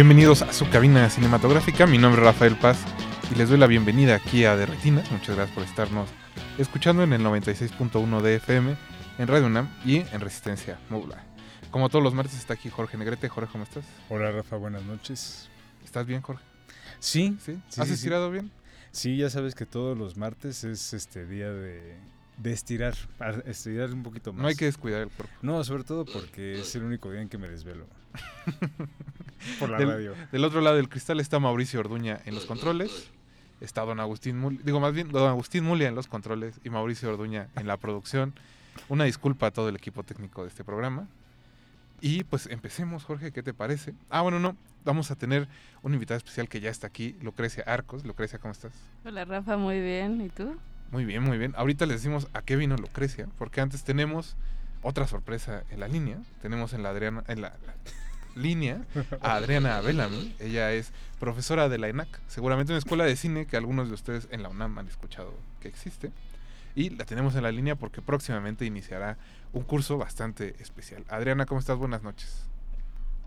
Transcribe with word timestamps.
Bienvenidos 0.00 0.40
a 0.40 0.50
su 0.54 0.66
cabina 0.70 1.10
cinematográfica. 1.10 1.86
Mi 1.86 1.98
nombre 1.98 2.22
es 2.22 2.24
Rafael 2.24 2.56
Paz 2.56 2.82
y 3.30 3.34
les 3.34 3.50
doy 3.50 3.58
la 3.58 3.66
bienvenida 3.66 4.14
aquí 4.14 4.46
a 4.46 4.56
De 4.56 4.64
Retinas. 4.64 5.10
Muchas 5.10 5.36
gracias 5.36 5.54
por 5.54 5.62
estarnos 5.62 6.08
escuchando 6.56 7.02
en 7.02 7.12
el 7.12 7.20
96.1 7.20 8.22
de 8.22 8.36
FM, 8.36 8.76
en 9.18 9.28
Radio 9.28 9.44
UNAM 9.44 9.68
y 9.84 9.98
en 9.98 10.20
Resistencia 10.22 10.78
Modulada. 10.88 11.22
Como 11.70 11.90
todos 11.90 12.02
los 12.02 12.14
martes 12.14 12.34
está 12.38 12.54
aquí 12.54 12.70
Jorge 12.70 12.96
Negrete. 12.96 13.28
Jorge, 13.28 13.52
¿cómo 13.52 13.64
estás? 13.64 13.84
Hola 14.08 14.30
Rafa, 14.30 14.56
buenas 14.56 14.82
noches. 14.84 15.50
¿Estás 15.84 16.06
bien, 16.06 16.22
Jorge? 16.22 16.42
Sí, 16.98 17.36
¿Sí? 17.38 17.60
Sí, 17.68 17.80
¿Has 17.82 17.88
sí, 17.88 17.92
sí. 17.92 17.92
estirado 17.92 18.30
bien? 18.30 18.50
sí, 18.92 19.18
ya 19.18 19.28
sabes 19.28 19.54
que 19.54 19.66
todos 19.66 19.98
los 19.98 20.16
martes 20.16 20.64
es 20.64 20.94
este 20.94 21.26
día 21.26 21.52
de, 21.52 21.98
de 22.38 22.52
estirar, 22.54 22.94
estirar 23.44 23.92
un 23.92 24.02
poquito 24.02 24.32
más. 24.32 24.40
No 24.40 24.48
hay 24.48 24.56
que 24.56 24.64
descuidar 24.64 25.02
el 25.02 25.10
cuerpo. 25.10 25.34
No, 25.42 25.62
sobre 25.62 25.84
todo 25.84 26.06
porque 26.06 26.58
es 26.58 26.74
el 26.74 26.84
único 26.84 27.12
día 27.12 27.20
en 27.20 27.28
que 27.28 27.36
me 27.36 27.50
desvelo. 27.50 27.86
Por 29.58 29.70
la 29.70 29.78
Del- 29.78 29.88
radio. 29.88 30.14
Del 30.32 30.44
otro 30.44 30.60
lado 30.60 30.76
del 30.76 30.88
cristal 30.88 31.20
está 31.20 31.38
Mauricio 31.38 31.80
Orduña 31.80 32.20
en 32.24 32.34
los 32.34 32.46
controles. 32.46 33.10
Está 33.60 33.82
don 33.82 34.00
Agustín 34.00 34.38
Mulia, 34.38 34.60
digo 34.64 34.80
más 34.80 34.94
bien 34.94 35.10
don 35.10 35.28
Agustín 35.28 35.64
Mulia 35.64 35.88
en 35.88 35.94
los 35.94 36.06
controles 36.08 36.58
y 36.64 36.70
Mauricio 36.70 37.10
Orduña 37.10 37.48
en 37.56 37.66
la 37.66 37.76
producción. 37.76 38.32
Una 38.88 39.04
disculpa 39.04 39.48
a 39.48 39.50
todo 39.50 39.68
el 39.68 39.76
equipo 39.76 40.02
técnico 40.02 40.42
de 40.42 40.48
este 40.48 40.64
programa. 40.64 41.06
Y 42.00 42.24
pues 42.24 42.46
empecemos, 42.46 43.04
Jorge, 43.04 43.30
¿qué 43.32 43.42
te 43.42 43.52
parece? 43.52 43.92
Ah, 44.08 44.22
bueno, 44.22 44.38
no, 44.40 44.56
vamos 44.86 45.10
a 45.10 45.16
tener 45.16 45.46
un 45.82 45.92
invitado 45.92 46.16
especial 46.16 46.48
que 46.48 46.60
ya 46.60 46.70
está 46.70 46.86
aquí, 46.86 47.14
Lucrecia 47.20 47.62
Arcos. 47.66 48.06
Lucrecia, 48.06 48.38
¿cómo 48.38 48.52
estás? 48.52 48.72
Hola 49.04 49.26
Rafa, 49.26 49.58
muy 49.58 49.78
bien. 49.80 50.18
¿Y 50.22 50.30
tú? 50.30 50.56
Muy 50.90 51.04
bien, 51.04 51.22
muy 51.22 51.36
bien. 51.36 51.52
Ahorita 51.56 51.84
les 51.84 51.96
decimos 51.98 52.28
a 52.32 52.40
qué 52.40 52.56
vino 52.56 52.76
Lucrecia, 52.76 53.28
porque 53.36 53.60
antes 53.60 53.84
tenemos 53.84 54.36
otra 54.82 55.06
sorpresa 55.06 55.62
en 55.70 55.80
la 55.80 55.88
línea. 55.88 56.16
Tenemos 56.40 56.72
en 56.72 56.82
la 56.82 56.88
Adriana, 56.88 57.22
en 57.28 57.42
la 57.42 57.52
línea 58.36 58.82
a 59.20 59.34
Adriana 59.36 59.80
Bellamy. 59.80 60.34
Ella 60.38 60.72
es 60.72 60.92
profesora 61.18 61.68
de 61.68 61.78
la 61.78 61.88
ENAC, 61.88 62.08
seguramente 62.28 62.72
una 62.72 62.78
escuela 62.78 63.04
de 63.04 63.16
cine 63.16 63.46
que 63.46 63.56
algunos 63.56 63.88
de 63.88 63.94
ustedes 63.94 64.28
en 64.30 64.42
la 64.42 64.48
UNAM 64.48 64.78
han 64.78 64.88
escuchado 64.88 65.32
que 65.60 65.68
existe. 65.68 66.10
Y 66.74 66.90
la 66.90 67.04
tenemos 67.04 67.34
en 67.34 67.42
la 67.42 67.50
línea 67.52 67.74
porque 67.74 68.00
próximamente 68.00 68.64
iniciará 68.64 69.18
un 69.52 69.64
curso 69.64 69.98
bastante 69.98 70.54
especial. 70.60 71.04
Adriana, 71.08 71.44
¿cómo 71.46 71.58
estás? 71.60 71.76
Buenas 71.76 72.02
noches. 72.02 72.46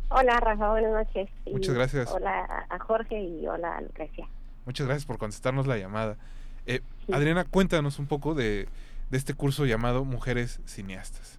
Hola 0.10 0.40
Rafa, 0.40 0.70
buenas 0.70 0.92
noches. 0.92 1.30
Y 1.45 1.52
Muchas 1.52 1.73
gracias. 1.76 2.10
Hola 2.12 2.66
a- 2.70 2.80
Jorge 2.80 3.22
y 3.22 3.45
hola 3.48 3.78
a 3.78 3.82
Lucrecia. 3.82 4.28
Muchas 4.66 4.88
gracias 4.88 5.06
por 5.06 5.17
contestarnos 5.17 5.67
la 5.67 5.78
llamada. 5.78 6.17
Eh, 6.66 6.82
Sí. 7.06 7.14
Adriana, 7.14 7.44
cuéntanos 7.44 8.00
un 8.00 8.08
poco 8.08 8.34
de, 8.34 8.70
de 9.10 9.17
este 9.17 9.34
curso 9.34 9.66
llamado 9.66 10.06
Mujeres 10.06 10.62
Cineastas. 10.66 11.38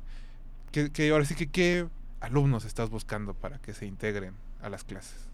¿Qué, 0.73 0.91
qué- 0.93 1.11
ahora 1.11 1.25
sí 1.25 1.34
que 1.34 1.47
qué 1.47 1.87
alumnos 2.25 2.64
estás 2.64 2.91
buscando 2.91 3.34
para 3.34 3.58
que 3.58 3.72
se 3.72 3.86
integren 3.86 4.34
a 4.62 4.69
las 4.69 4.84
clases? 4.84 5.30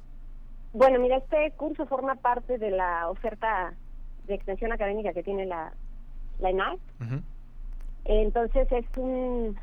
Bueno, 0.73 0.99
mira, 1.01 1.17
este 1.17 1.53
curso 1.57 1.87
forma 1.87 2.15
parte 2.17 2.59
de 2.59 2.71
la 2.71 3.09
oferta 3.09 3.75
de 4.27 4.35
extensión 4.35 4.73
académica 4.73 5.13
que 5.13 5.23
tiene 5.23 5.47
la, 5.47 5.73
la 6.39 6.51
ENAC. 6.51 6.79
Entonces 8.05 8.71
es 8.71 8.87
un 8.97 9.59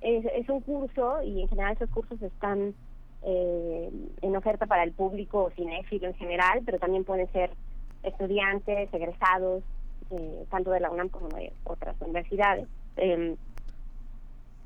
es, 0.00 0.24
es 0.34 0.48
un 0.48 0.60
curso 0.60 1.22
y 1.22 1.42
en 1.42 1.48
general 1.48 1.74
esos 1.74 1.90
cursos 1.90 2.20
están 2.22 2.74
eh, 3.22 3.90
en 4.22 4.36
oferta 4.36 4.66
para 4.66 4.82
el 4.82 4.92
público 4.92 5.50
cinéfilo 5.54 6.08
en 6.08 6.14
general, 6.14 6.62
pero 6.64 6.78
también 6.78 7.04
pueden 7.04 7.30
ser 7.32 7.50
estudiantes, 8.02 8.92
egresados, 8.92 9.62
eh, 10.10 10.44
tanto 10.50 10.70
de 10.70 10.80
la 10.80 10.90
UNAM 10.90 11.10
como 11.10 11.28
de 11.28 11.52
otras 11.64 11.94
universidades. 12.00 12.66
Eh, 12.96 13.36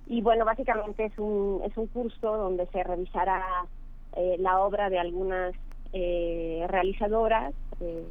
y 0.06 0.20
bueno, 0.20 0.44
básicamente 0.44 1.06
es 1.06 1.18
un, 1.18 1.62
es 1.64 1.76
un 1.76 1.86
curso 1.88 2.36
donde 2.36 2.66
se 2.66 2.82
revisará 2.82 3.42
eh, 4.16 4.36
la 4.38 4.60
obra 4.60 4.90
de 4.90 4.98
algunas 4.98 5.54
eh, 5.92 6.66
realizadoras 6.68 7.54
eh, 7.80 8.04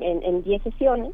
en 0.00 0.22
en 0.22 0.42
10 0.42 0.62
sesiones. 0.62 1.12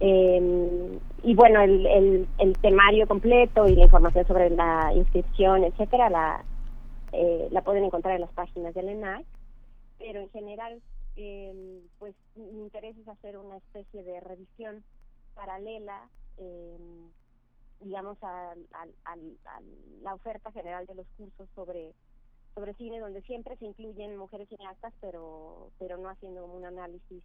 Eh, 0.00 0.98
y 1.22 1.34
bueno, 1.34 1.60
el, 1.60 1.86
el, 1.86 2.28
el 2.38 2.52
temario 2.58 3.06
completo 3.06 3.66
y 3.68 3.76
la 3.76 3.84
información 3.84 4.26
sobre 4.26 4.50
la 4.50 4.92
inscripción, 4.94 5.64
etcétera, 5.64 6.10
la, 6.10 6.44
eh, 7.12 7.48
la 7.50 7.62
pueden 7.62 7.84
encontrar 7.84 8.14
en 8.16 8.22
las 8.22 8.32
páginas 8.32 8.74
del 8.74 8.88
ENAC. 8.88 9.24
Pero 9.98 10.20
en 10.20 10.30
general, 10.30 10.82
eh, 11.16 11.80
pues 11.98 12.14
mi 12.34 12.60
interés 12.60 12.96
es 12.98 13.08
hacer 13.08 13.38
una 13.38 13.56
especie 13.56 14.02
de 14.02 14.20
revisión 14.20 14.82
paralela, 15.34 16.08
eh, 16.38 16.76
digamos, 17.80 18.18
a, 18.22 18.52
al- 18.52 18.96
a 19.04 19.60
la 20.02 20.14
oferta 20.14 20.52
general 20.52 20.86
de 20.86 20.94
los 20.96 21.08
cursos 21.16 21.48
sobre 21.54 21.96
sobre 22.54 22.74
cine, 22.74 23.00
donde 23.00 23.22
siempre 23.22 23.56
se 23.58 23.66
incluyen 23.66 24.16
mujeres 24.16 24.48
cineastas, 24.48 24.94
pero 25.00 25.72
pero 25.78 25.98
no 25.98 26.08
haciendo 26.10 26.46
un 26.46 26.64
análisis 26.66 27.24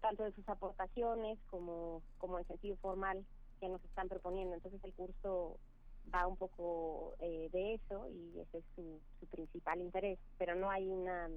tanto 0.00 0.24
de 0.24 0.32
sus 0.32 0.48
aportaciones 0.48 1.38
como, 1.46 2.04
como 2.18 2.38
en 2.38 2.46
sentido 2.46 2.76
formal 2.78 3.26
que 3.60 3.68
nos 3.68 3.84
están 3.84 4.08
proponiendo. 4.08 4.54
Entonces 4.54 4.82
el 4.84 4.94
curso 4.94 5.60
va 6.12 6.26
un 6.26 6.36
poco 6.38 7.16
eh, 7.18 7.48
de 7.52 7.74
eso 7.74 8.08
y 8.08 8.40
ese 8.40 8.58
es 8.58 8.64
su, 8.74 9.02
su 9.20 9.28
principal 9.28 9.80
interés, 9.80 10.18
pero 10.38 10.54
no 10.56 10.70
hay 10.70 10.88
una 10.88 11.28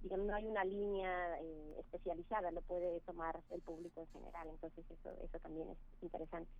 digamos 0.00 0.26
no 0.26 0.34
hay 0.34 0.46
una 0.46 0.64
línea 0.64 1.40
eh, 1.40 1.76
especializada, 1.80 2.50
lo 2.52 2.62
puede 2.62 3.00
tomar 3.02 3.44
el 3.50 3.62
público 3.62 4.02
en 4.02 4.08
general, 4.08 4.48
entonces 4.50 4.84
eso 4.90 5.10
eso 5.22 5.38
también 5.40 5.70
es 5.70 5.78
interesante. 6.02 6.52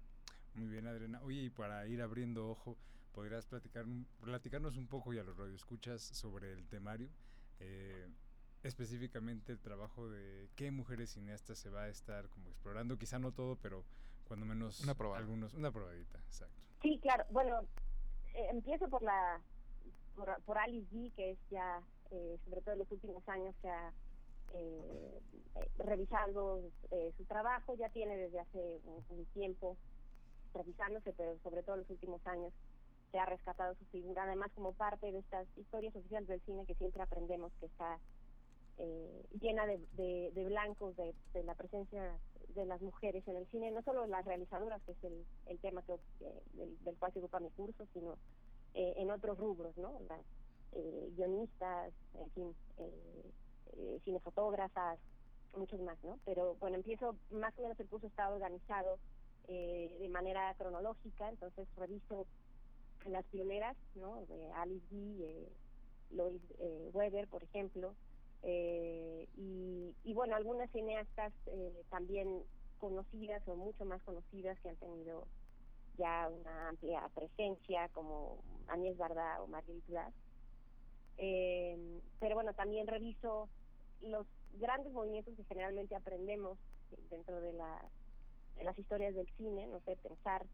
Muy 0.55 0.69
bien, 0.69 0.87
Adriana. 0.87 1.21
Oye, 1.23 1.43
y 1.45 1.51
para 1.51 1.87
ir 1.87 2.03
abriendo 2.03 2.49
ojo, 2.51 2.77
¿podrías 3.13 3.47
platicar, 3.47 3.85
un- 3.85 4.07
platicarnos 4.21 4.77
un 4.77 4.87
poco 4.87 5.13
y 5.13 5.19
a 5.19 5.23
los 5.25 5.37
radioescuchas 5.37 6.03
sobre 6.03 6.53
el 6.53 6.67
temario? 6.69 7.09
Eh, 7.61 8.09
específicamente 8.63 9.53
el 9.53 9.59
trabajo 9.61 10.09
de 10.09 10.49
qué 10.55 10.71
mujeres 10.71 11.11
cineastas 11.11 11.59
se 11.59 11.71
va 11.71 11.85
a 11.85 11.89
estar 11.89 12.29
como 12.29 12.49
explorando, 12.49 12.99
quizá 12.99 13.19
no 13.19 13.33
todo, 13.33 13.57
pero 13.57 13.83
cuando 14.25 14.47
menos 14.47 14.81
Una 14.81 14.95
probada. 14.95 15.21
algunos, 15.21 15.55
una 15.55 15.73
probadita, 15.73 16.19
exacto. 16.19 16.61
Sí, 16.83 16.99
claro. 17.01 17.25
Bueno, 17.31 17.63
eh, 18.35 18.47
empiezo 18.51 18.89
por 18.89 19.03
la 19.03 19.41
por, 20.15 20.43
por 20.45 20.59
Alice 20.59 20.87
G, 20.95 21.13
que 21.15 21.31
es 21.33 21.39
ya, 21.51 21.83
eh, 22.11 22.39
sobre 22.45 22.61
todo 22.61 22.75
en 22.75 22.79
los 22.81 22.93
últimos 22.93 23.27
años, 23.29 23.55
que 23.63 23.69
ha 23.69 23.93
eh, 24.55 25.21
eh, 25.57 25.71
revisado 25.79 26.71
eh, 26.91 27.13
su 27.17 27.25
trabajo. 27.25 27.75
Ya 27.77 27.89
tiene 27.89 28.17
desde 28.17 28.39
hace 28.41 28.81
un, 28.85 29.05
un 29.09 29.27
tiempo 29.27 29.77
revisándose, 30.55 31.13
pero 31.13 31.39
sobre 31.43 31.63
todo 31.63 31.77
en 31.77 31.83
los 31.83 31.91
últimos 31.91 32.27
años 32.27 32.53
se 33.11 33.19
ha 33.19 33.27
rescatado 33.27 33.75
su 33.75 33.85
figura. 33.87 34.25
Además, 34.25 34.51
como 34.55 34.73
parte 34.73 35.13
de 35.13 35.19
estas 35.19 35.47
historias 35.57 35.95
oficiales 35.95 36.29
del 36.29 36.41
cine 36.43 36.67
que 36.67 36.75
siempre 36.75 37.03
aprendemos 37.03 37.53
que 37.61 37.67
está 37.67 37.99
eh, 38.79 39.25
llena 39.41 39.67
de, 39.67 39.79
de, 40.35 40.45
blancos 40.47 40.97
de, 40.97 41.15
de 41.35 41.45
la 41.45 41.55
presencia 41.55 42.19
de 42.55 42.65
las 42.65 42.81
mujeres 42.81 43.27
en 43.29 43.37
el 43.37 43.47
cine, 43.49 43.71
no 43.71 43.83
solo 43.83 44.07
las 44.07 44.25
realizadoras, 44.25 44.83
que 44.83 44.93
es 44.93 45.05
el, 45.05 45.25
el 45.47 45.59
tema 45.59 45.83
que, 45.83 45.95
eh, 45.95 46.43
del, 46.55 46.83
del 46.85 46.97
cual 46.97 47.13
se 47.13 47.19
ocupa 47.19 47.41
mi 47.41 47.51
curso, 47.51 47.87
sino 47.93 48.17
eh, 48.75 48.95
en 48.97 49.11
otros 49.11 49.39
rubros, 49.39 49.77
¿no? 49.77 50.01
Las 50.09 50.21
eh, 50.73 51.11
guionistas, 51.17 51.93
en 52.15 52.31
fin, 52.31 52.55
eh, 52.79 54.01
cinefotógrafas, 54.05 54.99
muchos 55.57 55.81
más, 55.81 56.03
¿no? 56.03 56.19
Pero 56.25 56.55
bueno, 56.57 56.77
empiezo, 56.77 57.15
más 57.31 57.57
o 57.59 57.63
menos 57.63 57.79
el 57.79 57.89
curso 57.89 58.07
está 58.07 58.31
organizado 58.31 58.99
eh, 59.49 59.97
de 60.01 60.09
manera 60.09 60.55
cronológica, 60.55 61.29
entonces 61.29 61.67
reviso 61.77 62.27
las 63.07 63.25
pioneras, 63.27 63.77
¿no? 63.95 64.25
De 64.27 64.53
Alice 64.53 64.87
G, 64.91 65.21
eh, 65.21 65.49
Lois 66.11 66.43
eh, 66.59 66.91
Weber, 66.93 67.27
por 67.29 67.43
ejemplo, 67.43 67.95
eh, 68.43 69.29
y, 69.37 69.95
y 70.05 70.15
bueno, 70.15 70.35
algunas 70.35 70.71
cineastas 70.71 71.33
eh, 71.47 71.83
también 71.91 72.43
conocidas 72.79 73.47
o 73.47 73.55
mucho 73.57 73.85
más 73.85 74.03
conocidas 74.03 74.59
que 74.61 74.71
han 74.71 74.77
tenido 74.77 75.27
ya 75.99 76.29
una 76.29 76.69
amplia 76.71 77.09
presencia, 77.15 77.89
como 77.91 78.43
Agnès 78.69 78.97
Varda 78.97 79.41
o 79.43 79.47
Marguerite 79.47 79.87
Duras. 79.87 80.13
Eh, 81.19 82.01
pero 82.19 82.35
bueno, 82.35 82.55
también 82.55 82.87
reviso 82.87 83.49
los 84.01 84.27
grandes 84.55 84.93
movimientos 84.93 85.35
que 85.37 85.45
generalmente 85.45 85.95
aprendemos 85.95 86.59
dentro 87.11 87.41
de, 87.41 87.53
la, 87.53 87.81
de 88.57 88.65
las 88.65 88.79
historias 88.79 89.15
del 89.15 89.29
cine, 89.37 89.67
no 89.67 89.81
sé, 89.81 89.97
pensar 89.97 90.47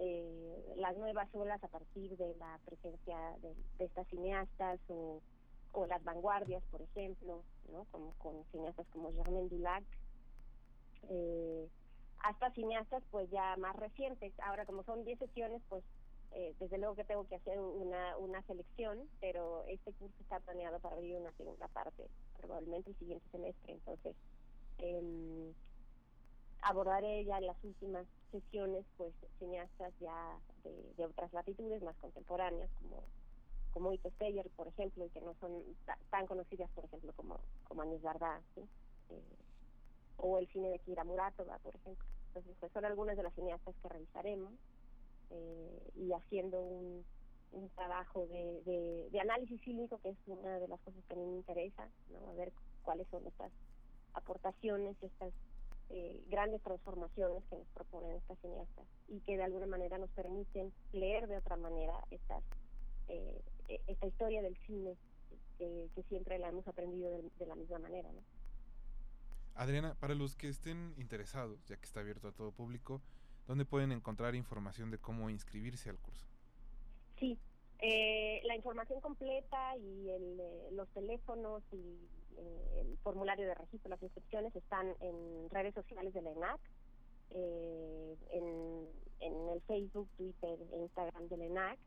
eh, 0.00 0.74
las 0.76 0.96
nuevas 0.96 1.28
olas 1.34 1.62
a 1.62 1.68
partir 1.68 2.16
de 2.16 2.34
la 2.36 2.58
presencia 2.64 3.16
de, 3.42 3.54
de 3.78 3.84
estas 3.84 4.06
cineastas 4.08 4.80
o, 4.88 5.20
o 5.72 5.86
las 5.86 6.02
vanguardias, 6.02 6.62
por 6.70 6.82
ejemplo, 6.82 7.42
¿no? 7.70 7.84
Como, 7.90 8.12
con 8.14 8.44
cineastas 8.50 8.86
como 8.92 9.12
Germaine 9.12 9.48
Dulac, 9.48 9.84
eh, 11.10 11.68
hasta 12.20 12.50
cineastas 12.52 13.02
pues 13.10 13.30
ya 13.30 13.56
más 13.56 13.76
recientes. 13.76 14.32
Ahora, 14.40 14.64
como 14.64 14.82
son 14.84 15.04
10 15.04 15.18
sesiones, 15.18 15.62
pues 15.68 15.84
eh, 16.32 16.54
desde 16.58 16.78
luego 16.78 16.94
que 16.94 17.04
tengo 17.04 17.26
que 17.28 17.36
hacer 17.36 17.60
una, 17.60 18.16
una 18.16 18.42
selección, 18.42 19.08
pero 19.20 19.64
este 19.68 19.92
curso 19.92 20.16
está 20.20 20.40
planeado 20.40 20.80
para 20.80 20.96
abrir 20.96 21.16
una 21.16 21.32
segunda 21.32 21.68
parte, 21.68 22.08
probablemente 22.38 22.90
el 22.90 22.96
siguiente 22.96 23.28
semestre. 23.30 23.74
Entonces, 23.74 24.16
eh, 24.78 25.52
abordaré 26.64 27.24
ya 27.24 27.38
en 27.38 27.46
las 27.46 27.62
últimas 27.62 28.06
sesiones 28.30 28.84
pues 28.96 29.12
cineastas 29.38 29.92
ya 30.00 30.40
de, 30.64 31.04
otras 31.04 31.32
latitudes 31.32 31.82
más 31.82 31.96
contemporáneas 31.98 32.70
como 32.80 33.04
como 33.70 33.92
Ito 33.92 34.08
Steyer, 34.10 34.48
por 34.50 34.68
ejemplo, 34.68 35.04
y 35.04 35.10
que 35.10 35.20
no 35.20 35.34
son 35.40 35.50
ta- 35.84 35.98
tan 36.08 36.28
conocidas, 36.28 36.70
por 36.76 36.84
ejemplo, 36.84 37.12
como, 37.16 37.40
como 37.64 37.82
¿sí? 37.82 38.60
Eh, 39.10 39.20
o 40.18 40.38
el 40.38 40.46
cine 40.52 40.70
de 40.70 40.78
Kira 40.78 41.02
Muratova, 41.02 41.58
por 41.58 41.74
ejemplo. 41.74 42.06
Entonces, 42.28 42.56
pues 42.60 42.70
son 42.72 42.84
algunas 42.84 43.16
de 43.16 43.24
las 43.24 43.34
cineastas 43.34 43.74
que 43.82 43.88
revisaremos 43.88 44.52
eh, 45.30 45.90
y 45.96 46.12
haciendo 46.12 46.60
un, 46.60 47.04
un 47.50 47.68
trabajo 47.70 48.26
de, 48.28 49.10
de, 49.10 49.20
análisis 49.20 49.60
fílmico, 49.62 49.98
que 49.98 50.10
es 50.10 50.18
una 50.26 50.60
de 50.60 50.68
las 50.68 50.80
cosas 50.82 51.04
que 51.08 51.14
a 51.14 51.16
mí 51.16 51.26
me 51.26 51.36
interesa, 51.38 51.88
¿no? 52.10 52.30
A 52.30 52.34
ver 52.34 52.52
cuáles 52.82 53.08
son 53.08 53.26
estas 53.26 53.50
aportaciones, 54.14 54.96
estas 55.02 55.32
eh, 55.90 56.22
grandes 56.28 56.62
transformaciones 56.62 57.42
que 57.50 57.56
nos 57.56 57.66
proponen 57.68 58.16
estas 58.16 58.38
cineastas 58.40 58.86
y 59.08 59.20
que 59.20 59.36
de 59.36 59.44
alguna 59.44 59.66
manera 59.66 59.98
nos 59.98 60.10
permiten 60.10 60.72
leer 60.92 61.26
de 61.28 61.36
otra 61.36 61.56
manera 61.56 61.94
estas 62.10 62.42
eh, 63.08 63.40
e- 63.68 63.80
esta 63.86 64.06
historia 64.06 64.42
del 64.42 64.56
cine 64.66 64.96
que, 65.58 65.88
que 65.94 66.02
siempre 66.04 66.38
la 66.38 66.48
hemos 66.48 66.66
aprendido 66.66 67.10
de, 67.10 67.30
de 67.38 67.46
la 67.46 67.54
misma 67.54 67.78
manera. 67.78 68.10
¿no? 68.12 68.20
Adriana, 69.54 69.94
para 69.94 70.14
los 70.14 70.36
que 70.36 70.48
estén 70.48 70.94
interesados, 70.96 71.64
ya 71.66 71.76
que 71.76 71.84
está 71.84 72.00
abierto 72.00 72.28
a 72.28 72.32
todo 72.32 72.50
público, 72.50 73.00
¿dónde 73.46 73.64
pueden 73.64 73.92
encontrar 73.92 74.34
información 74.34 74.90
de 74.90 74.98
cómo 74.98 75.30
inscribirse 75.30 75.90
al 75.90 75.98
curso? 75.98 76.26
Sí, 77.18 77.38
eh, 77.80 78.40
la 78.44 78.56
información 78.56 79.00
completa 79.00 79.76
y 79.76 80.10
el, 80.10 80.40
eh, 80.40 80.68
los 80.72 80.88
teléfonos 80.90 81.62
y 81.72 81.98
eh, 82.36 82.80
el 82.80 82.98
formulario 82.98 83.46
de 83.46 83.54
registro, 83.54 83.90
las 83.90 84.02
inscripciones 84.02 84.54
están 84.54 84.94
en 85.00 85.50
redes 85.50 85.74
sociales 85.74 86.14
de 86.14 86.22
la 86.22 86.30
ENAC, 86.30 86.60
eh, 87.30 88.16
en, 88.30 88.88
en 89.20 89.48
el 89.50 89.60
Facebook, 89.62 90.08
Twitter 90.16 90.58
e 90.72 90.78
Instagram 90.78 91.28
de 91.28 91.36
la 91.36 91.44
ENAC. 91.44 91.78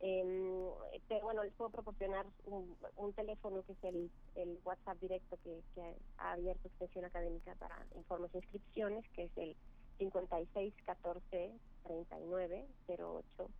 Em, 0.00 0.66
pero 1.08 1.22
bueno, 1.22 1.44
les 1.44 1.52
puedo 1.54 1.70
proporcionar 1.70 2.26
un, 2.46 3.12
teléfono 3.14 3.62
que 3.62 3.72
es 3.72 3.84
el, 3.84 4.10
el 4.34 4.58
WhatsApp 4.64 4.98
directo 5.00 5.38
que, 5.44 5.62
que 5.76 5.96
ha 6.18 6.32
abierto 6.32 6.66
Extensión 6.66 7.04
Académica 7.04 7.54
para 7.54 7.86
informes 7.94 8.34
e 8.34 8.38
inscripciones, 8.38 9.04
que 9.14 9.24
es 9.24 9.30
el 9.36 9.56
56 9.98 10.74
14 10.84 11.52
39 11.84 12.66
08 12.88 13.50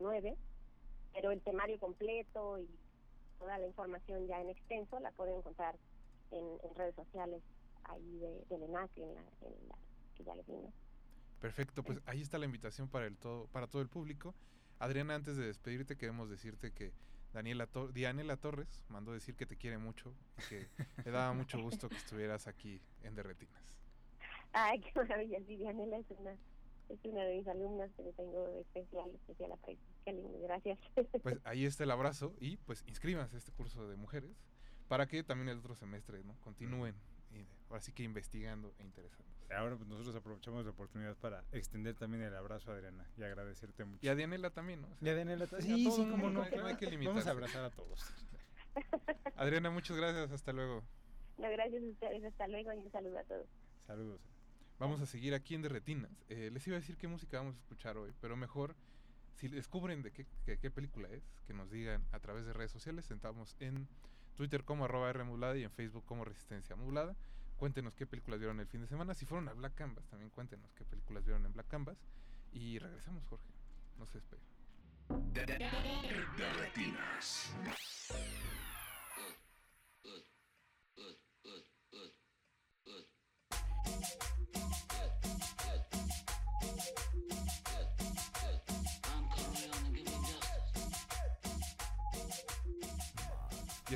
09 0.00 0.36
pero 1.14 1.30
el 1.30 1.40
temario 1.40 1.78
completo 1.78 2.58
y 2.58 2.68
toda 3.38 3.58
la 3.58 3.66
información 3.66 4.26
ya 4.26 4.40
en 4.40 4.50
extenso 4.50 4.98
la 5.00 5.10
pueden 5.12 5.36
encontrar 5.36 5.76
en, 6.30 6.44
en 6.62 6.74
redes 6.74 6.94
sociales 6.96 7.40
ahí 7.84 8.18
de, 8.18 8.44
del 8.50 8.62
ENAC, 8.64 8.90
en 8.98 9.14
la, 9.14 9.20
en 9.20 9.68
la 9.68 9.74
que 10.16 10.24
ya 10.24 10.34
les 10.34 10.46
di, 10.46 10.52
¿no? 10.52 10.72
Perfecto, 11.40 11.82
pues 11.82 12.00
ahí 12.06 12.22
está 12.22 12.38
la 12.38 12.46
invitación 12.46 12.88
para 12.88 13.06
el 13.06 13.16
todo, 13.16 13.46
para 13.48 13.66
todo 13.66 13.82
el 13.82 13.88
público. 13.88 14.34
Adriana, 14.78 15.14
antes 15.14 15.36
de 15.36 15.46
despedirte, 15.46 15.96
queremos 15.96 16.30
decirte 16.30 16.72
que 16.72 16.90
Daniela 17.32 17.66
Tor- 17.66 17.92
Dianela 17.92 18.36
Torres 18.36 18.82
mandó 18.88 19.12
decir 19.12 19.34
que 19.36 19.44
te 19.46 19.56
quiere 19.56 19.76
mucho 19.78 20.10
y 20.38 20.42
que 20.48 20.66
le 21.04 21.10
daba 21.10 21.32
mucho 21.34 21.60
gusto 21.60 21.88
que 21.88 21.96
estuvieras 21.96 22.46
aquí 22.46 22.80
en 23.02 23.14
Derretinas. 23.14 23.62
Ay, 24.52 24.80
qué 24.80 24.90
maravilla, 24.94 25.38
sí, 25.46 25.56
Dianela 25.56 25.98
es 25.98 26.06
una, 26.10 26.32
es 26.88 27.04
una 27.04 27.24
de 27.24 27.38
mis 27.38 27.46
alumnas 27.48 27.90
que 27.96 28.02
le 28.04 28.12
tengo 28.12 28.60
especial, 28.60 29.10
especial 29.10 29.52
aprecio. 29.52 29.93
Qué 30.04 30.12
lindo, 30.12 30.38
gracias. 30.42 30.78
Pues 31.22 31.38
ahí 31.44 31.64
está 31.64 31.84
el 31.84 31.90
abrazo 31.90 32.34
y 32.38 32.56
pues 32.58 32.84
inscríbanse 32.86 33.36
a 33.36 33.38
este 33.38 33.52
curso 33.52 33.88
de 33.88 33.96
mujeres 33.96 34.36
para 34.88 35.06
que 35.06 35.22
también 35.22 35.48
el 35.48 35.58
otro 35.58 35.74
semestre 35.74 36.22
¿no? 36.24 36.34
continúen 36.40 36.94
y 37.32 37.46
ahora 37.70 37.80
sí 37.80 37.92
que 37.92 38.02
investigando 38.02 38.74
e 38.78 38.82
interesándose. 38.84 39.54
Ahora 39.54 39.76
pues 39.76 39.88
nosotros 39.88 40.14
aprovechamos 40.16 40.64
la 40.64 40.70
oportunidad 40.72 41.16
para 41.16 41.44
extender 41.52 41.94
también 41.96 42.22
el 42.22 42.34
abrazo 42.34 42.70
a 42.70 42.74
Adriana 42.74 43.06
y 43.16 43.22
agradecerte 43.22 43.84
mucho. 43.84 44.04
Y 44.04 44.08
a 44.08 44.14
Dianela 44.14 44.50
también, 44.50 44.82
¿no? 44.82 44.88
O 44.88 44.96
sea, 44.96 45.08
Y 45.08 45.10
a 45.10 45.14
Daniela 45.16 45.46
ta- 45.46 45.56
a 45.56 45.60
Sí, 45.60 45.90
sí, 45.90 46.00
mundo, 46.02 46.16
no. 46.16 46.30
no 46.30 46.42
hay- 46.42 46.50
no 46.56 46.66
hay 46.66 46.76
que 46.76 46.86
Vamos 46.86 47.00
limitarse. 47.00 47.28
a 47.28 47.32
abrazar 47.32 47.64
a 47.64 47.70
todos. 47.70 48.00
Adriana, 49.36 49.70
muchas 49.70 49.96
gracias, 49.96 50.30
hasta 50.32 50.52
luego. 50.52 50.82
no, 51.38 51.50
gracias 51.50 51.82
a 51.82 51.86
ustedes, 51.86 52.24
hasta 52.24 52.46
luego 52.48 52.72
y 52.72 52.78
un 52.78 52.90
saludo 52.92 53.18
a 53.18 53.24
todos. 53.24 53.46
Saludos. 53.86 54.20
Vamos 54.78 55.00
a 55.00 55.06
seguir 55.06 55.34
aquí 55.34 55.54
en 55.54 55.62
Derretinas. 55.62 56.10
Eh, 56.28 56.50
les 56.52 56.66
iba 56.66 56.76
a 56.76 56.80
decir 56.80 56.96
qué 56.96 57.06
música 57.08 57.38
vamos 57.38 57.54
a 57.56 57.58
escuchar 57.60 57.96
hoy, 57.96 58.12
pero 58.20 58.36
mejor, 58.36 58.74
si 59.36 59.48
descubren 59.48 60.02
de 60.02 60.12
qué, 60.12 60.26
qué- 60.44 60.70
película 60.70 61.08
es, 61.08 61.22
que 61.46 61.54
nos 61.54 61.70
digan 61.70 62.04
a 62.12 62.18
través 62.20 62.44
de 62.46 62.52
redes 62.52 62.70
sociales. 62.72 63.10
Estamos 63.10 63.56
en 63.60 63.88
Twitter 64.36 64.64
como 64.64 64.84
arroba 64.84 65.10
R 65.10 65.24
modulada 65.24 65.56
y 65.56 65.64
en 65.64 65.70
Facebook 65.70 66.04
como 66.04 66.24
Resistencia 66.24 66.76
Modulada. 66.76 67.16
Cuéntenos 67.56 67.94
qué 67.94 68.06
películas 68.06 68.40
vieron 68.40 68.58
el 68.60 68.66
fin 68.66 68.80
de 68.80 68.86
semana. 68.88 69.14
Si 69.14 69.26
fueron 69.26 69.48
a 69.48 69.52
Black 69.52 69.74
Canvas, 69.74 70.06
también 70.08 70.30
cuéntenos 70.30 70.72
qué 70.74 70.84
películas 70.84 71.24
vieron 71.24 71.46
en 71.46 71.52
Black 71.52 71.68
Canvas. 71.68 71.98
Y 72.52 72.78
regresamos, 72.78 73.24
Jorge. 73.26 73.46
No 73.98 74.06
se 74.06 74.18
despeguen. 74.18 74.46
Derretinas. 75.32 77.54
Ya 77.64 78.63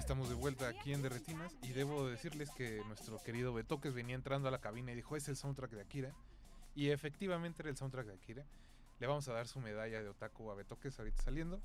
estamos 0.09 0.31
de 0.31 0.37
vuelta 0.37 0.69
aquí 0.69 0.95
en 0.95 1.03
Derretinas 1.03 1.55
y 1.63 1.69
debo 1.73 2.09
decirles 2.09 2.49
que 2.57 2.81
nuestro 2.87 3.23
querido 3.23 3.53
Betoques 3.53 3.93
venía 3.93 4.15
entrando 4.15 4.49
a 4.49 4.51
la 4.51 4.59
cabina 4.59 4.91
y 4.91 4.95
dijo, 4.95 5.17
es 5.17 5.29
el 5.29 5.37
soundtrack 5.37 5.71
de 5.73 5.83
Akira. 5.83 6.15
Y 6.75 6.89
efectivamente 6.89 7.61
era 7.61 7.69
el 7.69 7.77
soundtrack 7.77 8.07
de 8.07 8.15
Akira. 8.15 8.47
Le 9.01 9.07
vamos 9.07 9.29
a 9.29 9.35
dar 9.35 9.47
su 9.47 9.61
medalla 9.61 10.03
de 10.03 10.09
otaku 10.09 10.51
a 10.51 10.55
Betoques 10.55 10.99
ahorita 10.99 11.23
saliendo, 11.23 11.61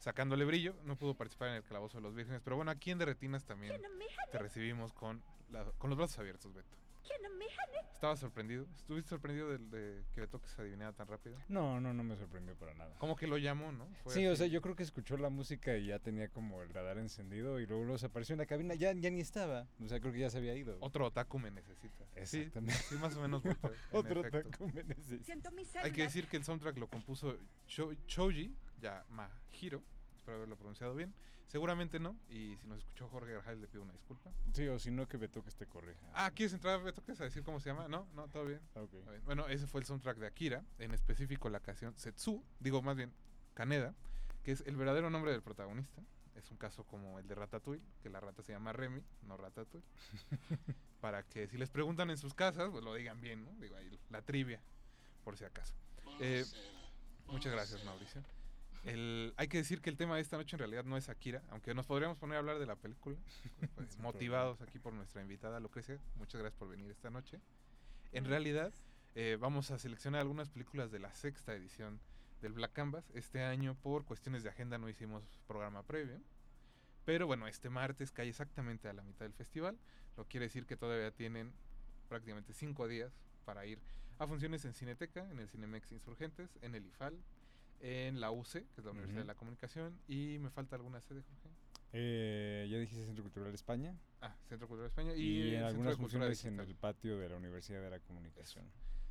sacándole 0.00 0.44
brillo. 0.44 0.74
No 0.82 0.96
pudo 0.96 1.14
participar 1.14 1.50
en 1.50 1.54
el 1.54 1.62
Calabozo 1.62 1.98
de 1.98 2.02
los 2.02 2.16
Vírgenes, 2.16 2.40
pero 2.42 2.56
bueno, 2.56 2.72
aquí 2.72 2.90
en 2.90 2.98
Derretinas 2.98 3.44
también 3.44 3.80
te 4.32 4.38
recibimos 4.38 4.92
con, 4.92 5.22
la- 5.52 5.64
con 5.78 5.88
los 5.88 5.96
brazos 5.96 6.18
abiertos, 6.18 6.52
Beto. 6.52 6.76
¿Estabas 7.94 8.20
sorprendido? 8.20 8.66
¿Estuviste 8.76 9.08
sorprendido 9.10 9.48
de, 9.48 9.58
de 9.58 10.04
que 10.12 10.20
Betoques 10.20 10.58
adivinara 10.58 10.92
tan 10.92 11.06
rápido? 11.06 11.38
No, 11.48 11.80
no, 11.80 11.94
no 11.94 12.02
me 12.02 12.16
sorprendió 12.16 12.54
para 12.54 12.74
nada. 12.74 12.94
Como 12.98 13.16
que 13.16 13.26
lo 13.26 13.38
llamó, 13.38 13.72
¿no? 13.72 13.86
Fue 14.02 14.12
Sí, 14.12 14.26
o 14.26 14.36
sea, 14.36 14.46
yo 14.46 14.60
creo 14.60 14.76
que 14.76 14.82
escuchó 14.82 15.16
la 15.16 15.30
música 15.30 15.74
y 15.78 15.86
ya 15.86 15.98
tenía 15.98 16.28
como 16.28 16.62
el 16.62 16.68
radar 16.68 16.98
encendido 16.98 17.60
y 17.60 17.66
luego, 17.66 17.84
luego 17.84 17.96
se 17.98 18.06
apareció 18.06 18.34
en 18.34 18.40
la 18.40 18.46
cabina, 18.46 18.74
ya, 18.74 18.92
ya 18.92 19.08
ni 19.08 19.20
estaba, 19.20 19.66
o 19.82 19.88
sea, 19.88 20.00
creo 20.00 20.12
que 20.12 20.18
ya 20.18 20.28
se 20.28 20.36
había 20.36 20.54
ido. 20.54 20.76
Otro 20.80 21.06
otaku 21.06 21.38
me 21.38 21.50
necesita. 21.50 22.04
Sí, 22.24 22.38
Exactamente. 22.40 22.74
sí, 22.74 22.94
más 22.96 23.16
o 23.16 23.22
menos. 23.22 23.42
Otro 23.92 24.20
efecto. 24.20 24.50
taco 24.50 24.68
me 24.68 24.84
necesita. 24.84 25.24
Siento 25.24 25.50
mis 25.52 25.74
Hay 25.76 25.92
que 25.92 26.02
decir 26.02 26.26
que 26.28 26.36
el 26.36 26.44
soundtrack 26.44 26.76
lo 26.76 26.88
compuso 26.88 27.38
Sho- 27.66 27.96
Shoji 28.06 28.54
Yamahiro. 28.82 29.82
Espero 30.14 30.36
haberlo 30.36 30.56
pronunciado 30.56 30.94
bien. 30.94 31.14
Seguramente 31.46 32.00
no. 32.00 32.16
Y 32.28 32.56
si 32.56 32.66
nos 32.66 32.78
escuchó 32.78 33.08
Jorge 33.08 33.32
Garjales, 33.32 33.60
le 33.60 33.68
pido 33.68 33.82
una 33.82 33.92
disculpa. 33.92 34.30
Sí, 34.52 34.66
o 34.68 34.78
si 34.78 34.90
no, 34.90 35.06
que 35.06 35.16
Beto 35.16 35.42
que 35.42 35.50
te 35.50 35.66
corrija. 35.66 36.00
Ah, 36.14 36.30
¿quieres 36.34 36.52
entrar, 36.52 36.82
Beto, 36.82 37.04
que 37.04 37.12
a 37.12 37.14
decir 37.16 37.42
cómo 37.42 37.60
se 37.60 37.70
llama? 37.70 37.86
No, 37.88 38.08
no, 38.14 38.28
todo 38.28 38.46
bien. 38.46 38.60
ok. 38.74 38.92
Está 38.94 39.10
bien. 39.10 39.24
Bueno, 39.24 39.46
ese 39.48 39.66
fue 39.66 39.80
el 39.80 39.86
soundtrack 39.86 40.18
de 40.18 40.26
Akira. 40.26 40.64
En 40.78 40.92
específico 40.92 41.48
la 41.48 41.60
canción 41.60 41.94
Setsu. 41.96 42.42
Digo, 42.60 42.82
más 42.82 42.96
bien, 42.96 43.12
Kaneda. 43.54 43.94
Que 44.42 44.52
es 44.52 44.62
el 44.66 44.76
verdadero 44.76 45.10
nombre 45.10 45.32
del 45.32 45.42
protagonista. 45.42 46.02
Es 46.34 46.50
un 46.50 46.56
caso 46.56 46.84
como 46.84 47.18
el 47.18 47.28
de 47.28 47.34
Ratatouille. 47.34 47.84
Que 48.02 48.10
la 48.10 48.20
rata 48.20 48.42
se 48.42 48.52
llama 48.52 48.72
Remy, 48.72 49.02
no 49.22 49.36
Ratatouille. 49.36 49.86
Para 51.00 51.22
que 51.22 51.46
si 51.46 51.56
les 51.58 51.70
preguntan 51.70 52.10
en 52.10 52.18
sus 52.18 52.34
casas, 52.34 52.70
pues 52.70 52.82
lo 52.82 52.94
digan 52.94 53.20
bien, 53.20 53.44
¿no? 53.44 53.52
Digo, 53.60 53.76
ahí 53.76 54.00
la 54.10 54.22
trivia, 54.22 54.60
por 55.22 55.36
si 55.36 55.44
acaso. 55.44 55.74
Eh, 56.20 56.44
Muchas 57.28 57.52
gracias, 57.52 57.84
Mauricio. 57.84 58.22
El, 58.84 59.32
hay 59.36 59.48
que 59.48 59.56
decir 59.56 59.80
que 59.80 59.88
el 59.88 59.96
tema 59.96 60.16
de 60.16 60.22
esta 60.22 60.36
noche 60.36 60.56
en 60.56 60.58
realidad 60.58 60.84
no 60.84 60.96
es 60.96 61.08
Akira, 61.08 61.42
aunque 61.50 61.74
nos 61.74 61.86
podríamos 61.86 62.18
poner 62.18 62.36
a 62.36 62.38
hablar 62.40 62.58
de 62.58 62.66
la 62.66 62.76
película, 62.76 63.16
pues, 63.74 63.98
motivados 63.98 64.60
aquí 64.60 64.78
por 64.78 64.92
nuestra 64.92 65.22
invitada 65.22 65.58
Lucrecia. 65.60 65.98
Muchas 66.16 66.40
gracias 66.40 66.58
por 66.58 66.68
venir 66.68 66.90
esta 66.90 67.10
noche. 67.10 67.40
En 68.12 68.26
realidad, 68.26 68.72
eh, 69.14 69.38
vamos 69.40 69.70
a 69.70 69.78
seleccionar 69.78 70.20
algunas 70.20 70.50
películas 70.50 70.90
de 70.90 70.98
la 70.98 71.14
sexta 71.14 71.54
edición 71.54 72.00
del 72.42 72.52
Black 72.52 72.72
Canvas. 72.72 73.10
Este 73.14 73.42
año, 73.42 73.74
por 73.82 74.04
cuestiones 74.04 74.42
de 74.42 74.50
agenda, 74.50 74.76
no 74.76 74.88
hicimos 74.88 75.24
programa 75.46 75.82
previo. 75.82 76.20
Pero 77.04 77.26
bueno, 77.26 77.46
este 77.46 77.70
martes 77.70 78.12
cae 78.12 78.28
exactamente 78.28 78.88
a 78.88 78.92
la 78.92 79.02
mitad 79.02 79.24
del 79.24 79.34
festival. 79.34 79.78
Lo 80.16 80.26
quiere 80.26 80.46
decir 80.46 80.66
que 80.66 80.76
todavía 80.76 81.10
tienen 81.10 81.52
prácticamente 82.08 82.52
cinco 82.52 82.86
días 82.86 83.12
para 83.44 83.66
ir 83.66 83.78
a 83.78 84.04
a 84.18 84.26
funciones 84.26 84.64
en 84.64 84.74
Cineteca, 84.74 85.28
en 85.30 85.40
el 85.40 85.48
Cinemex 85.48 85.92
Insurgentes, 85.92 86.58
en 86.62 86.74
el 86.74 86.86
IFAL, 86.86 87.18
en 87.84 88.18
la 88.18 88.30
UC, 88.30 88.50
que 88.50 88.78
es 88.78 88.84
la 88.84 88.92
Universidad 88.92 89.20
de 89.20 89.26
la 89.26 89.34
Comunicación, 89.34 90.00
y 90.08 90.38
me 90.38 90.48
falta 90.48 90.74
alguna 90.74 91.02
sede, 91.02 91.20
Jorge. 91.20 91.50
Eh, 91.92 92.66
ya 92.70 92.78
dijiste 92.78 93.04
Centro 93.04 93.22
Cultural 93.22 93.52
España. 93.54 93.94
Ah, 94.22 94.34
Centro 94.48 94.66
Cultural 94.66 94.84
de 94.84 94.88
España 94.88 95.14
y, 95.14 95.50
Y, 95.50 95.54
en 95.54 95.64
algunas 95.64 95.96
funciones 95.96 96.42
en 96.46 96.58
el 96.58 96.74
patio 96.74 97.18
de 97.18 97.28
la 97.28 97.36
Universidad 97.36 97.82
de 97.82 97.90
la 97.90 98.00
Comunicación. 98.00 98.64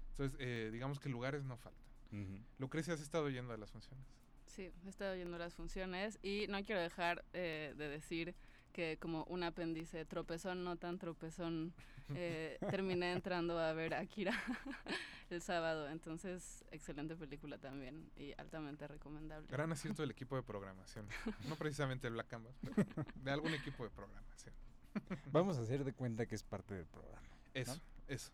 Entonces, 0.10 0.38
eh, 0.42 0.72
digamos 0.74 1.00
que 1.00 1.08
lugares 1.08 1.44
no 1.44 1.56
faltan. 1.56 1.84
Ujú. 2.12 2.40
Lucrecia, 2.58 2.96
has 2.96 3.02
estado 3.02 3.30
yendo 3.30 3.54
a 3.54 3.58
las 3.58 3.70
funciones. 3.70 4.06
Sí, 4.48 4.72
he 4.86 4.90
estado 4.90 5.16
viendo 5.16 5.38
las 5.38 5.54
funciones 5.54 6.18
y 6.24 6.48
no 6.50 6.64
quiero 6.64 6.82
dejar 6.82 7.24
eh, 7.34 7.76
de 7.78 7.90
decir 7.90 8.34
que 8.74 8.98
como 9.00 9.24
un 9.26 9.44
apéndice 9.44 10.04
tropezón, 10.04 10.64
no 10.64 10.76
tan 10.76 10.98
tropezón, 10.98 11.74
eh, 12.16 12.58
terminé 12.70 13.14
entrando 13.14 13.58
a 13.60 13.72
ver 13.72 13.94
Akira 13.94 14.34
el 15.30 15.42
sábado. 15.42 15.90
Entonces, 15.90 16.66
excelente 16.72 17.16
película 17.16 17.58
también 17.58 18.12
y 18.18 18.34
altamente 18.38 18.88
recomendable. 18.88 19.48
Gran 19.50 19.72
acierto 19.72 20.02
del 20.02 20.12
equipo 20.12 20.36
de 20.36 20.44
programación. 20.44 21.08
No 21.48 21.56
precisamente 21.56 22.08
el 22.08 22.14
Black 22.14 22.28
Canvas, 22.28 22.56
pero 22.62 22.86
de 23.16 23.32
algún 23.32 23.54
equipo 23.54 23.84
de 23.84 23.92
programación. 23.92 24.54
Vamos 25.32 25.58
a 25.58 25.62
hacer 25.62 25.84
de 25.84 25.94
cuenta 25.94 26.26
que 26.26 26.36
es 26.36 26.44
parte 26.44 26.74
del 26.74 26.88
programa. 26.88 27.28
Eso, 27.54 27.80
eso. 28.08 28.32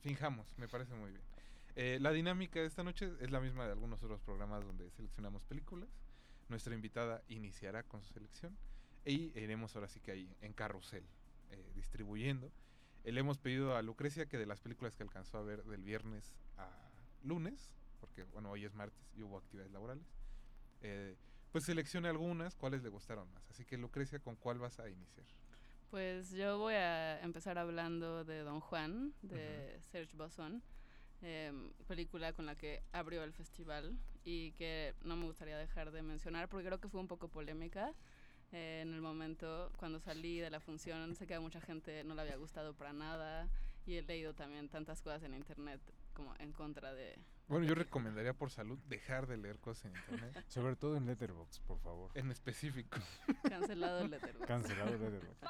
Finjamos, 0.00 0.46
me 0.58 0.66
parece 0.66 0.94
muy 0.94 1.10
bien. 1.10 1.22
Eh, 1.76 1.98
la 2.00 2.10
dinámica 2.10 2.60
de 2.60 2.66
esta 2.66 2.82
noche 2.82 3.12
es 3.20 3.30
la 3.30 3.40
misma 3.40 3.66
de 3.66 3.72
algunos 3.72 4.02
otros 4.02 4.20
programas 4.20 4.64
donde 4.66 4.90
seleccionamos 4.90 5.42
películas. 5.44 5.88
Nuestra 6.48 6.74
invitada 6.74 7.22
iniciará 7.28 7.82
con 7.82 8.02
su 8.02 8.12
selección 8.12 8.56
y 9.04 9.32
iremos 9.38 9.74
ahora 9.74 9.88
sí 9.88 10.00
que 10.00 10.12
ahí 10.12 10.36
en 10.40 10.52
carrusel 10.52 11.04
eh, 11.50 11.72
distribuyendo. 11.74 12.50
Eh, 13.04 13.12
le 13.12 13.20
hemos 13.20 13.38
pedido 13.38 13.76
a 13.76 13.82
Lucrecia 13.82 14.26
que 14.26 14.38
de 14.38 14.46
las 14.46 14.60
películas 14.60 14.96
que 14.96 15.02
alcanzó 15.02 15.38
a 15.38 15.42
ver 15.42 15.64
del 15.64 15.82
viernes 15.82 16.34
a 16.56 16.68
lunes, 17.24 17.72
porque 18.00 18.24
bueno, 18.24 18.50
hoy 18.50 18.64
es 18.64 18.74
martes 18.74 19.10
y 19.16 19.22
hubo 19.22 19.38
actividades 19.38 19.72
laborales, 19.72 20.06
eh, 20.82 21.16
pues 21.50 21.64
seleccione 21.64 22.08
algunas, 22.08 22.54
cuáles 22.54 22.82
le 22.82 22.88
gustaron 22.88 23.30
más. 23.32 23.48
Así 23.50 23.64
que 23.64 23.76
Lucrecia, 23.76 24.18
¿con 24.20 24.36
cuál 24.36 24.58
vas 24.58 24.78
a 24.78 24.88
iniciar? 24.88 25.26
Pues 25.90 26.30
yo 26.30 26.58
voy 26.58 26.74
a 26.74 27.20
empezar 27.20 27.58
hablando 27.58 28.24
de 28.24 28.40
Don 28.40 28.60
Juan, 28.60 29.12
de 29.20 29.78
Serge 29.90 30.16
Bosson, 30.16 30.62
em, 31.20 31.70
película 31.86 32.32
con 32.32 32.46
la 32.46 32.56
que 32.56 32.82
abrió 32.92 33.22
el 33.22 33.34
festival 33.34 33.98
y 34.24 34.52
que 34.52 34.94
no 35.02 35.16
me 35.16 35.26
gustaría 35.26 35.58
dejar 35.58 35.90
de 35.90 36.00
mencionar 36.02 36.48
porque 36.48 36.66
creo 36.66 36.80
que 36.80 36.88
fue 36.88 37.00
un 37.00 37.08
poco 37.08 37.28
polémica. 37.28 37.92
Eh, 38.52 38.80
en 38.82 38.92
el 38.94 39.00
momento 39.00 39.72
cuando 39.78 39.98
salí 40.00 40.38
de 40.38 40.50
la 40.50 40.60
función, 40.60 41.14
sé 41.14 41.26
que 41.26 41.34
a 41.34 41.40
mucha 41.40 41.60
gente 41.60 42.04
no 42.04 42.14
le 42.14 42.22
había 42.22 42.36
gustado 42.36 42.74
para 42.74 42.92
nada 42.92 43.48
y 43.86 43.96
he 43.96 44.02
leído 44.02 44.34
también 44.34 44.68
tantas 44.68 45.02
cosas 45.02 45.22
en 45.24 45.34
internet 45.34 45.80
como 46.14 46.34
en 46.38 46.52
contra 46.52 46.92
de... 46.92 47.18
Bueno, 47.48 47.66
yo 47.66 47.74
recomendaría 47.74 48.32
por 48.34 48.50
salud 48.50 48.78
dejar 48.88 49.26
de 49.26 49.36
leer 49.36 49.58
cosas 49.58 49.86
en 49.86 49.96
internet. 49.96 50.44
Sobre 50.48 50.76
todo 50.76 50.96
en 50.96 51.06
Letterboxd, 51.06 51.62
por 51.62 51.78
favor. 51.80 52.10
en 52.14 52.30
específico. 52.30 52.98
Cancelado 53.42 54.00
el 54.00 54.10
Letterboxd. 54.10 54.46
Cancelado 54.46 54.90
Letterboxd. 54.98 55.42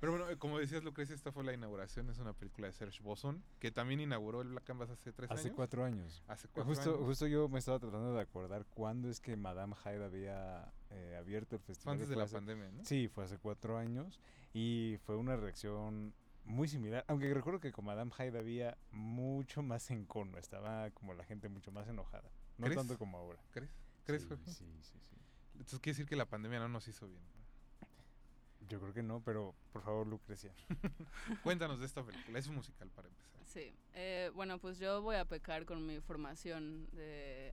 Pero 0.00 0.12
bueno, 0.12 0.28
eh, 0.28 0.36
como 0.36 0.58
decías, 0.58 0.84
Lucrecia, 0.84 1.14
esta 1.14 1.32
fue 1.32 1.44
la 1.44 1.54
inauguración. 1.54 2.10
Es 2.10 2.18
una 2.18 2.34
película 2.34 2.66
de 2.66 2.74
Serge 2.74 3.02
Bosson, 3.02 3.42
que 3.58 3.70
también 3.70 4.00
inauguró 4.00 4.42
el 4.42 4.48
Black 4.48 4.64
Canvas 4.64 4.90
hace 4.90 5.12
tres 5.12 5.30
Hace 5.30 5.44
años. 5.48 5.56
cuatro 5.56 5.82
años. 5.84 6.22
Hace 6.28 6.48
cuatro 6.48 6.74
Justo, 6.74 6.90
años. 6.96 7.06
justo 7.06 7.26
yo 7.26 7.48
me 7.48 7.58
estaba 7.58 7.78
tratando 7.78 8.12
de 8.12 8.20
acordar 8.20 8.66
cuándo 8.74 9.08
es 9.08 9.20
que 9.20 9.34
Madame 9.36 9.74
Hyde 9.82 10.04
había 10.04 10.70
eh, 10.90 11.16
abierto 11.18 11.56
el 11.56 11.60
Fue 11.60 11.66
festival. 11.74 11.94
antes 11.94 12.08
de 12.08 12.16
la 12.16 12.24
hace- 12.24 12.34
pandemia, 12.34 12.70
¿no? 12.70 12.84
Sí, 12.84 13.08
fue 13.08 13.24
hace 13.24 13.38
cuatro 13.38 13.76
años 13.78 14.20
y 14.52 14.96
fue 15.04 15.16
una 15.16 15.36
reacción 15.36 16.14
muy 16.44 16.68
similar. 16.68 17.04
Aunque 17.08 17.32
recuerdo 17.32 17.60
que 17.60 17.72
con 17.72 17.84
Madame 17.86 18.10
Hyde 18.12 18.38
había 18.38 18.76
mucho 18.90 19.62
más 19.62 19.90
encono, 19.90 20.38
estaba 20.38 20.90
como 20.90 21.14
la 21.14 21.24
gente 21.24 21.48
mucho 21.48 21.72
más 21.72 21.88
enojada. 21.88 22.30
No 22.58 22.66
¿Crees? 22.66 22.76
tanto 22.78 22.98
como 22.98 23.18
ahora. 23.18 23.40
¿Crees? 23.50 23.70
¿Crees, 24.04 24.22
sí, 24.22 24.28
Jorge? 24.28 24.44
sí, 24.52 24.64
sí, 24.82 24.98
sí. 25.10 25.16
Entonces 25.54 25.80
quiere 25.80 25.94
decir 25.94 26.06
que 26.06 26.16
la 26.16 26.26
pandemia 26.26 26.58
no 26.60 26.68
nos 26.68 26.86
hizo 26.88 27.06
bien. 27.08 27.22
Yo 28.68 28.80
creo 28.80 28.92
que 28.94 29.02
no, 29.02 29.20
pero 29.20 29.54
por 29.72 29.82
favor, 29.82 30.06
Lucrecia. 30.06 30.52
Cuéntanos 31.42 31.80
de 31.80 31.86
esta 31.86 32.02
película. 32.04 32.38
Es 32.38 32.46
un 32.46 32.54
musical 32.56 32.88
para 32.90 33.08
empezar. 33.08 33.40
Sí, 33.46 33.74
eh, 33.94 34.30
bueno, 34.34 34.58
pues 34.58 34.78
yo 34.78 35.02
voy 35.02 35.16
a 35.16 35.24
pecar 35.26 35.64
con 35.66 35.84
mi 35.86 36.00
formación 36.00 36.88
de 36.92 37.52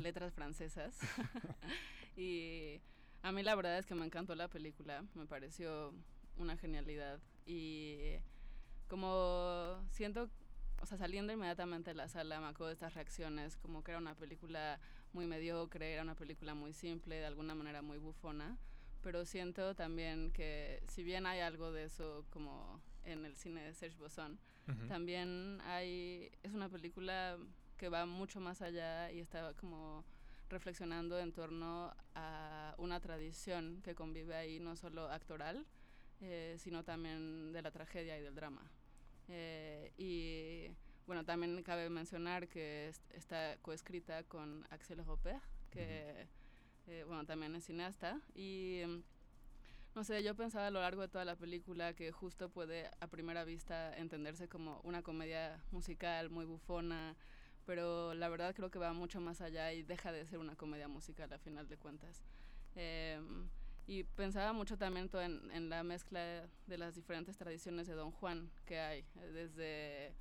letras 0.00 0.32
francesas. 0.34 0.98
y 2.16 2.80
a 3.22 3.32
mí 3.32 3.42
la 3.42 3.54
verdad 3.54 3.78
es 3.78 3.86
que 3.86 3.94
me 3.94 4.04
encantó 4.04 4.34
la 4.34 4.48
película, 4.48 5.04
me 5.14 5.26
pareció 5.26 5.94
una 6.36 6.56
genialidad. 6.56 7.20
Y 7.46 8.16
como 8.88 9.84
siento, 9.90 10.28
o 10.80 10.86
sea, 10.86 10.98
saliendo 10.98 11.32
inmediatamente 11.32 11.90
de 11.90 11.94
la 11.94 12.08
sala, 12.08 12.40
me 12.40 12.46
acuerdo 12.46 12.68
de 12.68 12.74
estas 12.74 12.94
reacciones, 12.94 13.56
como 13.56 13.82
que 13.82 13.92
era 13.92 13.98
una 13.98 14.14
película 14.14 14.78
muy 15.12 15.26
mediocre, 15.26 15.92
era 15.92 16.02
una 16.02 16.14
película 16.14 16.54
muy 16.54 16.72
simple, 16.72 17.16
de 17.16 17.26
alguna 17.26 17.54
manera 17.54 17.82
muy 17.82 17.98
bufona. 17.98 18.56
Pero 19.02 19.24
siento 19.24 19.74
también 19.74 20.30
que 20.32 20.82
si 20.88 21.02
bien 21.02 21.26
hay 21.26 21.40
algo 21.40 21.72
de 21.72 21.84
eso 21.84 22.24
como 22.30 22.80
en 23.04 23.24
el 23.24 23.36
cine 23.36 23.62
de 23.64 23.74
Serge 23.74 23.98
Bosson, 23.98 24.38
Ujú. 24.68 24.86
también 24.86 25.60
hay 25.62 26.30
es 26.44 26.52
una 26.52 26.68
película 26.68 27.36
que 27.76 27.88
va 27.88 28.06
mucho 28.06 28.38
más 28.38 28.62
allá 28.62 29.10
y 29.10 29.18
está 29.18 29.54
como 29.54 30.04
reflexionando 30.52 31.18
en 31.18 31.32
torno 31.32 31.92
a 32.14 32.74
una 32.78 33.00
tradición 33.00 33.80
que 33.82 33.94
convive 33.94 34.34
ahí 34.36 34.60
no 34.60 34.76
solo 34.76 35.08
actoral 35.10 35.66
eh, 36.20 36.54
sino 36.58 36.84
también 36.84 37.52
de 37.52 37.62
la 37.62 37.70
tragedia 37.72 38.16
y 38.18 38.22
del 38.22 38.34
drama. 38.34 38.62
Eh, 39.28 39.92
y 39.96 40.68
bueno 41.06 41.24
también 41.24 41.60
cabe 41.64 41.88
mencionar 41.90 42.46
que 42.48 42.88
est- 42.88 43.10
está 43.12 43.56
coescrita 43.62 44.22
con 44.24 44.64
Axel 44.70 45.04
Roper 45.04 45.40
que 45.70 46.28
eh, 46.86 47.04
bueno 47.06 47.24
también 47.24 47.54
es 47.56 47.64
cineasta. 47.64 48.20
Y 48.34 48.82
no 49.94 50.04
sé, 50.04 50.22
yo 50.22 50.34
pensaba 50.34 50.68
a 50.68 50.70
lo 50.70 50.80
largo 50.80 51.02
de 51.02 51.08
toda 51.08 51.24
la 51.24 51.36
película 51.36 51.92
que 51.94 52.12
justo 52.12 52.48
puede 52.48 52.88
a 53.00 53.06
primera 53.08 53.44
vista 53.44 53.94
entenderse 53.96 54.48
como 54.48 54.80
una 54.84 55.02
comedia 55.02 55.62
musical 55.70 56.30
muy 56.30 56.44
bufona, 56.44 57.16
pero 57.66 58.14
la 58.14 58.28
verdad 58.28 58.54
creo 58.54 58.70
que 58.70 58.78
va 58.78 58.92
mucho 58.92 59.20
más 59.20 59.40
allá 59.40 59.72
y 59.72 59.82
deja 59.82 60.12
de 60.12 60.26
ser 60.26 60.38
una 60.38 60.56
comedia 60.56 60.88
musical 60.88 61.32
a 61.32 61.38
final 61.38 61.68
de 61.68 61.76
cuentas. 61.76 62.22
Em, 62.74 63.48
y 63.86 64.04
pensaba 64.04 64.52
mucho 64.52 64.76
también 64.78 65.08
todo 65.08 65.22
en, 65.22 65.50
en 65.52 65.68
la 65.68 65.82
mezcla 65.82 66.48
de 66.66 66.78
las 66.78 66.94
diferentes 66.94 67.36
tradiciones 67.36 67.86
de 67.86 67.94
Don 67.94 68.12
Juan 68.12 68.50
que 68.64 68.78
hay, 68.78 69.00
eh, 69.20 69.30
desde, 69.32 70.14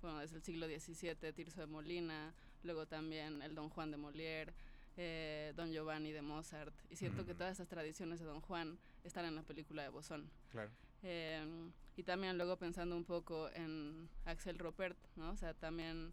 bueno, 0.00 0.18
desde 0.18 0.36
el 0.36 0.42
siglo 0.42 0.66
XVII, 0.66 1.32
Tirso 1.32 1.60
de 1.60 1.66
Molina, 1.66 2.32
luego 2.62 2.86
también 2.86 3.42
el 3.42 3.54
Don 3.54 3.68
Juan 3.70 3.90
de 3.90 3.98
Molière, 3.98 4.52
eh, 4.96 5.52
Don 5.56 5.72
Giovanni 5.72 6.12
de 6.12 6.22
Mozart, 6.22 6.74
y 6.90 6.96
siento 6.96 7.24
que 7.24 7.32
Ujú. 7.32 7.38
todas 7.38 7.52
esas 7.52 7.68
tradiciones 7.68 8.20
de 8.20 8.26
Don 8.26 8.40
Juan 8.40 8.78
están 9.04 9.24
en 9.24 9.34
la 9.34 9.42
película 9.42 9.82
de 9.82 9.88
Bosón. 9.90 10.30
Claro. 10.50 10.70
Eh, 11.02 11.70
y 11.96 12.02
también 12.02 12.36
luego 12.36 12.56
pensando 12.56 12.96
un 12.96 13.04
poco 13.04 13.48
en 13.50 14.08
Axel 14.24 14.58
Ropert, 14.58 14.96
¿no? 15.16 15.30
O 15.30 15.36
sea, 15.36 15.54
también 15.54 16.12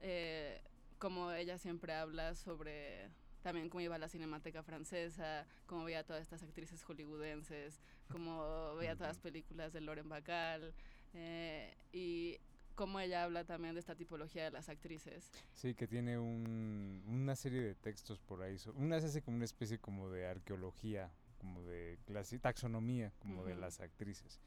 eh, 0.00 0.60
como 0.98 1.30
ella 1.32 1.58
siempre 1.58 1.92
habla 1.92 2.34
sobre 2.34 3.10
también 3.42 3.68
cómo 3.68 3.80
iba 3.80 3.96
la 3.98 4.08
cinemateca 4.08 4.62
francesa, 4.62 5.46
cómo 5.66 5.84
veía 5.84 6.04
todas 6.04 6.22
estas 6.22 6.42
actrices 6.42 6.82
hollywoodenses, 6.82 7.80
cómo 8.10 8.74
veía 8.74 8.94
todas 8.96 9.10
las 9.16 9.18
películas 9.20 9.72
de 9.72 9.80
Lauren 9.82 10.08
Bacall, 10.08 10.74
eh, 11.14 11.76
y 11.92 12.38
cómo 12.74 12.98
ella 12.98 13.22
habla 13.22 13.44
también 13.44 13.74
de 13.74 13.80
esta 13.80 13.94
tipología 13.94 14.44
de 14.44 14.50
las 14.50 14.68
actrices. 14.68 15.30
Sí, 15.54 15.74
que 15.74 15.86
tiene 15.86 16.18
un, 16.18 17.04
una 17.06 17.36
serie 17.36 17.62
de 17.62 17.74
textos 17.76 18.18
por 18.18 18.42
ahí. 18.42 18.56
Una 18.74 19.00
se 19.00 19.06
hace 19.06 19.22
como 19.22 19.36
una 19.36 19.44
especie 19.44 19.78
como 19.78 20.10
de 20.10 20.26
arqueología, 20.26 21.10
como 21.38 21.62
de 21.62 21.98
clasi- 22.06 22.40
taxonomía, 22.40 23.12
como 23.20 23.44
de 23.44 23.52
Ujú. 23.52 23.60
las 23.60 23.80
actrices. 23.80 24.40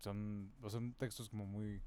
Son, 0.00 0.52
son 0.68 0.92
textos 0.92 1.30
como 1.30 1.46
muy, 1.46 1.80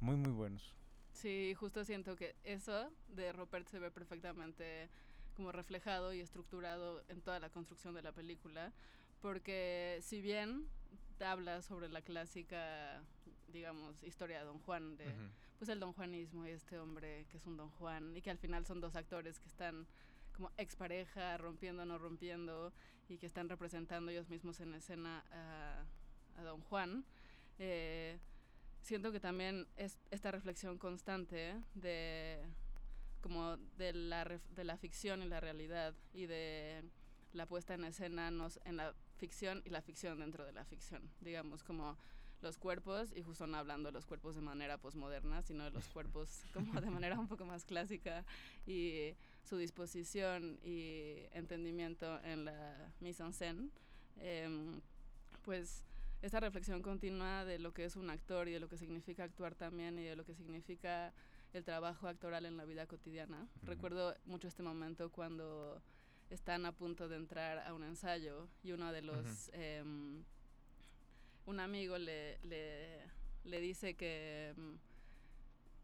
muy, 0.00 0.16
muy 0.16 0.32
buenos. 0.32 0.74
Sí, 1.12 1.54
justo 1.54 1.84
siento 1.84 2.16
que 2.16 2.34
eso 2.44 2.90
de 3.08 3.32
Rupert 3.32 3.68
se 3.68 3.78
ve 3.78 3.90
perfectamente 3.90 4.88
como 5.36 5.52
reflejado 5.52 6.12
y 6.12 6.20
estructurado 6.20 7.02
en 7.08 7.20
toda 7.20 7.40
la 7.40 7.48
construcción 7.50 7.94
de 7.94 8.02
la 8.02 8.12
película, 8.12 8.72
porque 9.20 9.98
si 10.02 10.20
bien 10.20 10.66
te 11.18 11.24
habla 11.24 11.62
sobre 11.62 11.88
la 11.88 12.02
clásica, 12.02 13.02
digamos, 13.52 14.02
historia 14.02 14.40
de 14.40 14.44
Don 14.44 14.58
Juan, 14.60 14.96
de 14.96 15.14
pues 15.58 15.68
el 15.68 15.78
don 15.78 15.92
juanismo 15.92 16.44
y 16.46 16.50
este 16.50 16.76
hombre 16.78 17.24
que 17.30 17.36
es 17.36 17.46
un 17.46 17.56
don 17.56 17.70
Juan, 17.70 18.16
y 18.16 18.20
que 18.20 18.30
al 18.30 18.38
final 18.38 18.66
son 18.66 18.80
dos 18.80 18.96
actores 18.96 19.38
que 19.38 19.46
están 19.46 19.86
como 20.34 20.50
expareja, 20.56 21.36
rompiendo, 21.36 21.84
no 21.84 21.98
rompiendo, 21.98 22.72
y 23.08 23.18
que 23.18 23.26
están 23.26 23.48
representando 23.48 24.10
ellos 24.10 24.28
mismos 24.28 24.60
en 24.60 24.74
escena 24.74 25.24
a, 25.30 25.84
a 26.40 26.42
don 26.42 26.60
Juan. 26.62 27.04
Eh, 27.58 28.18
siento 28.82 29.12
que 29.12 29.20
también 29.20 29.66
es 29.76 29.98
esta 30.10 30.30
reflexión 30.30 30.78
constante 30.78 31.54
de 31.74 32.40
como 33.20 33.56
de 33.78 33.92
la, 33.92 34.24
de 34.24 34.64
la 34.64 34.76
ficción 34.76 35.22
y 35.22 35.26
la 35.26 35.40
realidad 35.40 35.94
y 36.12 36.26
de 36.26 36.82
la 37.32 37.46
puesta 37.46 37.74
en 37.74 37.84
escena 37.84 38.30
nos, 38.30 38.60
en 38.64 38.76
la 38.76 38.94
ficción 39.16 39.62
y 39.64 39.70
la 39.70 39.80
ficción 39.80 40.18
dentro 40.18 40.44
de 40.44 40.52
la 40.52 40.64
ficción. 40.64 41.08
Digamos, 41.20 41.62
como 41.62 41.96
los 42.42 42.58
cuerpos, 42.58 43.12
y 43.14 43.22
justo 43.22 43.46
no 43.46 43.56
hablando 43.56 43.88
de 43.88 43.92
los 43.92 44.04
cuerpos 44.04 44.34
de 44.34 44.40
manera 44.40 44.76
posmoderna, 44.76 45.42
sino 45.42 45.64
de 45.64 45.70
los 45.70 45.84
cuerpos 45.94 46.42
como 46.52 46.80
de 46.80 46.90
manera 46.90 47.18
un 47.18 47.28
poco 47.28 47.44
más 47.44 47.64
clásica 47.64 48.24
y 48.66 49.14
su 49.44 49.56
disposición 49.56 50.58
y 50.64 51.26
entendimiento 51.32 52.20
en 52.24 52.44
la 52.44 52.92
mise 53.00 53.22
en 53.22 53.32
scène, 53.32 53.70
em, 54.18 54.80
pues 55.44 55.84
esta 56.22 56.40
reflexión 56.40 56.82
continua 56.82 57.44
de 57.44 57.58
lo 57.58 57.74
que 57.74 57.84
es 57.84 57.96
un 57.96 58.08
actor 58.08 58.48
y 58.48 58.52
de 58.52 58.60
lo 58.60 58.68
que 58.68 58.76
significa 58.76 59.24
actuar 59.24 59.54
también 59.54 59.98
y 59.98 60.04
de 60.04 60.16
lo 60.16 60.24
que 60.24 60.34
significa 60.34 61.12
el 61.52 61.64
trabajo 61.64 62.06
actoral 62.06 62.46
en 62.46 62.56
la 62.56 62.64
vida 62.64 62.86
cotidiana. 62.86 63.48
Recuerdo 63.64 64.14
mucho 64.24 64.48
este 64.48 64.62
momento 64.62 65.10
cuando 65.10 65.82
están 66.30 66.64
a 66.64 66.72
punto 66.72 67.08
de 67.08 67.16
entrar 67.16 67.58
a 67.58 67.74
un 67.74 67.82
ensayo 67.82 68.48
y 68.62 68.72
uno 68.72 68.92
de 68.92 69.02
los... 69.02 69.50
Em, 69.52 70.24
un 71.44 71.58
amigo 71.58 71.98
le, 71.98 72.38
le, 72.44 73.00
le 73.44 73.60
dice 73.60 73.94
que... 73.94 74.54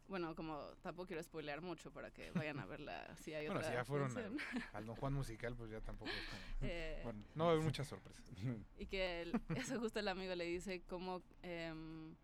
Bueno, 0.09 0.35
como 0.35 0.57
tampoco 0.81 1.07
quiero 1.07 1.21
spoilear 1.23 1.61
mucho 1.61 1.91
para 1.93 2.09
que 2.11 2.31
vayan 2.31 2.59
a 2.59 2.65
verla 2.65 3.15
si 3.17 3.33
hay 3.33 3.45
bueno, 3.45 3.59
otra 3.59 3.69
si 3.69 3.75
ya 3.75 3.85
fueron 3.85 4.09
función. 4.09 4.37
al, 4.73 4.85
Don 4.87 4.95
Juan 4.95 5.13
musical, 5.13 5.55
pues 5.55 5.69
ya 5.69 5.81
tampoco 5.81 6.09
es 6.11 6.25
como... 6.25 6.41
Eh, 6.71 7.01
Bueno, 7.03 7.23
no 7.35 7.43
va 7.45 7.49
a 7.51 7.53
haber 7.53 7.63
muchas 7.63 7.87
sorpresas. 7.87 8.25
y 8.75 8.85
que 8.87 9.21
el- 9.21 9.39
eso 9.55 9.79
justo 9.79 9.99
el 9.99 10.07
amigo 10.07 10.33
le 10.35 10.45
dice 10.45 10.81
como, 10.81 11.21
em, 11.43 12.15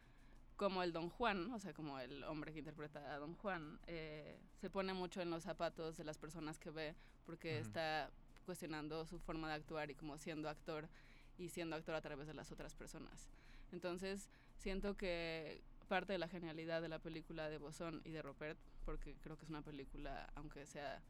como 0.56 0.82
el 0.82 0.92
Don 0.94 1.10
Juan, 1.10 1.52
o 1.52 1.60
sea, 1.60 1.74
como 1.74 2.00
el 2.00 2.24
hombre 2.24 2.54
que 2.54 2.60
interpreta 2.60 3.14
a 3.14 3.20
Don 3.20 3.36
Juan, 3.36 3.80
eh, 3.88 4.40
se 4.60 4.70
pone 4.72 4.94
mucho 4.94 5.22
en 5.22 5.30
los 5.30 5.44
zapatos 5.44 5.96
de 5.96 6.04
las 6.06 6.18
personas 6.18 6.58
que 6.60 6.72
ve 6.72 6.96
porque 7.26 7.60
Ujú. 7.60 7.68
está 7.68 8.12
cuestionando 8.46 9.06
su 9.06 9.20
forma 9.20 9.48
de 9.50 9.56
actuar 9.56 9.92
y 9.92 9.96
como 9.96 10.18
siendo 10.18 10.50
actor 10.50 10.90
y 11.38 11.50
siendo 11.50 11.76
actor 11.76 11.94
a 11.96 12.02
través 12.02 12.26
de 12.28 12.34
las 12.34 12.52
otras 12.52 12.74
personas. 12.74 13.30
Entonces, 13.72 14.30
siento 14.56 14.96
que 14.96 15.62
parte 15.86 16.14
de 16.14 16.20
la 16.20 16.28
genialidad 16.28 16.82
de 16.82 16.90
la 16.90 17.00
película 17.00 17.50
de 17.50 17.58
Bosón 17.58 18.02
y 18.06 18.12
de 18.12 18.22
Rupert, 18.22 18.60
porque 18.86 19.16
creo 19.22 19.38
que 19.38 19.46
es 19.46 19.50
una 19.50 19.62
película, 19.62 20.30
aunque 20.36 20.66
sea 20.66 21.02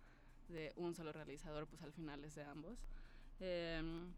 de 0.48 0.74
un 0.76 0.94
solo 0.94 1.12
realizador, 1.12 1.68
pues 1.68 1.82
al 1.82 1.92
final 1.92 2.24
es 2.24 2.36
de 2.36 2.44
ambos, 2.44 2.78
em, 3.40 4.14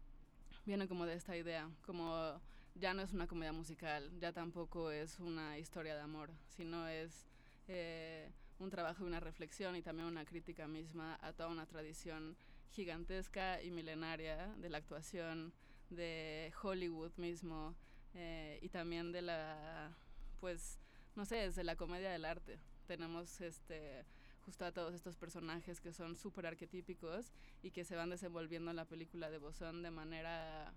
viene 0.66 0.88
como 0.88 1.06
de 1.06 1.14
esta 1.14 1.36
idea, 1.36 1.70
como 1.86 2.40
ya 2.74 2.94
no 2.94 3.02
es 3.02 3.12
una 3.12 3.26
comedia 3.26 3.52
musical, 3.52 4.10
ya 4.20 4.32
tampoco 4.32 4.90
es 4.90 5.18
una 5.18 5.58
historia 5.58 5.94
de 5.94 6.02
amor, 6.02 6.30
sino 6.48 6.86
es 6.86 7.26
eh, 7.66 8.30
un 8.58 8.70
trabajo 8.70 9.04
y 9.04 9.06
una 9.06 9.20
reflexión 9.20 9.76
y 9.76 9.82
también 9.82 10.08
una 10.08 10.24
crítica 10.24 10.68
misma 10.68 11.18
a 11.22 11.32
toda 11.32 11.48
una 11.48 11.66
tradición 11.66 12.36
gigantesca 12.70 13.62
y 13.62 13.70
milenaria 13.70 14.54
de 14.56 14.68
la 14.68 14.78
actuación, 14.78 15.52
de 15.90 16.52
Hollywood 16.62 17.12
mismo 17.16 17.74
eh, 18.14 18.58
y 18.62 18.68
también 18.68 19.12
de 19.12 19.22
la, 19.22 19.96
pues, 20.40 20.78
no 21.16 21.24
sé, 21.24 21.44
es 21.44 21.54
de 21.56 21.64
la 21.64 21.76
comedia 21.76 22.10
del 22.10 22.24
arte. 22.24 22.58
Tenemos 22.86 23.40
este 23.40 24.04
justo 24.44 24.64
a 24.64 24.72
todos 24.72 24.94
estos 24.94 25.14
personajes 25.16 25.78
que 25.78 25.92
son 25.92 26.16
súper 26.16 26.46
arquetípicos 26.46 27.32
y 27.62 27.70
que 27.70 27.84
se 27.84 27.96
van 27.96 28.08
desenvolviendo 28.08 28.70
en 28.70 28.76
la 28.76 28.86
película 28.86 29.28
de 29.30 29.36
Bosón 29.36 29.82
de 29.82 29.90
manera 29.90 30.72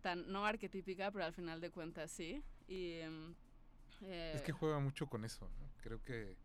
tan 0.00 0.30
no 0.30 0.46
arquetípica, 0.46 1.10
pero 1.10 1.24
al 1.24 1.32
final 1.32 1.60
de 1.60 1.70
cuentas 1.70 2.10
sí. 2.12 2.42
Y, 2.68 2.92
em, 3.00 3.34
Es 4.02 4.40
eh, 4.40 4.42
que 4.46 4.52
juega 4.52 4.78
mucho 4.78 5.06
con 5.08 5.24
eso. 5.24 5.46
¿no? 5.58 5.70
Creo 5.82 6.00
que 6.02 6.36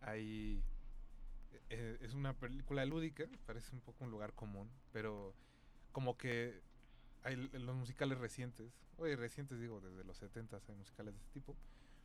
hay. 0.00 0.62
eh, 1.68 1.98
es 2.00 2.14
una 2.14 2.32
película 2.34 2.84
lúdica, 2.84 3.24
parece 3.46 3.72
un 3.74 3.80
poco 3.80 4.04
un 4.04 4.10
lugar 4.10 4.32
común, 4.34 4.68
pero 4.92 5.34
como 5.92 6.16
que 6.16 6.60
hay 7.22 7.36
los 7.36 7.76
musicales 7.76 8.18
recientes, 8.18 8.72
oye, 8.96 9.16
recientes 9.16 9.60
digo, 9.60 9.80
desde 9.80 10.04
los 10.04 10.16
70 10.18 10.60
hay 10.68 10.74
musicales 10.74 11.14
de 11.14 11.20
este 11.20 11.32
tipo, 11.32 11.56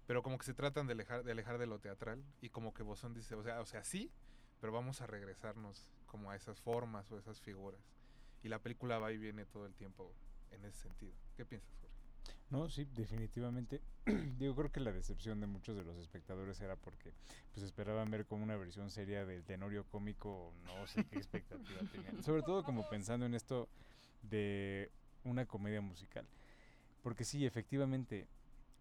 pero 0.08 0.22
como 0.24 0.38
que 0.38 0.46
se 0.46 0.54
tratan 0.54 0.88
de 0.88 0.94
alejar, 0.94 1.24
de 1.24 1.32
alejar 1.32 1.58
de 1.58 1.68
lo 1.68 1.80
teatral 1.80 2.24
y 2.42 2.50
como 2.50 2.74
que 2.74 2.84
Bosón 2.84 3.14
dice, 3.14 3.36
o 3.36 3.44
sea, 3.44 3.62
o 3.62 3.66
sea, 3.66 3.84
sí, 3.84 4.12
pero 4.60 4.72
vamos 4.72 5.02
a 5.02 5.08
regresarnos 5.08 5.88
como 6.06 6.32
a 6.32 6.36
esas 6.36 6.60
formas 6.62 7.12
o 7.12 7.18
esas 7.18 7.42
figuras. 7.42 7.82
Y 8.44 8.50
la 8.50 8.60
película 8.60 9.00
va 9.00 9.12
y 9.12 9.18
viene 9.18 9.46
todo 9.46 9.66
el 9.66 9.74
tiempo 9.74 10.14
en 10.52 10.64
ese 10.66 10.80
sentido. 10.84 11.14
¿Qué 11.36 11.46
piensas, 11.46 11.76
Jorge? 11.82 11.96
No, 12.50 12.70
sí, 12.70 12.88
definitivamente. 12.94 13.82
Digo, 14.38 14.56
creo 14.56 14.72
que 14.72 14.80
la 14.80 14.92
decepción 14.92 15.40
de 15.40 15.48
muchos 15.48 15.76
de 15.76 15.84
los 15.84 15.98
espectadores 15.98 16.62
era 16.62 16.76
porque 16.76 17.12
pues 17.54 17.66
esperaban 17.66 18.12
ver 18.12 18.26
como 18.26 18.44
una 18.44 18.56
versión 18.56 18.92
seria 18.92 19.26
del 19.26 19.44
Tenorio 19.44 19.86
cómico, 19.86 20.54
no 20.66 20.86
sé 20.88 21.06
qué 21.06 21.18
expectativa 21.18 21.80
tenían. 21.92 22.22
Sobre 22.24 22.44
todo 22.44 22.64
como 22.64 22.88
pensando 22.88 23.26
en 23.26 23.34
esto 23.34 23.68
de 24.22 24.92
una 25.26 25.46
comedia 25.46 25.82
musical. 25.82 26.26
Porque 27.04 27.26
sí, 27.26 27.46
efectivamente, 27.46 28.28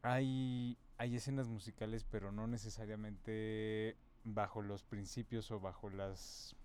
hay, 0.02 0.78
hay 0.96 1.16
escenas 1.16 1.48
musicales, 1.48 2.04
pero 2.04 2.30
no 2.30 2.46
necesariamente 2.46 3.96
bajo 4.24 4.62
los 4.62 4.82
principios 4.82 5.50
o 5.50 5.60
bajo 5.60 5.90
las 5.90 6.56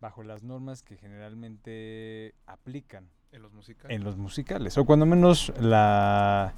bajo 0.00 0.22
las 0.22 0.44
normas 0.44 0.84
que 0.84 0.96
generalmente 0.96 2.34
aplican 2.46 3.10
En 3.32 3.42
los 3.42 3.52
musicales. 3.52 3.96
en 3.96 4.04
los 4.04 4.16
musicales, 4.16 4.78
o 4.78 4.84
cuando 4.84 5.06
menos 5.06 5.52
la 5.60 6.54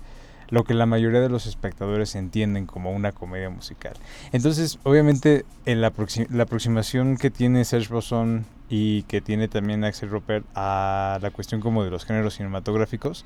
lo 0.51 0.65
que 0.65 0.75
la 0.75 0.87
mayoría 0.87 1.21
de 1.21 1.29
los 1.29 1.47
espectadores 1.47 2.15
entienden 2.17 2.67
como 2.67 2.93
una 2.93 3.13
comedia 3.13 3.51
musical. 3.51 3.95
Entonces, 4.33 4.79
obviamente, 4.83 5.45
en 5.65 5.81
la, 5.81 5.93
la 6.29 6.43
aproximación 6.43 7.17
que 7.17 7.31
tiene 7.31 7.65
Serge 7.65 7.93
Bosson 7.93 8.45
y 8.69 9.03
que 9.05 9.21
tiene 9.21 9.49
también 9.49 9.85
Axel 9.85 10.11
Roper 10.11 10.43
a 10.55 11.19
la 11.23 11.31
cuestión 11.31 11.61
como 11.61 11.85
de 11.85 11.91
los 11.91 12.05
géneros 12.05 12.35
cinematográficos 12.35 13.25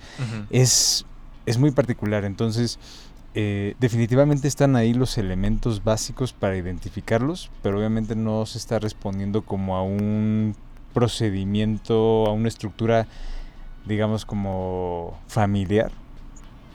es, 0.51 1.07
es 1.47 1.59
muy 1.59 1.71
particular. 1.71 2.25
Entonces, 2.25 2.79
eh, 3.35 3.75
definitivamente 3.81 4.47
están 4.47 4.77
ahí 4.77 4.95
los 4.95 5.19
elementos 5.19 5.83
básicos 5.83 6.33
para 6.33 6.57
identificarlos, 6.57 7.51
pero 7.63 7.79
obviamente 7.79 8.15
no 8.15 8.47
se 8.47 8.59
está 8.59 8.79
respondiendo 8.79 9.43
como 9.43 9.77
a 9.77 9.83
un 9.83 10.55
procedimiento, 10.95 12.27
a 12.27 12.33
una 12.33 12.49
estructura, 12.49 13.07
digamos, 13.87 14.25
como 14.25 15.19
familiar 15.29 15.91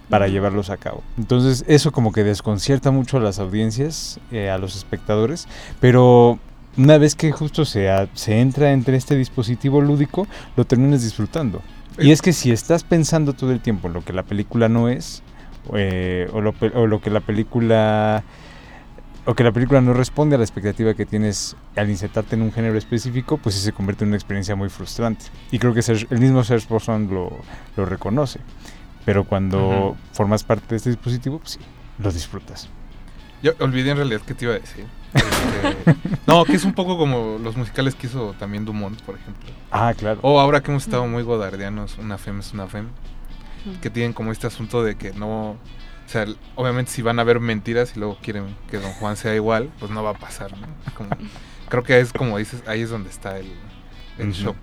para 0.10 0.27
llevarlos 0.27 0.69
a 0.69 0.77
cabo. 0.77 1.03
Entonces, 1.17 1.63
eso 1.67 1.91
como 1.91 2.12
que 2.12 2.23
desconcierta 2.23 2.91
mucho 2.91 3.17
a 3.17 3.19
las 3.19 3.39
audiencias, 3.39 4.19
eh, 4.32 4.49
a 4.49 4.58
los 4.58 4.75
espectadores, 4.75 5.47
pero 5.79 6.39
una 6.77 6.97
vez 6.97 7.15
que 7.15 7.32
justo 7.32 7.63
se, 7.65 7.89
a- 7.89 8.08
se 8.13 8.39
entra 8.39 8.71
entre 8.71 8.97
este 8.97 9.15
dispositivo 9.15 9.82
lúdico, 9.82 10.27
lo 10.55 10.65
terminas 10.65 11.03
disfrutando. 11.03 11.62
Y 11.99 12.10
Eh, 12.10 12.13
es 12.13 12.21
que 12.21 12.34
si 12.34 12.51
estás 12.51 12.84
pensando 12.84 13.34
todo 13.34 13.51
el 13.51 13.60
tiempo 13.60 13.88
en 13.88 13.93
lo 13.93 14.03
que 14.03 14.13
la 14.13 14.23
película 14.23 14.67
no 14.69 14.89
es, 14.89 15.21
eh, 15.75 16.27
o, 16.34 16.41
lo, 16.41 16.53
pe- 16.53 16.71
o 16.75 16.88
lo 16.88 17.01
que 17.01 17.10
la 17.12 17.19
película 17.19 18.23
o 19.25 19.36
que 19.36 19.43
la 19.43 19.51
película 19.51 19.82
no 19.82 19.93
responde 19.93 20.36
a 20.36 20.38
la 20.38 20.43
expectativa 20.43 20.93
que 20.93 21.05
tienes 21.05 21.55
al 21.75 21.89
insertarte 21.89 22.36
en 22.36 22.41
un 22.41 22.51
género 22.51 22.77
específico, 22.77 23.38
pues 23.38 23.55
sí 23.55 23.62
se 23.62 23.71
convierte 23.73 24.03
en 24.03 24.10
una 24.10 24.17
experiencia 24.17 24.55
muy 24.55 24.69
frustrante. 24.69 25.25
Y 25.51 25.60
creo 25.60 25.73
que 25.73 25.82
Serge- 25.82 26.08
el 26.10 26.19
mismo 26.19 26.43
Serge 26.43 26.67
Bosson 26.69 27.08
lo, 27.13 27.38
lo 27.75 27.86
reconoce. 27.86 28.39
Pero 29.05 29.23
cuando 29.23 29.89
Ujú. 29.91 29.97
formas 30.13 30.43
parte 30.43 30.65
de 30.69 30.75
este 30.77 30.89
dispositivo, 30.89 31.39
pues 31.39 31.51
sí, 31.53 31.60
lo 31.99 32.12
disfrutas. 32.12 32.69
Yo 33.41 33.53
olvidé 33.60 33.91
en 33.91 33.97
realidad 33.97 34.21
qué 34.25 34.34
te 34.34 34.45
iba 34.45 34.55
a 34.55 34.60
decir. 34.60 34.86
Este, 35.13 35.95
no, 36.27 36.43
que 36.43 36.53
es 36.58 36.63
un 36.65 36.73
poco 36.73 36.97
como 36.97 37.38
los 37.41 37.55
musicales 37.55 37.95
que 37.95 38.08
hizo 38.08 38.34
también 38.38 38.65
Dumont, 38.65 39.01
por 39.03 39.15
ejemplo. 39.15 39.49
Ah, 39.71 39.93
claro. 39.97 40.19
O 40.23 40.39
ahora 40.39 40.62
que 40.62 40.71
hemos 40.71 40.84
estado 40.84 41.08
muy 41.08 41.23
godardianos, 41.23 41.97
una 41.97 42.17
fem 42.17 42.39
es 42.39 42.53
una 42.53 42.67
fem, 42.67 42.88
que 43.82 43.89
tienen 43.89 44.13
como 44.13 44.32
este 44.32 44.47
asunto 44.47 44.84
de 44.84 44.95
que 44.95 45.12
no... 45.13 45.55
O 46.10 46.12
sea, 46.12 46.26
obviamente 46.56 46.91
si 46.91 47.04
van 47.04 47.19
a 47.19 47.24
ver 47.24 47.39
mentiras 47.39 47.93
y 47.95 48.00
luego 48.00 48.17
quieren 48.19 48.56
que 48.72 48.80
Don 48.80 48.91
Juan 48.93 49.15
sea 49.15 49.36
igual, 49.36 49.69
pues 49.78 49.91
no 49.91 50.02
va 50.04 50.10
a 50.10 50.13
pasar, 50.15 50.52
¿no? 50.58 50.65
Como- 50.95 51.12
creo 51.69 51.84
que 51.84 52.00
es 52.00 52.12
como 52.12 52.39
dices, 52.39 52.63
ahí 52.65 52.82
es 52.82 52.89
donde 52.89 53.12
está 53.12 53.38
el, 53.38 54.32
shock. 54.32 54.58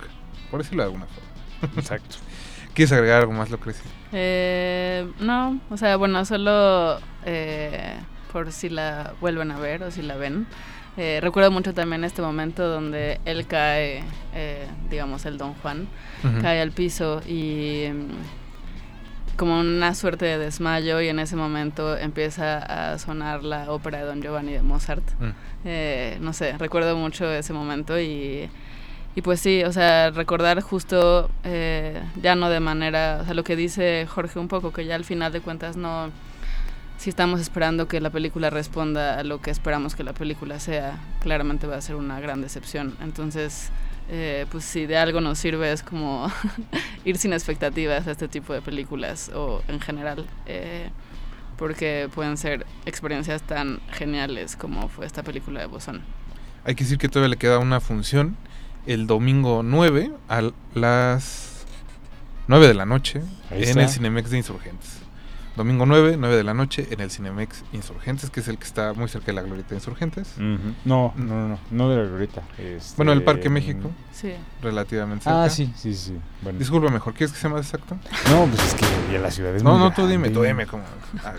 Por 0.51 0.63
decirlo 0.63 0.83
de 0.83 0.87
alguna 0.89 1.07
forma. 1.07 1.81
Exacto. 1.81 2.17
¿Quieres 2.75 2.91
agregar 2.91 3.21
algo 3.21 3.33
más, 3.33 3.49
Lucrecia? 3.49 3.89
Eh, 4.11 5.09
no, 5.21 5.61
o 5.71 5.77
sea, 5.77 5.95
bueno, 5.97 6.25
solo 6.25 6.99
eh, 7.25 7.95
por 8.33 8.51
si 8.51 8.69
la 8.69 9.15
vuelven 9.21 9.53
a 9.53 9.59
ver 9.61 9.85
o 9.85 9.93
si 9.93 10.03
la 10.03 10.17
ven. 10.17 10.49
Eh, 10.97 11.21
recuerdo 11.23 11.53
mucho 11.53 11.73
también 11.75 12.03
este 12.03 12.23
momento 12.23 12.67
donde 12.69 13.21
él 13.25 13.47
cae, 13.47 14.03
eh, 14.35 14.67
digamos, 14.91 15.27
el 15.27 15.39
Don 15.39 15.55
Juan, 15.55 15.87
cae 16.43 16.61
al 16.61 16.73
piso 16.73 17.23
y 17.25 17.85
como 19.37 19.61
una 19.61 19.95
suerte 19.95 20.25
de 20.25 20.39
desmayo 20.39 21.01
y 21.01 21.09
en 21.09 21.19
ese 21.19 21.37
momento 21.37 21.97
empieza 21.97 22.93
a 22.93 22.99
sonar 22.99 23.45
la 23.45 23.71
ópera 23.71 23.99
de 23.99 24.05
Don 24.05 24.23
Giovanni 24.23 24.53
de 24.53 24.63
Mozart. 24.63 25.05
Mm. 25.21 25.31
Eh, 25.65 26.19
no 26.21 26.33
sé, 26.33 26.57
recuerdo 26.59 26.97
mucho 26.97 27.31
ese 27.31 27.53
momento 27.53 28.01
y, 28.01 28.49
y 29.15 29.23
pues 29.23 29.41
sí, 29.41 29.63
o 29.65 29.73
sea, 29.73 30.11
recordar 30.11 30.61
justo 30.61 31.31
eh, 31.45 32.03
ya 32.23 32.35
no 32.35 32.51
de 32.51 32.61
manera, 32.61 33.21
o 33.23 33.25
sea, 33.25 33.35
lo 33.35 33.45
que 33.45 33.57
dice 33.57 34.07
Jorge 34.09 34.39
un 34.39 34.49
poco, 34.49 34.73
que 34.73 34.85
ya 34.85 34.95
al 34.95 35.05
final 35.05 35.33
de 35.33 35.41
cuentas 35.41 35.77
no, 35.77 36.11
si 36.99 37.11
estamos 37.11 37.41
esperando 37.41 37.89
que 37.89 38.01
la 38.01 38.11
película 38.11 38.51
responda 38.51 39.19
a 39.19 39.25
lo 39.25 39.41
que 39.41 39.51
esperamos 39.51 39.95
que 39.95 40.05
la 40.05 40.13
película 40.13 40.61
sea, 40.61 40.99
claramente 41.21 41.67
va 41.67 41.77
a 41.77 41.81
ser 41.81 41.97
una 41.97 42.21
gran 42.21 42.41
decepción. 42.41 42.97
Entonces, 43.03 43.71
eh, 44.09 44.47
pues 44.51 44.65
si 44.65 44.87
de 44.87 44.97
algo 44.97 45.21
nos 45.21 45.39
sirve 45.39 45.73
es 45.73 45.83
como 45.83 46.31
ir 47.05 47.19
sin 47.19 47.33
expectativas 47.33 48.07
a 48.07 48.13
este 48.13 48.29
tipo 48.29 48.53
de 48.53 48.63
películas 48.63 49.31
o 49.35 49.63
en 49.69 49.81
general, 49.81 50.27
eh, 50.47 50.91
porque 51.57 52.09
pueden 52.15 52.37
ser 52.37 52.67
experiencias 52.85 53.43
tan 53.43 53.81
geniales 53.93 54.57
como 54.57 54.89
fue 54.89 55.07
esta 55.07 55.23
película 55.23 55.61
de 55.61 55.67
Bozón. 55.67 56.03
Hay 56.65 56.75
que 56.75 56.85
decir 56.85 56.99
que 56.99 57.09
todavía 57.09 57.31
le 57.31 57.37
queda 57.37 57.59
una 57.59 57.81
función 57.81 58.37
el 58.87 59.07
domingo 59.07 59.63
9 59.65 60.13
a 60.29 60.51
las 60.75 61.65
9 62.49 62.69
de 62.69 62.75
la 62.75 62.87
noche 62.87 63.21
Ahí 63.51 63.63
en 63.63 63.69
está. 63.71 63.83
el 63.83 63.89
Cinemex 63.89 64.31
de 64.31 64.37
Insurgentes. 64.39 64.99
Domingo 65.57 65.87
9, 65.87 66.17
9 66.19 66.37
de 66.37 66.45
la 66.45 66.53
noche 66.55 66.87
en 66.91 67.01
el 67.01 67.11
Cinemex 67.11 67.65
Insurgentes, 67.73 68.29
que 68.31 68.41
es 68.41 68.49
el 68.49 68.59
que 68.59 68.65
está 68.65 68.93
muy 68.93 69.09
cerca 69.09 69.27
de 69.29 69.33
la 69.33 69.43
Glorieta 69.43 69.75
Insurgentes. 69.75 70.35
Ujú. 70.37 70.75
No, 70.85 71.15
no, 71.17 71.25
no, 71.35 71.49
no, 71.49 71.59
no 71.71 71.89
de 71.91 71.97
la 71.97 72.03
glorieta. 72.05 72.43
Bueno, 72.97 73.13
el 73.13 73.19
este, 73.19 73.25
Parque 73.25 73.49
México, 73.49 73.91
Sí. 74.13 74.33
relativamente 74.63 75.25
cerca. 75.25 75.45
Ah, 75.45 75.49
sí, 75.51 75.73
sí, 75.77 75.95
sí. 75.95 76.17
Bueno. 76.43 76.59
Disculpa, 76.59 76.91
mejor, 76.91 77.15
¿quieres 77.15 77.33
que 77.33 77.39
sea 77.41 77.49
más 77.51 77.63
exacto? 77.67 77.97
No, 78.31 78.45
pues 78.47 78.63
es 78.67 78.75
que 78.75 78.87
ya 79.13 79.19
la 79.19 79.31
ciudad 79.31 79.55
es 79.57 79.63
No, 79.63 79.73
muy 79.73 79.81
no, 79.81 79.93
tú 79.93 80.07
dime, 80.07 80.29
tú 80.31 80.43
dime. 80.43 80.67
Como, 80.67 80.83
ah, 81.25 81.33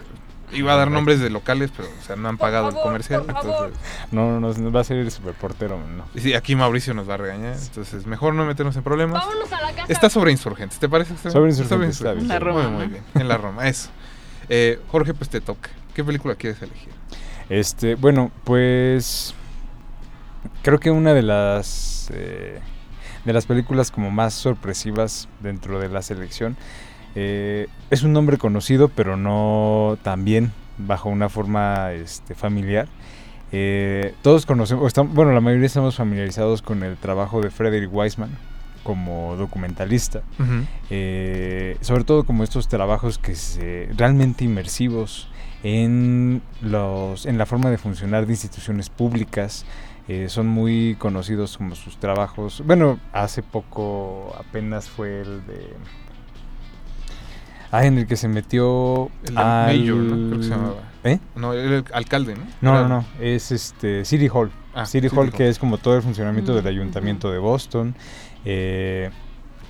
iba 0.53 0.73
a 0.73 0.77
dar 0.77 0.89
nombres 0.89 1.19
de 1.19 1.29
locales, 1.29 1.71
pero 1.75 1.87
o 1.89 2.03
sea, 2.05 2.15
no 2.15 2.29
han 2.29 2.37
pagado 2.37 2.69
el 2.69 2.75
comercial. 2.75 3.23
Entonces, 3.27 3.77
No, 4.11 4.39
no, 4.39 4.53
no, 4.53 4.71
va 4.71 4.79
a 4.81 4.83
ser 4.83 4.97
el 4.97 5.11
superportero, 5.11 5.77
no. 5.77 6.05
y 6.15 6.21
sí, 6.21 6.33
aquí 6.33 6.55
Mauricio 6.55 6.93
nos 6.93 7.07
va 7.07 7.15
a 7.15 7.17
regañar. 7.17 7.55
Entonces, 7.61 8.05
mejor 8.07 8.33
no 8.33 8.45
meternos 8.45 8.75
en 8.77 8.81
problemas. 8.83 9.21
Vámonos 9.25 9.51
a 9.51 9.61
la 9.61 9.73
casa. 9.73 9.91
Está 9.93 10.09
sobre 10.09 10.31
Insurgentes, 10.31 10.79
¿te 10.79 10.87
parece? 10.89 11.13
Está 11.13 11.29
Sobre 11.31 11.47
bien? 11.51 11.57
Insurgentes, 11.59 11.97
está 11.97 12.11
bien. 12.13 12.23
En 12.23 12.29
la 12.29 12.39
Roma, 12.39 12.67
muy 12.69 12.87
bien, 12.87 13.03
en 13.13 13.27
la 13.27 13.37
Roma, 13.37 13.67
eso. 13.67 13.89
Eh, 14.49 14.79
Jorge, 14.89 15.13
pues 15.13 15.29
te 15.29 15.41
toca. 15.41 15.69
¿Qué 15.93 16.03
película 16.03 16.35
quieres 16.35 16.61
elegir? 16.61 16.93
Este, 17.49 17.95
bueno, 17.95 18.31
pues 18.43 19.33
creo 20.61 20.79
que 20.79 20.91
una 20.91 21.13
de 21.13 21.21
las 21.21 22.09
eh, 22.13 22.59
de 23.25 23.33
las 23.33 23.45
películas 23.45 23.91
como 23.91 24.11
más 24.11 24.33
sorpresivas 24.33 25.27
dentro 25.41 25.79
de 25.79 25.89
la 25.89 26.01
selección 26.01 26.55
eh, 27.15 27.67
es 27.89 28.03
un 28.03 28.13
nombre 28.13 28.37
conocido, 28.37 28.89
pero 28.89 29.17
no 29.17 29.97
tan 30.03 30.23
bien 30.23 30.51
bajo 30.77 31.09
una 31.09 31.29
forma 31.29 31.93
este, 31.93 32.35
familiar. 32.35 32.87
Todos 34.21 34.45
conocemos, 34.45 34.93
bueno, 35.13 35.31
la 35.31 35.39
mayoría 35.39 35.67
estamos 35.67 35.95
familiarizados 35.95 36.61
con 36.61 36.83
el 36.83 36.97
trabajo 36.97 37.41
de 37.41 37.49
Frederick 37.49 37.93
Wiseman 37.93 38.29
como 38.87 39.35
documentalista. 39.35 40.21
Eh, 40.89 41.75
sobre 41.81 42.05
todo 42.05 42.23
como 42.23 42.45
estos 42.45 42.69
trabajos 42.69 43.17
que 43.17 43.35
se 43.35 43.89
realmente 43.97 44.45
inmersivos 44.45 45.27
en 45.61 46.41
los 46.61 47.25
en 47.25 47.37
la 47.37 47.45
forma 47.45 47.69
de 47.69 47.77
funcionar 47.77 48.25
de 48.25 48.31
instituciones 48.31 48.89
públicas 48.89 49.65
eh, 50.07 50.27
son 50.29 50.47
muy 50.47 50.95
conocidos 50.99 51.57
como 51.57 51.75
sus 51.75 51.97
trabajos 51.97 52.63
bueno 52.65 52.97
hace 53.11 53.43
poco 53.43 54.33
apenas 54.39 54.87
fue 54.87 55.19
el 55.21 55.45
de 55.45 55.73
ah 57.71 57.85
en 57.85 57.97
el 57.97 58.07
que 58.07 58.15
se 58.15 58.27
metió 58.29 59.09
El 59.25 59.37
al 59.37 59.65
Mayor, 59.77 59.97
¿no? 59.97 60.27
Creo 60.27 60.37
que 60.39 60.43
se 60.45 60.49
llamaba. 60.51 60.75
¿Eh? 61.03 61.19
No, 61.35 61.53
el 61.53 61.83
alcalde, 61.93 62.35
¿no? 62.35 62.43
no 62.61 62.81
no 62.83 62.87
no 62.87 63.05
es 63.19 63.51
este 63.51 64.05
City 64.05 64.29
Hall 64.31 64.51
Ah, 64.73 64.85
City 64.85 65.07
City 65.09 65.15
Hall 65.19 65.27
Hall. 65.29 65.33
que 65.33 65.49
es 65.49 65.57
como 65.57 65.79
todo 65.79 65.95
el 65.95 66.03
funcionamiento 66.03 66.51
Mm, 66.51 66.55
del 66.55 66.65
ujú. 66.65 66.69
ayuntamiento 66.69 67.31
de 67.31 67.39
Boston 67.39 67.95
eh, 68.49 69.09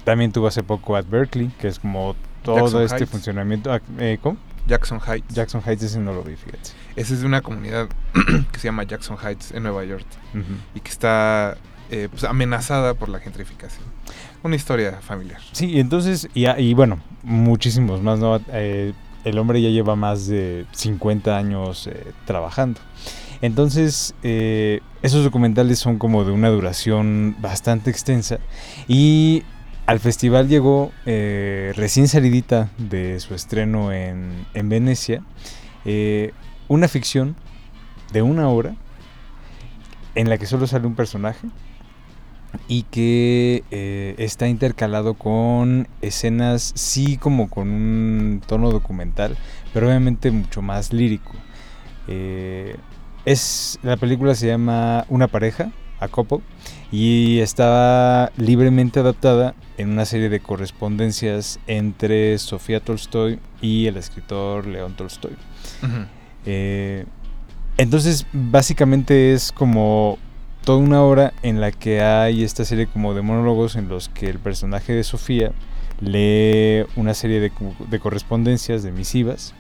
también 0.03 0.31
tuvo 0.31 0.47
hace 0.47 0.61
poco 0.63 0.95
at 0.95 1.05
Berkeley 1.09 1.47
que 1.59 1.67
es 1.67 1.79
como 1.79 2.15
todo 2.43 2.57
Jackson 2.57 2.81
este 2.83 2.95
Heights. 2.97 3.11
funcionamiento 3.11 3.73
ah, 3.73 3.81
eh, 3.99 4.19
¿cómo? 4.21 4.37
Jackson 4.67 4.99
Heights. 5.05 5.33
Jackson 5.33 5.61
Heights 5.65 5.83
ese 5.83 5.99
no 5.99 6.13
lo 6.13 6.23
vi 6.23 6.35
fíjate 6.35 6.69
Esa 6.95 7.13
es 7.15 7.21
de 7.21 7.25
una 7.25 7.41
comunidad 7.41 7.87
que 8.51 8.59
se 8.59 8.67
llama 8.67 8.83
Jackson 8.83 9.17
Heights 9.17 9.51
en 9.51 9.63
Nueva 9.63 9.83
York 9.85 10.05
y 10.75 10.79
que 10.81 10.89
está 10.91 11.57
eh, 11.89 12.07
pues, 12.11 12.23
amenazada 12.25 12.93
por 12.93 13.07
la 13.09 13.19
gentrificación. 13.19 13.83
Una 14.43 14.55
historia 14.57 14.99
familiar. 15.01 15.39
Sí, 15.53 15.67
y 15.71 15.79
entonces, 15.79 16.27
y, 16.33 16.45
a- 16.45 16.59
y 16.59 16.73
bueno, 16.73 16.99
muchísimos 17.23 18.01
más, 18.01 18.19
¿no? 18.19 18.39
Eh, 18.51 18.91
el 19.23 19.37
hombre 19.39 19.61
ya 19.61 19.69
lleva 19.69 19.95
más 19.95 20.27
de 20.27 20.65
50 20.73 21.35
años 21.37 21.87
eh, 21.87 22.11
trabajando. 22.25 22.79
Entonces, 23.41 24.15
eh, 24.23 24.82
esos 25.02 25.23
documentales 25.23 25.80
son 25.80 25.97
como 25.97 26.23
de 26.23 26.32
una 26.32 26.50
duración 26.50 27.36
bastante 27.39 27.89
extensa. 27.89 28.39
Y 28.88 29.43
al 29.86 30.00
festival 30.00 30.47
llegó 30.47 30.91
eh, 31.06 31.73
recién 31.76 32.08
salidita 32.08 32.69
de 32.78 33.19
su 33.19 33.36
estreno 33.36 33.91
en, 33.91 34.45
en 34.54 34.69
Venecia, 34.69 35.21
eh, 35.86 36.32
una 36.67 36.88
ficción 36.88 37.36
de 38.12 38.21
una 38.21 38.50
hora 38.50 38.76
en 40.15 40.30
la 40.30 40.38
que 40.38 40.45
solo 40.45 40.67
sale 40.67 40.88
un 40.88 40.95
personaje 40.95 41.47
y 42.67 42.84
que 42.84 44.15
está 44.17 44.47
intercalado 44.47 45.13
con 45.13 45.88
escenas, 46.02 46.71
sí 46.76 47.17
como 47.17 47.50
con 47.50 47.67
un 47.69 48.41
tono 48.45 48.71
documental, 48.71 49.38
pero 49.73 49.88
obviamente 49.88 50.32
mucho 50.32 50.62
más 50.62 50.91
lírico. 50.91 51.34
Eh, 52.08 52.78
es, 53.27 53.77
la 53.83 53.97
película 53.97 54.33
se 54.35 54.47
llama 54.47 55.05
Una 55.09 55.27
pareja, 55.27 55.71
a 55.99 56.07
couple, 56.07 56.39
y 56.93 57.39
está 57.39 58.31
libremente 58.37 59.01
adaptada 59.01 59.53
en 59.77 59.89
una 59.89 60.05
serie 60.05 60.29
de 60.29 60.39
correspondencias 60.39 61.59
entre 61.67 62.37
Sofía 62.37 62.79
Tolstoy 62.79 63.39
y 63.61 63.87
el 63.87 63.97
escritor 63.97 64.65
León 64.65 64.93
Tolstoy. 64.95 65.33
Eh, 66.45 67.05
entonces, 67.77 68.25
básicamente 68.31 69.33
es 69.33 69.51
como 69.51 70.17
toda 70.63 70.77
una 70.77 71.03
hora 71.03 71.33
en 71.43 71.59
la 71.59 71.73
que 71.73 72.01
hay 72.01 72.45
esta 72.45 72.63
serie 72.63 72.87
como 72.87 73.13
de 73.13 73.23
monólogos 73.23 73.75
en 73.75 73.89
los 73.89 74.07
que 74.07 74.29
el 74.29 74.39
personaje 74.39 74.93
de 74.93 75.03
Sofía 75.03 75.51
lee 75.99 76.85
una 76.95 77.13
serie 77.13 77.41
de 77.41 77.99
correspondencias, 77.99 78.83
de 78.83 78.93
misivas, 78.93 79.53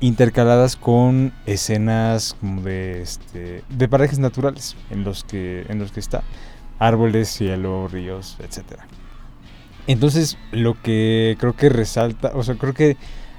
intercaladas 0.00 0.76
con 0.76 1.32
escenas 1.46 2.36
como 2.40 2.62
de, 2.62 3.02
este, 3.02 3.64
de 3.68 3.88
parajes 3.88 4.18
naturales 4.18 4.76
en 4.90 5.04
los 5.04 5.24
que, 5.24 5.66
en 5.68 5.78
los 5.78 5.92
que 5.92 6.00
está. 6.00 6.22
Árboles, 6.78 7.28
cielo, 7.28 7.88
ríos, 7.88 8.36
etcétera. 8.40 8.86
Entonces, 9.86 10.38
lo 10.52 10.80
que 10.80 11.36
creo 11.40 11.56
que 11.56 11.68
resalta, 11.68 12.32
o 12.34 12.42
sea, 12.42 12.54
creo 12.56 12.74
que 12.74 12.96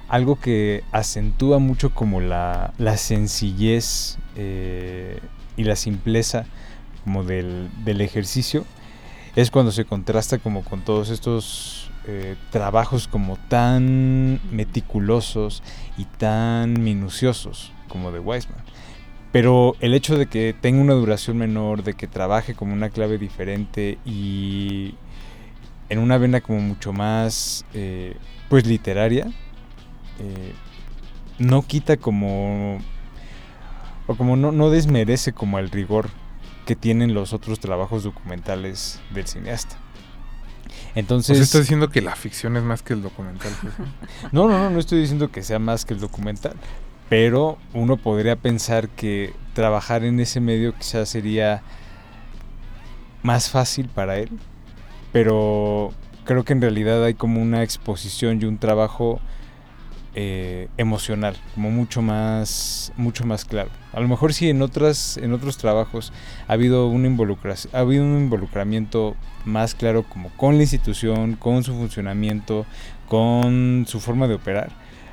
algo 0.08 0.36
que 0.36 0.82
acentúa 0.90 1.58
mucho 1.60 1.94
como 1.94 2.20
la, 2.20 2.74
la 2.78 2.96
sencillez 2.96 4.18
eh, 4.36 5.20
y 5.56 5.64
la 5.64 5.76
simpleza 5.76 6.46
como 7.04 7.22
del, 7.22 7.70
del 7.84 8.00
ejercicio 8.00 8.64
es 9.36 9.50
cuando 9.52 9.70
se 9.70 9.84
contrasta 9.84 10.38
como 10.38 10.64
con 10.64 10.80
todos 10.80 11.10
estos 11.10 11.79
eh, 12.12 12.36
trabajos 12.50 13.06
como 13.06 13.36
tan 13.36 14.40
meticulosos 14.50 15.62
y 15.96 16.06
tan 16.06 16.82
minuciosos 16.82 17.72
como 17.88 18.10
de 18.10 18.18
Weisman. 18.18 18.64
Pero 19.30 19.76
el 19.78 19.94
hecho 19.94 20.18
de 20.18 20.26
que 20.26 20.52
tenga 20.60 20.80
una 20.80 20.94
duración 20.94 21.38
menor, 21.38 21.84
de 21.84 21.94
que 21.94 22.08
trabaje 22.08 22.54
como 22.54 22.72
una 22.72 22.90
clave 22.90 23.16
diferente 23.16 23.98
y 24.04 24.96
en 25.88 26.00
una 26.00 26.18
vena 26.18 26.40
como 26.40 26.58
mucho 26.60 26.92
más 26.92 27.64
eh, 27.74 28.16
pues 28.48 28.66
literaria, 28.66 29.30
eh, 30.18 30.52
no 31.38 31.62
quita 31.62 31.96
como 31.96 32.80
o 34.08 34.16
como 34.16 34.34
no, 34.36 34.50
no 34.50 34.70
desmerece 34.70 35.32
como 35.32 35.60
el 35.60 35.70
rigor 35.70 36.10
que 36.66 36.74
tienen 36.74 37.14
los 37.14 37.32
otros 37.32 37.60
trabajos 37.60 38.02
documentales 38.02 39.00
del 39.14 39.28
cineasta. 39.28 39.76
Entonces, 40.94 41.36
sea, 41.36 41.44
estás 41.44 41.60
diciendo 41.62 41.88
que 41.88 42.00
la 42.00 42.16
ficción 42.16 42.56
es 42.56 42.62
más 42.62 42.82
que 42.82 42.92
el 42.92 43.02
documental. 43.02 43.52
pues, 43.60 43.74
¿no? 44.32 44.48
no, 44.48 44.48
no, 44.48 44.58
no, 44.64 44.70
no 44.70 44.78
estoy 44.78 45.00
diciendo 45.00 45.30
que 45.30 45.42
sea 45.42 45.58
más 45.58 45.84
que 45.84 45.94
el 45.94 46.00
documental, 46.00 46.54
pero 47.08 47.58
uno 47.74 47.96
podría 47.96 48.36
pensar 48.36 48.88
que 48.88 49.32
trabajar 49.54 50.04
en 50.04 50.20
ese 50.20 50.40
medio 50.40 50.74
quizás 50.74 51.08
sería 51.08 51.62
más 53.22 53.50
fácil 53.50 53.88
para 53.88 54.18
él, 54.18 54.30
pero 55.12 55.92
creo 56.24 56.44
que 56.44 56.52
en 56.52 56.60
realidad 56.60 57.04
hay 57.04 57.14
como 57.14 57.42
una 57.42 57.62
exposición 57.62 58.40
y 58.40 58.44
un 58.44 58.58
trabajo 58.58 59.20
eh, 60.14 60.68
emocional, 60.76 61.36
como 61.54 61.70
mucho 61.70 62.02
más, 62.02 62.92
mucho 62.96 63.24
más 63.24 63.44
claro. 63.44 63.70
A 63.92 64.00
lo 64.00 64.08
mejor 64.08 64.32
sí 64.32 64.48
en 64.48 64.62
otras, 64.62 65.16
en 65.16 65.32
otros 65.32 65.56
trabajos 65.56 66.12
ha 66.48 66.54
habido 66.54 66.92
involucración, 66.92 67.74
ha 67.74 67.80
habido 67.80 68.04
un 68.04 68.18
involucramiento 68.18 69.16
más 69.44 69.74
claro 69.74 70.02
como 70.02 70.30
con 70.30 70.56
la 70.56 70.62
institución, 70.62 71.34
con 71.34 71.62
su 71.64 71.74
funcionamiento, 71.74 72.66
con 73.08 73.84
su 73.88 74.00
forma 74.00 74.26
de 74.28 74.34
operar. 74.34 74.70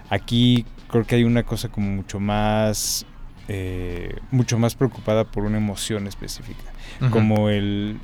Aquí 0.10 0.66
creo 0.90 1.06
que 1.06 1.16
hay 1.16 1.24
una 1.24 1.44
cosa 1.44 1.70
como 1.70 1.90
mucho 1.90 2.20
más, 2.20 3.06
eh, 3.48 4.16
mucho 4.32 4.58
más 4.58 4.76
preocupada 4.76 5.26
por 5.26 5.44
una 5.44 5.58
emoción 5.58 6.08
específica 6.08 6.72
como 7.12 7.50
el 7.50 8.00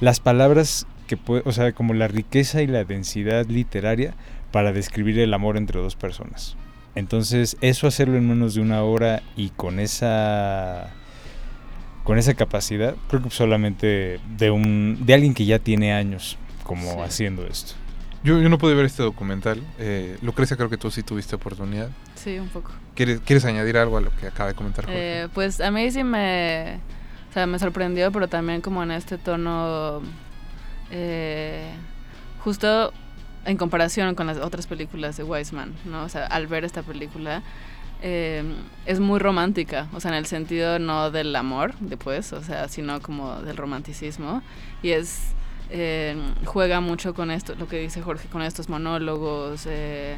las 0.00 0.20
palabras 0.20 0.86
que 1.06 1.16
puede, 1.16 1.42
o 1.44 1.52
sea, 1.52 1.72
como 1.72 1.94
la 1.94 2.08
riqueza 2.08 2.62
y 2.62 2.66
la 2.66 2.84
densidad 2.84 3.46
literaria 3.46 4.14
para 4.52 4.72
describir 4.72 5.18
el 5.18 5.32
amor 5.34 5.56
entre 5.56 5.80
dos 5.80 5.96
personas. 5.96 6.56
Entonces, 6.94 7.56
eso 7.60 7.86
hacerlo 7.86 8.16
en 8.16 8.28
menos 8.28 8.54
de 8.54 8.60
una 8.60 8.82
hora 8.82 9.22
y 9.36 9.50
con 9.50 9.78
esa 9.80 10.90
con 12.04 12.16
esa 12.18 12.32
capacidad, 12.32 12.94
creo 13.08 13.22
que 13.22 13.28
solamente 13.30 14.18
de 14.38 14.50
un 14.50 15.04
de 15.04 15.12
alguien 15.14 15.34
que 15.34 15.44
ya 15.44 15.58
tiene 15.58 15.92
años 15.92 16.38
como 16.64 16.90
Sí. 16.92 16.98
haciendo 17.00 17.46
esto. 17.46 17.74
Yo, 18.24 18.40
yo 18.40 18.48
no 18.48 18.58
pude 18.58 18.74
ver 18.74 18.86
este 18.86 19.02
documental. 19.02 19.62
Eh, 19.78 20.16
Lucrecia, 20.22 20.56
creo 20.56 20.70
que 20.70 20.76
tú 20.78 20.90
sí 20.90 21.02
tuviste 21.02 21.36
oportunidad. 21.36 21.90
Sí, 22.16 22.38
un 22.38 22.48
poco. 22.48 22.72
¿Quieres, 22.94 23.20
¿Quieres 23.20 23.44
añadir 23.44 23.76
algo 23.76 23.98
a 23.98 24.00
lo 24.00 24.10
que 24.16 24.26
acaba 24.26 24.48
de 24.48 24.54
comentar 24.56 24.86
Jorge? 24.86 25.22
Eh, 25.24 25.28
pues 25.34 25.60
a 25.60 25.70
mí 25.70 25.88
sí 25.92 26.02
me, 26.02 26.80
o 27.30 27.32
sea, 27.34 27.46
me 27.46 27.58
sorprendió, 27.58 28.10
pero 28.10 28.26
también 28.26 28.60
como 28.62 28.82
en 28.82 28.90
este 28.90 29.18
tono, 29.18 30.00
eh, 30.90 31.70
justo 32.42 32.92
en 33.44 33.56
comparación 33.56 34.14
con 34.14 34.26
las 34.26 34.38
otras 34.38 34.66
películas 34.66 35.16
de 35.16 35.24
Wiseman, 35.24 35.74
¿no? 35.84 36.02
O 36.04 36.08
sea, 36.08 36.26
al 36.26 36.46
ver 36.46 36.64
esta 36.64 36.82
película, 36.82 37.42
eh, 38.02 38.44
es 38.86 39.00
muy 39.00 39.18
romántica, 39.18 39.88
o 39.92 40.00
sea, 40.00 40.10
en 40.12 40.16
el 40.18 40.26
sentido 40.26 40.78
no 40.78 41.10
del 41.10 41.34
amor, 41.34 41.74
después, 41.80 42.32
o 42.32 42.42
sea, 42.42 42.68
sino 42.68 43.00
como 43.00 43.40
del 43.42 43.56
romanticismo. 43.56 44.42
Y 44.82 44.90
es, 44.90 45.32
eh, 45.70 46.16
juega 46.44 46.80
mucho 46.80 47.14
con 47.14 47.30
esto, 47.30 47.54
lo 47.56 47.66
que 47.68 47.78
dice 47.80 48.02
Jorge, 48.02 48.28
con 48.28 48.42
estos 48.42 48.68
monólogos, 48.68 49.66
eh, 49.66 50.16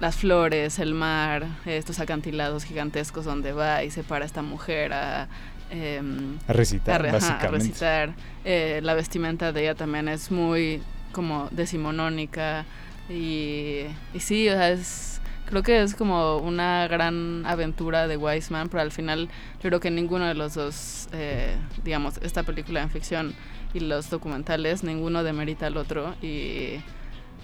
las 0.00 0.16
flores, 0.16 0.78
el 0.78 0.94
mar, 0.94 1.46
estos 1.66 1.98
acantilados 1.98 2.64
gigantescos 2.64 3.24
donde 3.24 3.52
va 3.52 3.82
y 3.84 3.90
se 3.90 4.04
para 4.04 4.24
esta 4.24 4.42
mujer 4.42 4.92
a, 4.92 5.28
em, 5.70 6.38
A 6.46 6.52
recitar, 6.52 7.04
a 7.04 7.08
ajá, 7.08 7.16
a 7.16 7.20
básicamente. 7.20 7.58
recitar. 7.68 8.14
Eh, 8.44 8.80
la 8.82 8.94
vestimenta 8.94 9.50
de 9.52 9.62
ella 9.62 9.74
también 9.74 10.08
es 10.08 10.30
muy 10.30 10.82
como 11.18 11.48
decimonónica 11.50 12.64
y, 13.10 13.86
y 14.14 14.20
sí, 14.20 14.48
o 14.48 14.52
sea, 14.52 14.70
es, 14.70 15.20
creo 15.46 15.64
que 15.64 15.82
es 15.82 15.96
como 15.96 16.36
una 16.36 16.86
gran 16.86 17.44
aventura 17.44 18.06
de 18.06 18.16
Wiseman, 18.16 18.68
pero 18.68 18.82
al 18.82 18.92
final 18.92 19.28
yo 19.60 19.68
creo 19.68 19.80
que 19.80 19.90
ninguno 19.90 20.26
de 20.26 20.34
los 20.34 20.54
dos, 20.54 21.08
eh, 21.10 21.56
digamos, 21.82 22.18
esta 22.22 22.44
película 22.44 22.82
en 22.82 22.90
ficción 22.90 23.34
y 23.74 23.80
los 23.80 24.10
documentales, 24.10 24.84
ninguno 24.84 25.24
demerita 25.24 25.66
al 25.66 25.76
otro 25.76 26.14
y 26.22 26.78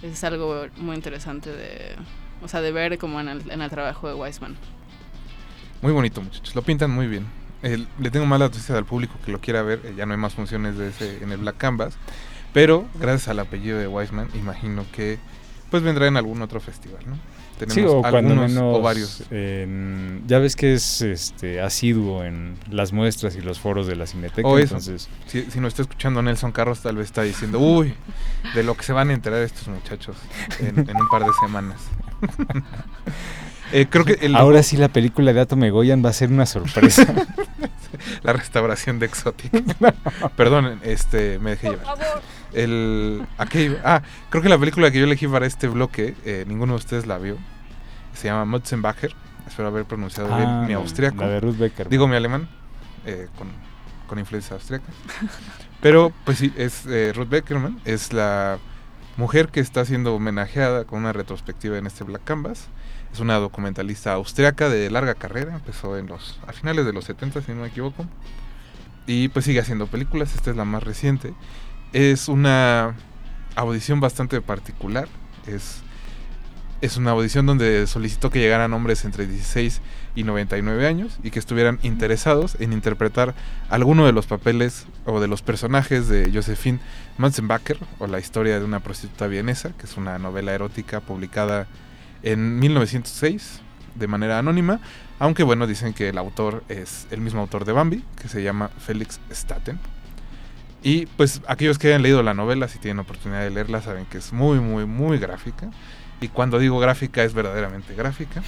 es 0.01 0.23
algo 0.23 0.67
muy 0.77 0.95
interesante 0.95 1.49
de, 1.51 1.97
o 2.41 2.47
sea, 2.47 2.61
de 2.61 2.71
ver 2.71 2.97
como 2.97 3.19
en 3.19 3.27
el, 3.27 3.51
en 3.51 3.61
el 3.61 3.69
trabajo 3.69 4.07
de 4.07 4.13
Wiseman. 4.13 4.55
Muy 5.81 5.91
bonito, 5.91 6.21
muchachos. 6.21 6.55
Lo 6.55 6.61
pintan 6.61 6.91
muy 6.91 7.07
bien. 7.07 7.25
Le 7.99 8.09
tengo 8.09 8.25
mala 8.25 8.45
noticia 8.45 8.77
al 8.77 8.85
público 8.85 9.15
que 9.25 9.33
lo 9.33 9.41
quiera 9.41 9.63
ver. 9.63 9.81
eh, 9.83 9.95
ya 9.97 10.05
no 10.05 10.13
hay 10.13 10.19
más 10.19 10.33
funciones 10.33 10.77
de 10.77 10.87
ese 10.87 11.21
en 11.21 11.33
el 11.33 11.39
Black 11.39 11.57
Canvas. 11.57 11.97
Pero 12.55 12.85
gracias 12.97 13.27
al 13.27 13.39
apellido 13.39 13.77
de 13.77 13.85
Wiseman, 13.85 14.29
imagino 14.33 14.85
que 14.93 15.19
pues 15.69 15.83
vendrá 15.83 16.07
en 16.07 16.15
algún 16.15 16.41
otro 16.41 16.61
festival, 16.61 17.01
¿no? 17.05 17.17
Tenemos 17.59 17.73
Sí, 17.73 17.81
o 17.81 18.05
algunos 18.05 18.49
menos 18.49 18.77
o 18.77 18.81
varios. 18.81 19.23
ya 19.29 20.39
ves 20.39 20.55
que 20.55 20.73
es 20.73 21.01
este 21.01 21.59
asiduo 21.59 22.23
en 22.23 22.55
las 22.71 22.93
muestras 22.93 23.35
y 23.35 23.41
los 23.41 23.59
foros 23.59 23.87
de 23.87 23.97
la 23.97 24.07
Cineteca, 24.07 24.47
O 24.47 24.57
entonces 24.57 25.09
Si, 25.27 25.43
si 25.43 25.59
nos 25.59 25.73
está 25.73 25.81
escuchando 25.81 26.21
Nelson 26.21 26.53
Carlos, 26.53 26.79
tal 26.79 26.95
vez 26.95 27.07
está 27.07 27.23
diciendo, 27.23 27.59
uy, 27.59 27.93
de 28.53 28.63
lo 28.63 28.75
que 28.75 28.83
se 28.83 28.93
van 28.93 29.09
a 29.09 29.13
enterar 29.13 29.41
estos 29.41 29.67
muchachos 29.67 30.15
en, 30.59 30.79
en 30.89 30.95
un 30.95 31.09
par 31.09 31.23
de 31.25 31.31
semanas. 31.45 31.81
Eh, 33.71 33.87
creo 33.89 34.05
que 34.05 34.13
el, 34.21 34.35
ahora 34.35 34.63
sí 34.63 34.77
la 34.77 34.89
película 34.89 35.33
de 35.33 35.41
Atom 35.41 35.63
Egoyan 35.63 36.03
va 36.03 36.09
a 36.09 36.13
ser 36.13 36.29
una 36.29 36.45
sorpresa. 36.45 37.05
la 38.23 38.33
restauración 38.33 38.99
de 38.99 39.07
Exotic. 39.07 39.51
Perdón, 40.35 40.79
este, 40.83 41.39
me 41.39 41.51
dejé 41.51 41.71
llevar. 41.71 41.97
El. 42.53 43.25
Ah, 43.37 44.01
creo 44.29 44.41
que 44.43 44.49
la 44.49 44.57
película 44.57 44.91
que 44.91 44.99
yo 44.99 45.05
elegí 45.05 45.27
para 45.27 45.45
este 45.45 45.67
bloque, 45.67 46.15
eh, 46.25 46.45
ninguno 46.47 46.73
de 46.73 46.77
ustedes 46.77 47.05
la 47.05 47.17
vio. 47.17 47.37
Se 48.13 48.27
llama 48.27 48.45
Mutzenbacher. 48.45 49.13
Espero 49.47 49.67
haber 49.67 49.85
pronunciado 49.85 50.33
Ah, 50.33 50.37
bien 50.37 50.67
mi 50.67 50.73
austriaco. 50.73 51.17
La 51.21 51.27
de 51.27 51.39
Ruth 51.39 51.57
Becker. 51.57 51.89
Digo 51.89 52.07
mi 52.07 52.15
alemán, 52.15 52.47
eh, 53.05 53.27
con, 53.37 53.49
con 54.07 54.19
influencias 54.19 54.53
austriacas. 54.53 54.95
Pero, 55.81 56.11
pues 56.23 56.39
sí, 56.39 56.51
es 56.57 56.85
eh, 56.87 57.13
Ruth 57.13 57.29
Beckerman, 57.29 57.79
es 57.85 58.11
la 58.11 58.57
mujer 59.17 59.49
que 59.49 59.59
está 59.59 59.85
siendo 59.85 60.15
homenajeada 60.15 60.85
con 60.85 60.99
una 60.99 61.13
retrospectiva 61.13 61.77
en 61.77 61.85
este 61.85 62.03
Black 62.03 62.23
Canvas. 62.23 62.67
Es 63.15 63.21
una 63.21 63.35
documentalista 63.35 64.11
austriaca 64.11 64.67
de 64.67 64.91
larga 64.91 65.15
carrera, 65.15 65.55
empezó 65.55 65.97
en 65.97 66.07
los, 66.07 66.37
a 66.45 66.51
finales 66.51 66.85
de 66.85 66.91
los 66.91 67.05
70, 67.05 67.43
si 67.43 67.53
no 67.53 67.61
me 67.61 67.69
equivoco. 67.69 68.05
Y 69.07 69.29
pues 69.29 69.45
sigue 69.45 69.61
haciendo 69.61 69.87
películas, 69.87 70.35
esta 70.35 70.51
es 70.51 70.57
la 70.57 70.65
más 70.65 70.83
reciente. 70.83 71.33
Es 71.93 72.27
una 72.27 72.93
audición 73.55 74.01
bastante 74.01 74.41
particular, 74.41 75.07
es, 75.47 75.77
es 76.81 76.97
una 76.97 77.11
audición 77.11 77.45
donde 77.45 77.87
solicitó 77.87 78.29
que 78.31 78.39
llegaran 78.39 78.73
hombres 78.73 79.05
entre 79.05 79.25
16 79.27 79.79
y 80.15 80.23
99 80.23 80.85
años 80.85 81.17
y 81.23 81.31
que 81.31 81.39
estuvieran 81.39 81.79
interesados 81.83 82.57
en 82.59 82.73
interpretar 82.73 83.33
alguno 83.69 84.05
de 84.05 84.11
los 84.11 84.27
papeles 84.27 84.87
o 85.05 85.21
de 85.21 85.29
los 85.29 85.41
personajes 85.41 86.09
de 86.09 86.29
Josephine 86.33 86.81
Matzenbacher 87.17 87.77
o 87.97 88.07
la 88.07 88.19
historia 88.19 88.59
de 88.59 88.65
una 88.65 88.81
prostituta 88.81 89.27
vienesa, 89.27 89.71
que 89.77 89.85
es 89.85 89.95
una 89.95 90.19
novela 90.19 90.53
erótica 90.53 90.99
publicada 90.99 91.65
en 92.25 92.59
1906 92.59 93.61
de 93.95 94.07
manera 94.07 94.39
anónima, 94.39 94.81
aunque 95.19 95.43
bueno, 95.43 95.67
dicen 95.67 95.93
que 95.93 96.09
el 96.09 96.17
autor 96.17 96.63
es 96.67 97.07
el 97.11 97.21
mismo 97.21 97.39
autor 97.39 97.63
de 97.63 97.71
Bambi, 97.71 98.03
que 98.21 98.27
se 98.27 98.43
llama 98.43 98.69
Felix 98.79 99.21
Staten. 99.31 99.79
Y 100.83 101.05
pues 101.05 101.41
aquellos 101.47 101.79
que 101.79 101.87
hayan 101.87 102.01
leído 102.01 102.21
la 102.21 102.33
novela, 102.33 102.67
si 102.67 102.77
tienen 102.77 102.99
oportunidad 102.99 103.41
de 103.41 103.49
leerla, 103.49 103.81
saben 103.81 104.05
que 104.05 104.17
es 104.17 104.33
muy, 104.33 104.59
muy, 104.59 104.85
muy 104.85 105.17
gráfica. 105.17 105.71
Y 106.19 106.27
cuando 106.27 106.59
digo 106.59 106.77
gráfica 106.79 107.23
es 107.23 107.33
verdaderamente 107.33 107.95
gráfica. 107.95 108.43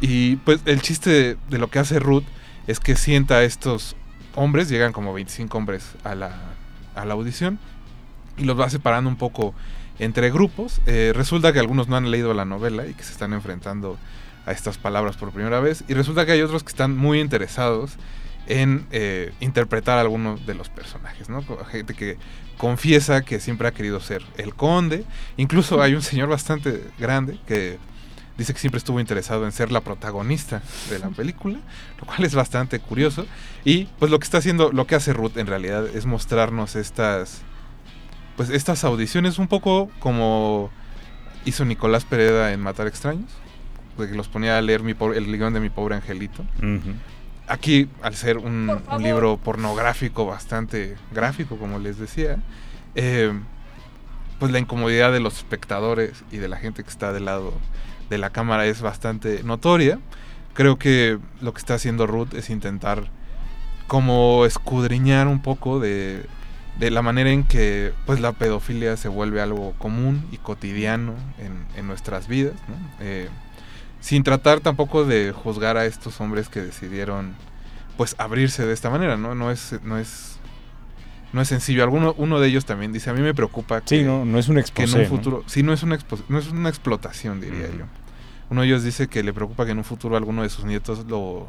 Y 0.00 0.36
pues 0.36 0.60
el 0.66 0.82
chiste 0.82 1.10
de, 1.10 1.36
de 1.48 1.58
lo 1.58 1.70
que 1.70 1.78
hace 1.78 1.98
Ruth 1.98 2.24
es 2.66 2.80
que 2.80 2.94
sienta 2.96 3.36
a 3.36 3.44
estos 3.44 3.96
hombres, 4.34 4.68
llegan 4.68 4.92
como 4.92 5.14
25 5.14 5.56
hombres 5.56 5.94
a 6.04 6.14
la, 6.14 6.36
a 6.94 7.04
la 7.04 7.14
audición, 7.14 7.58
y 8.36 8.44
los 8.44 8.58
va 8.58 8.70
separando 8.70 9.10
un 9.10 9.16
poco 9.16 9.54
entre 9.98 10.30
grupos. 10.30 10.80
Eh, 10.86 11.12
resulta 11.14 11.52
que 11.52 11.58
algunos 11.58 11.88
no 11.88 11.96
han 11.96 12.10
leído 12.10 12.34
la 12.34 12.44
novela 12.44 12.86
y 12.86 12.94
que 12.94 13.02
se 13.02 13.12
están 13.12 13.32
enfrentando 13.32 13.98
a 14.46 14.52
estas 14.52 14.78
palabras 14.78 15.16
por 15.16 15.30
primera 15.30 15.60
vez. 15.60 15.84
Y 15.88 15.94
resulta 15.94 16.24
que 16.26 16.32
hay 16.32 16.42
otros 16.42 16.62
que 16.62 16.70
están 16.70 16.96
muy 16.96 17.20
interesados 17.20 17.96
en 18.46 18.86
eh, 18.92 19.32
interpretar 19.40 19.98
a 19.98 20.00
algunos 20.00 20.46
de 20.46 20.54
los 20.54 20.70
personajes, 20.70 21.28
¿no? 21.28 21.42
Gente 21.70 21.94
que 21.94 22.16
confiesa 22.56 23.22
que 23.22 23.40
siempre 23.40 23.68
ha 23.68 23.72
querido 23.72 24.00
ser 24.00 24.22
el 24.36 24.54
conde. 24.54 25.04
Incluso 25.36 25.82
hay 25.82 25.94
un 25.94 26.02
señor 26.02 26.28
bastante 26.28 26.82
grande 26.98 27.38
que 27.46 27.78
dice 28.38 28.54
que 28.54 28.60
siempre 28.60 28.78
estuvo 28.78 29.00
interesado 29.00 29.44
en 29.44 29.52
ser 29.52 29.70
la 29.70 29.80
protagonista 29.80 30.62
de 30.88 30.98
la 30.98 31.08
película, 31.08 31.58
lo 31.98 32.06
cual 32.06 32.24
es 32.24 32.34
bastante 32.34 32.78
curioso. 32.78 33.26
Y 33.64 33.84
pues 33.98 34.10
lo 34.10 34.18
que 34.18 34.24
está 34.24 34.38
haciendo, 34.38 34.72
lo 34.72 34.86
que 34.86 34.94
hace 34.94 35.12
Ruth 35.12 35.36
en 35.36 35.46
realidad 35.46 35.86
es 35.86 36.06
mostrarnos 36.06 36.76
estas, 36.76 37.42
pues 38.38 38.48
estas 38.48 38.84
audiciones 38.84 39.38
un 39.38 39.48
poco 39.48 39.90
como 39.98 40.70
hizo 41.44 41.66
Nicolás 41.66 42.04
Pereda 42.06 42.52
en 42.54 42.60
Matar 42.60 42.86
Extraños, 42.86 43.30
de 43.98 44.08
que 44.08 44.14
los 44.14 44.28
ponía 44.28 44.56
a 44.56 44.62
leer 44.62 44.82
mi 44.82 44.94
pobre- 44.94 45.18
el 45.18 45.26
guion 45.26 45.52
de 45.52 45.60
mi 45.60 45.68
pobre 45.68 45.96
angelito. 45.96 46.44
Aquí, 47.48 47.88
al 48.02 48.14
ser 48.14 48.38
un, 48.38 48.70
un 48.70 49.02
libro 49.02 49.36
pornográfico 49.38 50.24
bastante 50.26 50.96
gráfico, 51.12 51.56
como 51.56 51.78
les 51.78 51.98
decía, 51.98 52.38
eh, 52.94 53.32
pues 54.38 54.52
la 54.52 54.58
incomodidad 54.58 55.12
de 55.12 55.20
los 55.20 55.36
espectadores 55.38 56.24
y 56.30 56.36
de 56.36 56.48
la 56.48 56.56
gente 56.58 56.82
que 56.84 56.90
está 56.90 57.12
del 57.12 57.24
lado 57.24 57.52
de 58.10 58.18
la 58.18 58.30
cámara 58.30 58.66
es 58.66 58.80
bastante 58.82 59.42
notoria. 59.42 59.98
Creo 60.54 60.78
que 60.78 61.18
lo 61.40 61.52
que 61.52 61.58
está 61.58 61.74
haciendo 61.74 62.06
Ruth 62.06 62.34
es 62.34 62.50
intentar 62.50 63.04
como 63.86 64.44
escudriñar 64.44 65.26
un 65.26 65.40
poco 65.42 65.80
de, 65.80 66.24
de 66.78 66.90
la 66.90 67.02
manera 67.02 67.30
en 67.30 67.44
que 67.44 67.92
pues 68.06 68.20
la 68.20 68.32
pedofilia 68.32 68.96
se 68.96 69.08
vuelve 69.08 69.40
algo 69.40 69.72
común 69.78 70.26
y 70.30 70.36
cotidiano 70.38 71.14
en, 71.38 71.66
en 71.76 71.86
nuestras 71.86 72.28
vidas, 72.28 72.54
¿no? 72.68 72.76
Eh, 73.00 73.28
sin 74.00 74.22
tratar 74.22 74.60
tampoco 74.60 75.04
de 75.04 75.32
juzgar 75.32 75.76
a 75.76 75.84
estos 75.84 76.20
hombres 76.20 76.48
que 76.48 76.60
decidieron 76.60 77.34
pues 77.96 78.14
abrirse 78.18 78.64
de 78.64 78.72
esta 78.72 78.90
manera, 78.90 79.16
¿no? 79.16 79.34
No 79.34 79.50
es, 79.50 79.74
no 79.82 79.98
es, 79.98 80.38
no 81.32 81.40
es 81.40 81.48
sencillo. 81.48 81.82
Alguno, 81.82 82.14
uno 82.16 82.38
de 82.38 82.46
ellos 82.46 82.64
también 82.64 82.92
dice, 82.92 83.10
a 83.10 83.12
mí 83.12 83.22
me 83.22 83.34
preocupa 83.34 83.80
Sí, 83.84 83.98
que, 83.98 84.04
no, 84.04 84.24
no 84.24 84.38
es 84.38 84.48
un 84.48 84.62
que 84.62 84.84
en 84.84 84.94
un 84.94 85.02
¿no? 85.02 85.08
futuro, 85.08 85.42
sí, 85.46 85.64
no 85.64 85.72
es 85.72 85.82
una 85.82 85.98
no 86.28 86.38
es 86.38 86.48
una 86.48 86.68
explotación, 86.68 87.40
diría 87.40 87.66
yo. 87.76 87.86
Uno 88.50 88.60
de 88.60 88.68
ellos 88.68 88.84
dice 88.84 89.08
que 89.08 89.24
le 89.24 89.32
preocupa 89.32 89.66
que 89.66 89.72
en 89.72 89.78
un 89.78 89.84
futuro 89.84 90.16
alguno 90.16 90.42
de 90.42 90.48
sus 90.48 90.64
nietos 90.64 91.04
lo, 91.08 91.48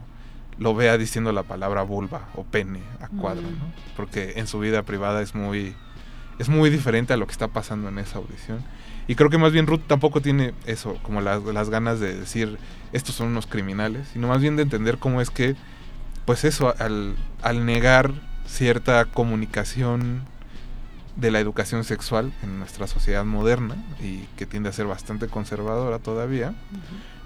lo 0.59 0.75
vea 0.75 0.97
diciendo 0.97 1.31
la 1.31 1.43
palabra 1.43 1.83
vulva 1.83 2.27
o 2.35 2.43
pene 2.43 2.81
a 3.01 3.07
cuadro, 3.07 3.43
Mm. 3.43 3.59
¿no? 3.59 3.73
Porque 3.95 4.33
en 4.35 4.45
su 4.45 4.59
vida 4.59 4.83
privada 4.83 5.21
es 5.21 5.33
muy, 5.33 5.73
es 6.37 6.49
muy 6.49 6.69
diferente 6.69 7.13
a 7.13 7.17
lo 7.17 7.25
que 7.25 7.31
está 7.31 7.47
pasando 7.47 7.89
en 7.89 7.97
esa 7.97 8.17
audición. 8.19 8.63
Y 9.07 9.15
creo 9.15 9.29
que 9.29 9.37
más 9.39 9.51
bien 9.51 9.65
Ruth 9.65 9.81
tampoco 9.87 10.21
tiene 10.21 10.53
eso, 10.67 10.97
como 11.01 11.21
las, 11.21 11.43
las 11.43 11.69
ganas 11.69 11.99
de 11.99 12.15
decir 12.15 12.59
estos 12.93 13.15
son 13.15 13.29
unos 13.29 13.47
criminales, 13.47 14.09
sino 14.13 14.27
más 14.27 14.41
bien 14.41 14.55
de 14.55 14.61
entender 14.63 14.97
cómo 14.99 15.21
es 15.21 15.29
que, 15.31 15.55
pues 16.25 16.43
eso, 16.43 16.75
al, 16.77 17.15
al 17.41 17.65
negar 17.65 18.13
cierta 18.45 19.05
comunicación 19.05 20.21
de 21.15 21.31
la 21.31 21.39
educación 21.39 21.83
sexual 21.83 22.31
en 22.43 22.59
nuestra 22.59 22.87
sociedad 22.87 23.25
moderna 23.25 23.75
y 24.01 24.19
que 24.37 24.45
tiende 24.45 24.69
a 24.69 24.73
ser 24.73 24.85
bastante 24.85 25.27
conservadora 25.27 25.99
todavía, 25.99 26.53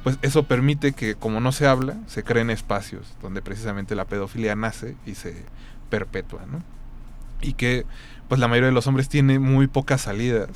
pues 0.04 0.20
eso 0.22 0.44
permite 0.44 0.92
que 0.94 1.16
como 1.16 1.39
no 1.39 1.52
se 1.52 1.66
habla, 1.66 1.96
se 2.08 2.24
creen 2.24 2.50
espacios 2.50 3.16
donde 3.22 3.42
precisamente 3.42 3.96
la 3.96 4.06
pedofilia 4.06 4.56
nace 4.56 4.96
y 5.06 5.16
se 5.16 5.46
perpetúa, 5.89 6.46
¿no? 6.46 6.62
Y 7.42 7.54
que 7.54 7.86
pues 8.28 8.39
la 8.39 8.48
mayoría 8.48 8.68
de 8.68 8.74
los 8.74 8.88
hombres 8.88 9.10
tiene 9.10 9.39
muy 9.39 9.68
pocas 9.68 10.02
salidas 10.02 10.50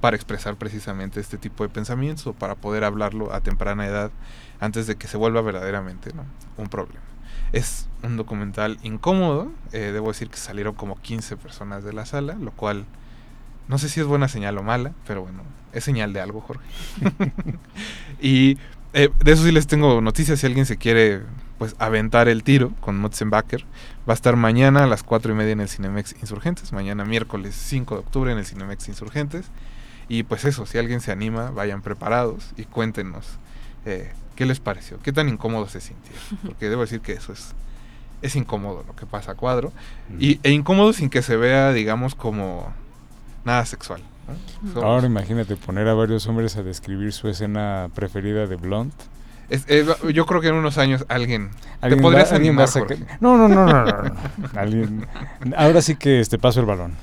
para 0.00 0.16
expresar 0.16 0.56
precisamente 0.56 1.20
este 1.20 1.38
tipo 1.38 1.62
de 1.62 1.68
pensamientos 1.68 2.26
o 2.26 2.32
para 2.32 2.54
poder 2.54 2.84
hablarlo 2.84 3.32
a 3.32 3.40
temprana 3.40 3.86
edad 3.86 4.10
antes 4.58 4.86
de 4.86 4.96
que 4.96 5.08
se 5.08 5.16
vuelva 5.16 5.40
verdaderamente 5.42 6.12
¿no? 6.12 6.24
un 6.56 6.68
problema. 6.68 7.00
Es 7.52 7.88
un 8.02 8.16
documental 8.16 8.78
incómodo, 8.82 9.50
eh, 9.72 9.90
debo 9.92 10.08
decir 10.08 10.30
que 10.30 10.36
salieron 10.36 10.74
como 10.74 11.00
15 11.00 11.36
personas 11.36 11.84
de 11.84 11.92
la 11.92 12.06
sala, 12.06 12.34
lo 12.34 12.52
cual 12.52 12.86
no 13.68 13.78
sé 13.78 13.88
si 13.88 14.00
es 14.00 14.06
buena 14.06 14.28
señal 14.28 14.58
o 14.58 14.62
mala, 14.62 14.92
pero 15.06 15.22
bueno, 15.22 15.42
es 15.72 15.84
señal 15.84 16.12
de 16.12 16.20
algo, 16.20 16.40
Jorge. 16.40 16.64
y 18.20 18.58
eh, 18.92 19.10
de 19.22 19.32
eso 19.32 19.44
sí 19.44 19.52
les 19.52 19.66
tengo 19.66 20.00
noticias 20.00 20.40
si 20.40 20.46
alguien 20.46 20.66
se 20.66 20.76
quiere 20.76 21.22
pues 21.58 21.76
aventar 21.78 22.28
el 22.28 22.42
tiro 22.42 22.72
con 22.80 22.98
Motzenbacher. 22.98 23.64
Va 24.08 24.12
a 24.12 24.14
estar 24.14 24.34
mañana 24.36 24.84
a 24.84 24.86
las 24.86 25.02
4 25.02 25.32
y 25.32 25.34
media 25.36 25.52
en 25.52 25.60
el 25.60 25.68
Cinemex 25.68 26.16
Insurgentes, 26.20 26.72
mañana 26.72 27.04
miércoles 27.04 27.54
5 27.54 27.94
de 27.94 28.00
octubre 28.00 28.32
en 28.32 28.38
el 28.38 28.46
Cinemex 28.46 28.88
Insurgentes. 28.88 29.46
Y 30.08 30.24
pues 30.24 30.44
eso, 30.44 30.66
si 30.66 30.78
alguien 30.78 31.00
se 31.00 31.12
anima, 31.12 31.50
vayan 31.50 31.82
preparados 31.82 32.50
y 32.56 32.64
cuéntenos 32.64 33.26
eh, 33.84 34.10
qué 34.34 34.46
les 34.46 34.58
pareció, 34.58 34.98
qué 35.02 35.12
tan 35.12 35.28
incómodo 35.28 35.68
se 35.68 35.80
sintieron. 35.80 36.22
Porque 36.46 36.68
debo 36.68 36.80
decir 36.80 37.00
que 37.00 37.12
eso 37.12 37.32
es, 37.32 37.54
es 38.22 38.34
incómodo 38.34 38.82
lo 38.88 38.96
que 38.96 39.06
pasa 39.06 39.32
a 39.32 39.34
cuadro. 39.34 39.72
Y, 40.18 40.40
e 40.42 40.50
incómodo 40.50 40.92
sin 40.92 41.10
que 41.10 41.22
se 41.22 41.36
vea, 41.36 41.72
digamos, 41.72 42.14
como 42.14 42.72
nada 43.44 43.64
sexual. 43.66 44.02
¿No? 44.74 44.82
Ahora 44.82 45.06
imagínate 45.06 45.56
poner 45.56 45.88
a 45.88 45.94
varios 45.94 46.26
hombres 46.26 46.56
a 46.56 46.62
describir 46.62 47.12
su 47.12 47.28
escena 47.28 47.88
preferida 47.94 48.46
de 48.46 48.56
Blunt. 48.56 48.92
Es- 49.48 49.64
eh, 49.66 49.84
yo 50.14 50.26
creo 50.26 50.40
que 50.40 50.48
en 50.48 50.54
unos 50.54 50.78
años 50.78 51.04
alguien, 51.08 51.50
te 51.50 51.68
Alguien 51.86 52.00
podrías 52.02 52.30
va- 52.30 52.36
alguien 52.36 52.56
va 52.56 52.62
animar. 52.62 52.68
a 52.68 52.72
sacar- 52.72 52.98
Jorge. 52.98 53.16
No, 53.20 53.36
no, 53.36 53.48
no, 53.48 53.66
no, 53.66 53.84
no, 53.84 54.02
no. 54.02 54.14
Alguien- 54.60 55.06
Ahora 55.56 55.82
sí 55.82 55.96
que 55.96 56.20
este 56.20 56.38
paso 56.38 56.60
el 56.60 56.66
balón. 56.66 56.94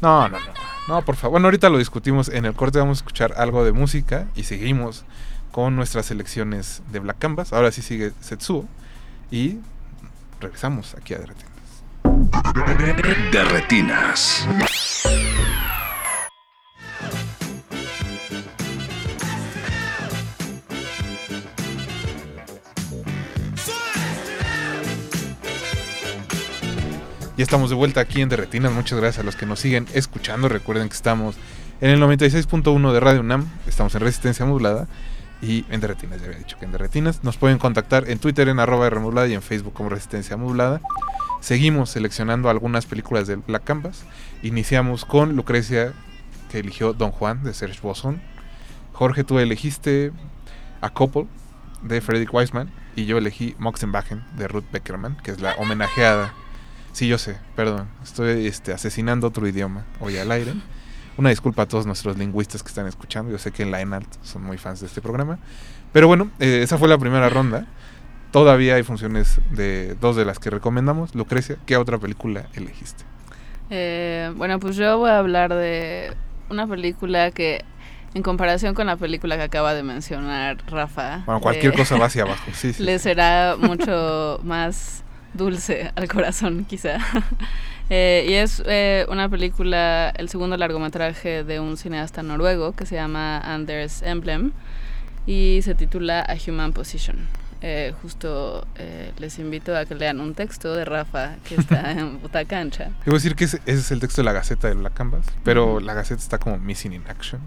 No, 0.00 0.28
no, 0.28 0.38
no. 0.38 0.44
No, 0.88 1.02
por 1.02 1.14
favor. 1.16 1.32
Bueno, 1.32 1.46
ahorita 1.46 1.68
lo 1.70 1.78
discutimos. 1.78 2.28
En 2.28 2.44
el 2.44 2.52
corte 2.54 2.78
vamos 2.78 2.98
a 2.98 3.00
escuchar 3.00 3.34
algo 3.38 3.64
de 3.64 3.72
música 3.72 4.26
y 4.34 4.42
seguimos 4.42 5.04
con 5.52 5.76
nuestras 5.76 6.06
selecciones 6.06 6.82
de 6.92 6.98
Black 6.98 7.18
Canvas. 7.18 7.52
Ahora 7.52 7.70
sí 7.70 7.80
sigue 7.82 8.12
Setsuo 8.20 8.66
y 9.30 9.58
regresamos 10.40 10.94
aquí 10.94 11.14
a 11.14 11.18
Derretinas. 11.18 11.52
De 13.32 13.44
retinas. 13.44 14.46
Ya 27.42 27.44
estamos 27.44 27.70
de 27.70 27.74
vuelta 27.74 28.00
aquí 28.00 28.20
en 28.20 28.28
Derretinas. 28.28 28.70
Muchas 28.70 29.00
gracias 29.00 29.18
a 29.20 29.24
los 29.24 29.34
que 29.34 29.46
nos 29.46 29.58
siguen 29.58 29.88
escuchando. 29.94 30.48
Recuerden 30.48 30.88
que 30.88 30.94
estamos 30.94 31.34
en 31.80 31.90
el 31.90 32.00
96.1 32.00 32.92
de 32.92 33.00
Radio 33.00 33.18
UNAM. 33.18 33.48
Estamos 33.66 33.92
en 33.96 34.02
Resistencia 34.02 34.46
Modulada. 34.46 34.86
Y 35.42 35.64
en 35.68 35.80
Derretinas, 35.80 36.20
ya 36.20 36.26
había 36.26 36.38
dicho 36.38 36.56
que 36.56 36.66
en 36.66 36.70
Derretinas. 36.70 37.24
Nos 37.24 37.38
pueden 37.38 37.58
contactar 37.58 38.08
en 38.08 38.20
Twitter 38.20 38.48
en 38.48 38.60
arroba 38.60 38.88
Rmodulada 38.90 39.26
y 39.26 39.34
en 39.34 39.42
Facebook 39.42 39.72
como 39.72 39.88
Resistencia 39.88 40.36
Modulada. 40.36 40.82
Seguimos 41.40 41.90
seleccionando 41.90 42.48
algunas 42.48 42.86
películas 42.86 43.26
de 43.26 43.34
Black 43.34 43.64
Canvas. 43.64 44.04
Iniciamos 44.44 45.04
con 45.04 45.34
Lucrecia, 45.34 45.94
que 46.48 46.60
eligió 46.60 46.92
Don 46.92 47.10
Juan 47.10 47.42
de 47.42 47.54
Serge 47.54 47.80
Bosson. 47.82 48.22
Jorge, 48.92 49.24
tú 49.24 49.40
elegiste 49.40 50.12
A 50.80 50.90
Couple 50.90 51.26
de 51.82 52.00
Frederick 52.00 52.32
Wiseman. 52.32 52.70
Y 52.94 53.06
yo 53.06 53.18
elegí 53.18 53.56
Moxenbachen 53.58 54.22
de 54.36 54.46
Ruth 54.46 54.66
Beckerman, 54.70 55.16
que 55.24 55.32
es 55.32 55.40
la 55.40 55.54
homenajeada. 55.54 56.34
Sí, 56.92 57.08
yo 57.08 57.18
sé, 57.18 57.38
perdón. 57.56 57.88
Estoy 58.02 58.46
este, 58.46 58.72
asesinando 58.72 59.26
otro 59.26 59.46
idioma 59.48 59.84
hoy 60.00 60.18
al 60.18 60.30
aire. 60.30 60.52
Una 61.16 61.30
disculpa 61.30 61.62
a 61.62 61.66
todos 61.66 61.86
nuestros 61.86 62.16
lingüistas 62.18 62.62
que 62.62 62.68
están 62.68 62.86
escuchando. 62.86 63.30
Yo 63.30 63.38
sé 63.38 63.50
que 63.50 63.62
en 63.62 63.70
la 63.70 63.80
ENALT 63.80 64.06
son 64.22 64.44
muy 64.44 64.58
fans 64.58 64.80
de 64.80 64.86
este 64.86 65.00
programa. 65.00 65.38
Pero 65.92 66.06
bueno, 66.06 66.30
eh, 66.38 66.60
esa 66.62 66.78
fue 66.78 66.88
la 66.88 66.98
primera 66.98 67.28
ronda. 67.28 67.66
Todavía 68.30 68.76
hay 68.76 68.82
funciones 68.82 69.40
de 69.50 69.94
dos 70.00 70.16
de 70.16 70.24
las 70.24 70.38
que 70.38 70.50
recomendamos. 70.50 71.14
Lucrecia, 71.14 71.56
¿qué 71.66 71.76
otra 71.76 71.98
película 71.98 72.46
elegiste? 72.54 73.04
Eh, 73.68 74.32
bueno, 74.36 74.58
pues 74.58 74.76
yo 74.76 74.98
voy 74.98 75.10
a 75.10 75.18
hablar 75.18 75.52
de 75.52 76.14
una 76.50 76.66
película 76.66 77.30
que, 77.30 77.64
en 78.14 78.22
comparación 78.22 78.74
con 78.74 78.86
la 78.86 78.96
película 78.96 79.36
que 79.36 79.42
acaba 79.42 79.74
de 79.74 79.82
mencionar 79.82 80.58
Rafa, 80.66 81.22
Bueno, 81.26 81.40
cualquier 81.40 81.72
eh, 81.74 81.76
cosa 81.76 81.96
va 81.98 82.06
hacia 82.06 82.22
abajo. 82.24 82.50
Sí, 82.54 82.72
sí. 82.72 82.82
le 82.82 82.98
será 82.98 83.56
mucho 83.58 84.40
más 84.44 85.04
dulce 85.34 85.92
al 85.94 86.08
corazón, 86.08 86.64
quizá. 86.64 86.98
Eh, 87.90 88.24
y 88.26 88.32
es 88.34 88.62
eh, 88.64 89.04
una 89.10 89.28
película, 89.28 90.08
el 90.16 90.30
segundo 90.30 90.56
largometraje 90.56 91.44
de 91.44 91.60
un 91.60 91.76
cineasta 91.76 92.22
noruego 92.22 92.72
que 92.72 92.86
se 92.86 92.94
llama 92.94 93.38
Anders 93.38 94.00
Emblem 94.00 94.52
y 95.26 95.60
se 95.62 95.74
titula 95.74 96.20
A 96.20 96.36
Human 96.46 96.72
Position. 96.72 97.28
Eh, 97.60 97.92
justo 98.02 98.66
eh, 98.76 99.12
les 99.18 99.38
invito 99.38 99.76
a 99.76 99.84
que 99.84 99.94
lean 99.94 100.20
un 100.20 100.34
texto 100.34 100.74
de 100.74 100.84
Rafa 100.84 101.36
que 101.46 101.54
está 101.54 101.92
en 101.98 102.20
Butacancha. 102.20 102.90
Debo 103.04 103.16
decir 103.16 103.36
que 103.36 103.44
ese, 103.44 103.58
ese 103.66 103.78
es 103.80 103.90
el 103.92 104.00
texto 104.00 104.22
de 104.22 104.24
la 104.24 104.32
Gaceta 104.32 104.68
de 104.68 104.74
Black 104.74 104.94
Canvas, 104.94 105.26
pero 105.44 105.74
Ujú. 105.74 105.80
la 105.80 105.94
Gaceta 105.94 106.22
está 106.22 106.38
como 106.38 106.58
missing 106.58 106.94
in 106.94 107.04
action. 107.08 107.40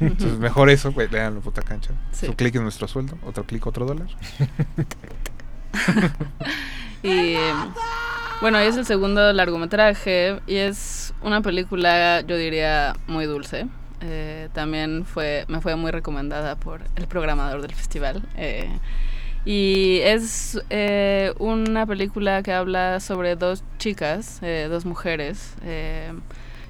Entonces, 0.00 0.38
mejor 0.38 0.68
eso, 0.70 0.92
pues 0.92 1.10
leanlo 1.10 1.40
puta 1.40 1.62
cancha. 1.62 1.90
Sí. 2.12 2.26
Su 2.26 2.34
clic 2.34 2.54
es 2.54 2.60
nuestro 2.60 2.86
sueldo, 2.86 3.16
otro 3.24 3.44
clic, 3.44 3.66
otro 3.66 3.86
dólar. 3.86 4.08
Y 7.02 7.36
bueno, 8.40 8.58
es 8.58 8.76
el 8.76 8.86
segundo 8.86 9.32
largometraje 9.32 10.40
y 10.46 10.56
es 10.56 11.14
una 11.22 11.40
película, 11.42 12.20
yo 12.22 12.36
diría, 12.36 12.94
muy 13.06 13.26
dulce. 13.26 13.66
Eh, 14.00 14.48
también 14.52 15.04
fue, 15.04 15.44
me 15.48 15.60
fue 15.60 15.76
muy 15.76 15.92
recomendada 15.92 16.56
por 16.56 16.80
el 16.96 17.06
programador 17.06 17.62
del 17.62 17.74
festival. 17.74 18.22
eh, 18.36 18.68
y 19.44 19.98
es 20.04 20.60
eh, 20.70 21.34
una 21.40 21.84
película 21.84 22.44
que 22.44 22.52
habla 22.52 23.00
sobre 23.00 23.34
dos 23.34 23.64
chicas, 23.78 24.38
eh, 24.42 24.68
dos 24.70 24.84
mujeres, 24.84 25.54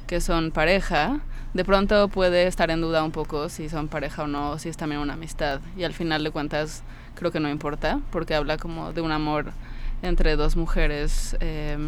que 0.07 0.21
son 0.21 0.51
pareja. 0.53 1.21
De 1.53 1.65
pronto 1.67 2.09
puede 2.09 2.47
estar 2.47 2.71
en 2.71 2.81
duda 2.81 3.05
un 3.05 3.13
poco 3.13 3.51
si 3.51 3.69
son 3.69 3.89
pareja 3.89 4.23
o 4.23 4.27
no, 4.27 4.59
si 4.59 4.71
es 4.71 4.79
también 4.79 5.03
una 5.03 5.15
amistad. 5.15 5.61
Y 5.77 5.85
al 5.85 5.93
final 5.93 6.25
de 6.25 6.31
cuentas 6.31 6.83
creo 7.15 7.31
que 7.31 7.41
no 7.41 7.51
importa, 7.51 8.01
porque 8.11 8.35
habla 8.35 8.57
como 8.57 8.95
de 8.95 9.03
un 9.03 9.13
amor 9.13 9.53
entre 10.03 10.37
dos 10.37 10.57
mujeres. 10.57 11.37
eh, 11.41 11.79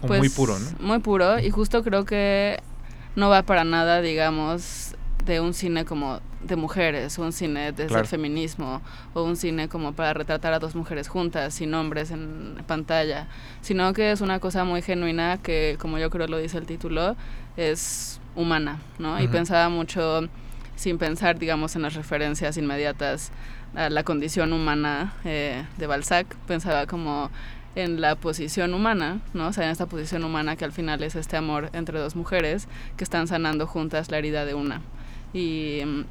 pues, 0.00 0.18
muy 0.20 0.28
puro, 0.28 0.58
¿no? 0.58 0.66
Muy 0.80 0.98
puro, 0.98 1.38
y 1.38 1.50
justo 1.50 1.82
creo 1.82 2.04
que 2.04 2.60
no 3.16 3.28
va 3.30 3.42
para 3.42 3.64
nada, 3.64 4.00
digamos, 4.02 4.94
de 5.24 5.40
un 5.40 5.54
cine 5.54 5.84
como 5.86 6.20
de 6.42 6.56
mujeres, 6.56 7.16
un 7.16 7.32
cine 7.32 7.72
desde 7.72 7.86
Claro. 7.86 8.02
el 8.02 8.06
feminismo, 8.08 8.82
o 9.14 9.22
un 9.22 9.36
cine 9.36 9.68
como 9.68 9.94
para 9.94 10.12
retratar 10.12 10.52
a 10.52 10.58
dos 10.58 10.74
mujeres 10.74 11.08
juntas, 11.08 11.54
sin 11.54 11.72
hombres 11.72 12.10
en 12.10 12.56
pantalla, 12.66 13.28
sino 13.62 13.94
que 13.94 14.12
es 14.12 14.20
una 14.20 14.40
cosa 14.40 14.64
muy 14.64 14.82
genuina 14.82 15.38
que, 15.42 15.76
como 15.80 15.98
yo 15.98 16.10
creo 16.10 16.26
lo 16.26 16.36
dice 16.36 16.58
el 16.58 16.66
título, 16.66 17.16
es 17.56 18.20
humana, 18.36 18.80
¿no? 18.98 19.18
Y 19.22 19.28
pensaba 19.28 19.70
mucho, 19.70 20.28
sin 20.76 20.98
pensar, 20.98 21.38
digamos, 21.38 21.76
en 21.76 21.82
las 21.82 21.94
referencias 21.94 22.58
inmediatas 22.58 23.30
a 23.76 23.90
la 23.90 24.04
condición 24.04 24.52
humana 24.52 25.14
eh, 25.24 25.64
de 25.76 25.86
Balzac, 25.86 26.34
pensaba 26.46 26.86
como 26.86 27.30
en 27.74 28.00
la 28.00 28.14
posición 28.14 28.72
humana, 28.74 29.20
¿no? 29.32 29.48
O 29.48 29.52
sea, 29.52 29.64
en 29.64 29.70
esta 29.70 29.86
posición 29.86 30.24
humana 30.24 30.56
que 30.56 30.64
al 30.64 30.72
final 30.72 31.02
es 31.02 31.16
este 31.16 31.36
amor 31.36 31.70
entre 31.72 31.98
dos 31.98 32.14
mujeres 32.14 32.68
que 32.96 33.04
están 33.04 33.26
sanando 33.26 33.66
juntas 33.66 34.10
la 34.10 34.18
herida 34.18 34.44
de 34.44 34.54
una. 34.54 34.80
Y 35.32 35.82
mm, 35.84 36.04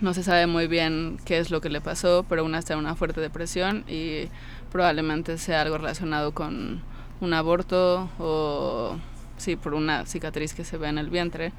no 0.00 0.14
se 0.14 0.22
sabe 0.22 0.46
muy 0.46 0.66
bien 0.66 1.18
qué 1.24 1.38
es 1.38 1.50
lo 1.50 1.60
que 1.60 1.68
le 1.68 1.80
pasó, 1.80 2.24
pero 2.28 2.44
una 2.44 2.58
está 2.58 2.74
en 2.74 2.80
una 2.80 2.94
fuerte 2.94 3.20
depresión 3.20 3.84
y 3.88 4.28
probablemente 4.70 5.36
sea 5.36 5.62
algo 5.62 5.76
relacionado 5.78 6.32
con 6.32 6.82
un 7.20 7.34
aborto 7.34 8.08
o 8.18 8.96
sí, 9.36 9.56
por 9.56 9.74
una 9.74 10.06
cicatriz 10.06 10.54
que 10.54 10.64
se 10.64 10.78
ve 10.78 10.88
en 10.88 10.98
el 10.98 11.10
vientre. 11.10 11.52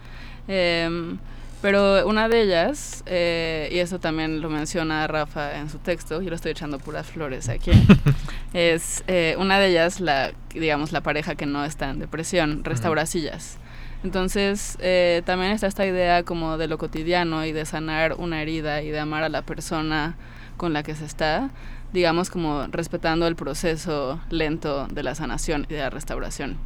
Em, 0.48 1.20
pero 1.64 2.06
una 2.10 2.28
de 2.28 2.42
ellas, 2.42 3.06
eh, 3.06 3.70
y 3.72 3.80
eso 3.80 3.98
también 3.98 4.42
lo 4.42 4.50
menciona 4.50 5.08
Rafa 5.08 5.60
en 5.60 5.70
su 5.70 5.78
texto, 5.78 6.22
yo 6.22 6.30
lo 6.30 6.36
estoy 6.36 6.52
echando 6.52 6.78
puras 6.78 7.08
flores 7.08 7.48
aquí, 7.48 7.72
es 8.54 9.02
eh, 9.08 9.38
una 9.40 9.60
de 9.60 9.70
ellas, 9.70 10.02
la, 10.02 10.34
digamos, 10.54 10.92
la 10.92 11.00
pareja 11.00 11.36
que 11.36 11.46
no 11.46 11.64
está 11.64 11.92
en 11.92 12.00
depresión, 12.00 12.66
restaura 12.66 13.06
sillas. 13.06 13.60
Entonces, 14.04 14.78
eh, 14.82 15.22
también 15.26 15.54
está 15.54 15.68
esta 15.68 15.86
idea 15.86 16.24
como 16.24 16.58
de 16.58 16.68
lo 16.68 16.78
cotidiano 16.78 17.46
y 17.46 17.54
de 17.54 17.64
sanar 17.64 18.16
una 18.18 18.42
herida 18.42 18.82
y 18.82 18.90
de 18.90 19.00
amar 19.00 19.24
a 19.24 19.30
la 19.30 19.44
persona 19.44 20.18
con 20.58 20.74
la 20.74 20.84
que 20.84 20.96
se 20.96 21.06
está, 21.06 21.50
digamos 21.94 22.30
como 22.30 22.68
respetando 22.72 23.26
el 23.26 23.38
proceso 23.38 24.20
lento 24.30 24.88
de 24.88 25.04
la 25.04 25.16
sanación 25.16 25.66
y 25.70 25.76
de 25.76 25.80
la 25.80 25.90
restauración. 25.90 26.58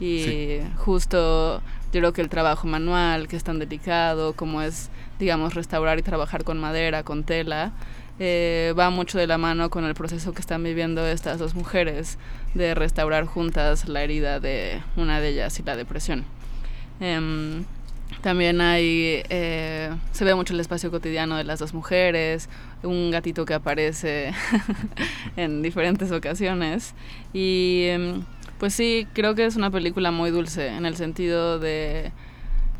Y 0.00 0.24
Sí. 0.24 0.60
justo 0.76 1.62
yo 1.92 2.00
creo 2.00 2.12
que 2.12 2.20
el 2.22 2.28
trabajo 2.28 2.66
manual, 2.66 3.28
que 3.28 3.36
es 3.36 3.44
tan 3.44 3.58
delicado, 3.58 4.32
como 4.34 4.62
es, 4.62 4.90
digamos, 5.20 5.54
restaurar 5.54 5.98
y 5.98 6.02
trabajar 6.02 6.42
con 6.44 6.58
madera, 6.58 7.04
con 7.04 7.22
tela, 7.22 7.72
eh, 8.18 8.74
va 8.78 8.90
mucho 8.90 9.18
de 9.18 9.26
la 9.26 9.38
mano 9.38 9.70
con 9.70 9.84
el 9.84 9.94
proceso 9.94 10.32
que 10.32 10.40
están 10.40 10.62
viviendo 10.62 11.06
estas 11.06 11.38
dos 11.38 11.54
mujeres 11.54 12.18
de 12.54 12.74
restaurar 12.74 13.26
juntas 13.26 13.88
la 13.88 14.02
herida 14.02 14.40
de 14.40 14.82
una 14.96 15.20
de 15.20 15.28
ellas 15.30 15.58
y 15.60 15.62
la 15.62 15.76
depresión. 15.76 16.24
Em, 17.00 17.64
también 18.22 18.60
hay, 18.60 19.22
eh, 19.28 19.90
se 20.12 20.24
ve 20.24 20.34
mucho 20.34 20.52
el 20.54 20.60
espacio 20.60 20.90
cotidiano 20.90 21.36
de 21.36 21.44
las 21.44 21.58
dos 21.58 21.74
mujeres, 21.74 22.48
un 22.82 23.10
gatito 23.10 23.44
que 23.44 23.54
aparece 23.54 24.32
en 25.36 25.62
diferentes 25.62 26.10
ocasiones. 26.12 26.94
Y 27.32 27.86
em, 27.88 28.22
pues 28.64 28.72
sí, 28.72 29.06
creo 29.12 29.34
que 29.34 29.44
es 29.44 29.56
una 29.56 29.70
película 29.70 30.10
muy 30.10 30.30
dulce 30.30 30.68
en 30.68 30.86
el 30.86 30.96
sentido 30.96 31.58
de, 31.58 32.12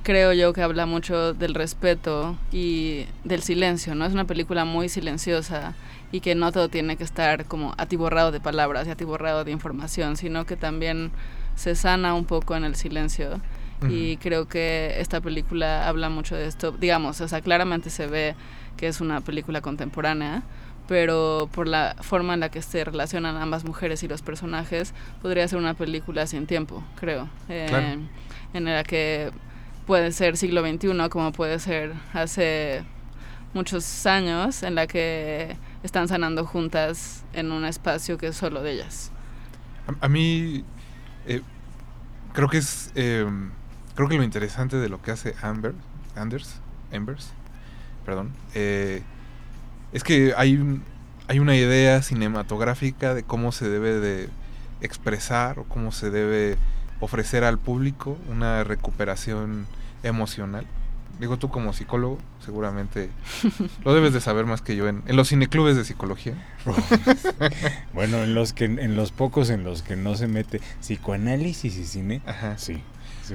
creo 0.03 0.33
yo 0.33 0.55
que 0.55 0.63
habla 0.63 0.87
mucho 0.87 1.35
del 1.35 1.53
respeto 1.53 2.39
y 2.51 3.05
del 3.25 3.43
silencio, 3.43 3.95
¿no? 3.95 4.07
Es 4.07 4.15
una 4.15 4.25
película 4.25 4.65
muy 4.65 4.89
silenciosa 4.89 5.75
y 6.11 6.21
que 6.21 6.35
no 6.35 6.53
todo 6.53 6.71
tiene 6.71 6.97
que 6.97 7.05
estar 7.05 7.45
como 7.45 7.75
atiborrado 7.77 8.33
de 8.33 8.41
palabras 8.41 8.89
y 8.89 8.93
atiborrado 8.93 9.45
de 9.45 9.51
información, 9.51 10.17
sino 10.17 10.47
que 10.47 10.57
también 10.57 11.11
se 11.55 11.75
sana 11.75 12.15
un 12.15 12.25
poco 12.25 12.57
en 12.57 12.65
el 12.65 12.77
silencio 12.77 13.43
y 13.87 14.17
creo 14.17 14.49
que 14.49 14.95
esta 15.01 15.21
película 15.21 15.87
habla 15.87 16.09
mucho 16.09 16.35
de 16.35 16.47
esto. 16.47 16.73
Digamos, 16.73 17.21
o 17.21 17.29
sea, 17.29 17.43
claramente 17.43 17.91
se 17.91 18.07
ve 18.07 18.37
que 18.79 18.89
es 18.89 19.03
una 19.03 19.21
película 19.21 19.61
contemporánea, 19.61 20.45
pero 20.87 21.49
por 21.53 21.69
la 21.69 21.97
forma 22.01 22.35
en 22.35 22.41
la 22.41 22.51
que 22.51 22.63
se 22.63 22.85
relacionan 22.85 23.37
ambas 23.37 23.65
mujeres 23.65 24.03
y 24.03 24.09
los 24.09 24.23
personajes, 24.23 24.95
podría 25.23 25.47
ser 25.49 25.59
una 25.59 25.75
película 25.75 26.27
sin 26.27 26.47
tiempo, 26.47 26.83
creo. 26.97 27.29
Eh, 27.49 27.99
en 28.53 28.65
la 28.65 28.85
que 28.85 29.31
puede 29.87 30.13
ser 30.13 30.37
siglo 30.37 30.63
XXI, 30.63 31.09
como 31.11 31.33
puede 31.33 31.59
ser 31.59 31.93
hace 32.13 32.85
muchos 33.53 34.07
años, 34.07 34.63
en 34.63 34.75
la 34.75 34.87
que 34.87 35.57
están 35.83 36.09
sanando 36.09 36.45
juntas 36.45 37.25
en 37.33 37.53
un 37.53 37.65
espacio 37.65 38.19
que 38.19 38.29
es 38.29 38.37
solo 38.37 38.63
de 38.63 38.73
ellas. 38.73 39.11
A, 40.01 40.09
mí 40.09 40.65
eh, 41.27 41.43
creo 42.33 42.49
que 42.49 42.59
es 42.59 42.91
eh, 42.95 43.27
creo 43.95 44.09
que 44.09 44.17
lo 44.17 44.23
interesante 44.23 44.77
de 44.77 44.89
lo 44.89 45.01
que 45.01 45.11
hace 45.11 45.35
Amber, 45.43 45.75
Anders, 46.17 46.61
Embers, 46.91 47.33
perdón, 48.05 48.33
eh, 48.55 49.03
es 49.95 50.05
que 50.05 50.35
hay, 50.37 50.81
hay 51.29 51.39
una 51.39 51.57
idea 51.57 52.03
cinematográfica 52.03 53.15
de 53.15 53.23
cómo 53.23 53.53
se 53.53 53.69
debe 53.69 54.01
de 54.01 54.29
expresar 54.81 55.59
o 55.59 55.65
cómo 55.65 55.93
se 55.93 56.11
debe 56.11 56.57
ofrecer 57.01 57.45
al 57.45 57.59
público 57.59 58.19
una 58.29 58.65
recuperación 58.65 59.67
emocional. 60.03 60.67
Digo, 61.21 61.39
tú 61.39 61.49
como 61.49 61.73
psicólogo, 61.73 62.19
seguramente 62.45 63.09
lo 63.85 63.95
debes 63.95 64.13
de 64.13 64.21
saber 64.21 64.47
más 64.47 64.63
que 64.63 64.75
yo 64.75 64.89
en, 64.89 65.03
en 65.07 65.15
los 65.15 65.29
cineclubes 65.29 65.77
de 65.77 65.85
psicología. 65.85 66.35
bueno, 67.95 68.19
en 68.25 68.35
los 68.35 68.53
que 68.53 68.65
en 68.65 68.97
los 68.97 69.13
pocos 69.13 69.49
en 69.51 69.63
los 69.63 69.83
que 69.83 69.95
no 69.95 70.17
se 70.17 70.27
mete 70.27 70.61
psicoanálisis 70.81 71.77
y 71.77 71.85
cine, 71.85 72.21
Ajá. 72.27 72.59
sí. 72.59 72.83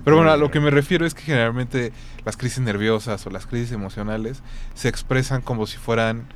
Pero 0.03 0.17
bueno, 0.17 0.31
a 0.31 0.37
lo 0.37 0.51
que 0.51 0.59
me 0.59 0.69
refiero 0.69 1.05
es 1.05 1.15
que 1.15 1.23
generalmente 1.23 1.91
las 2.23 2.37
crisis 2.37 2.59
nerviosas 2.59 3.25
o 3.25 3.31
las 3.31 3.47
crisis 3.47 3.71
emocionales 3.71 4.43
se 4.75 4.87
expresan 4.87 5.41
como 5.41 5.65
si 5.65 5.77
fueran 5.77 6.27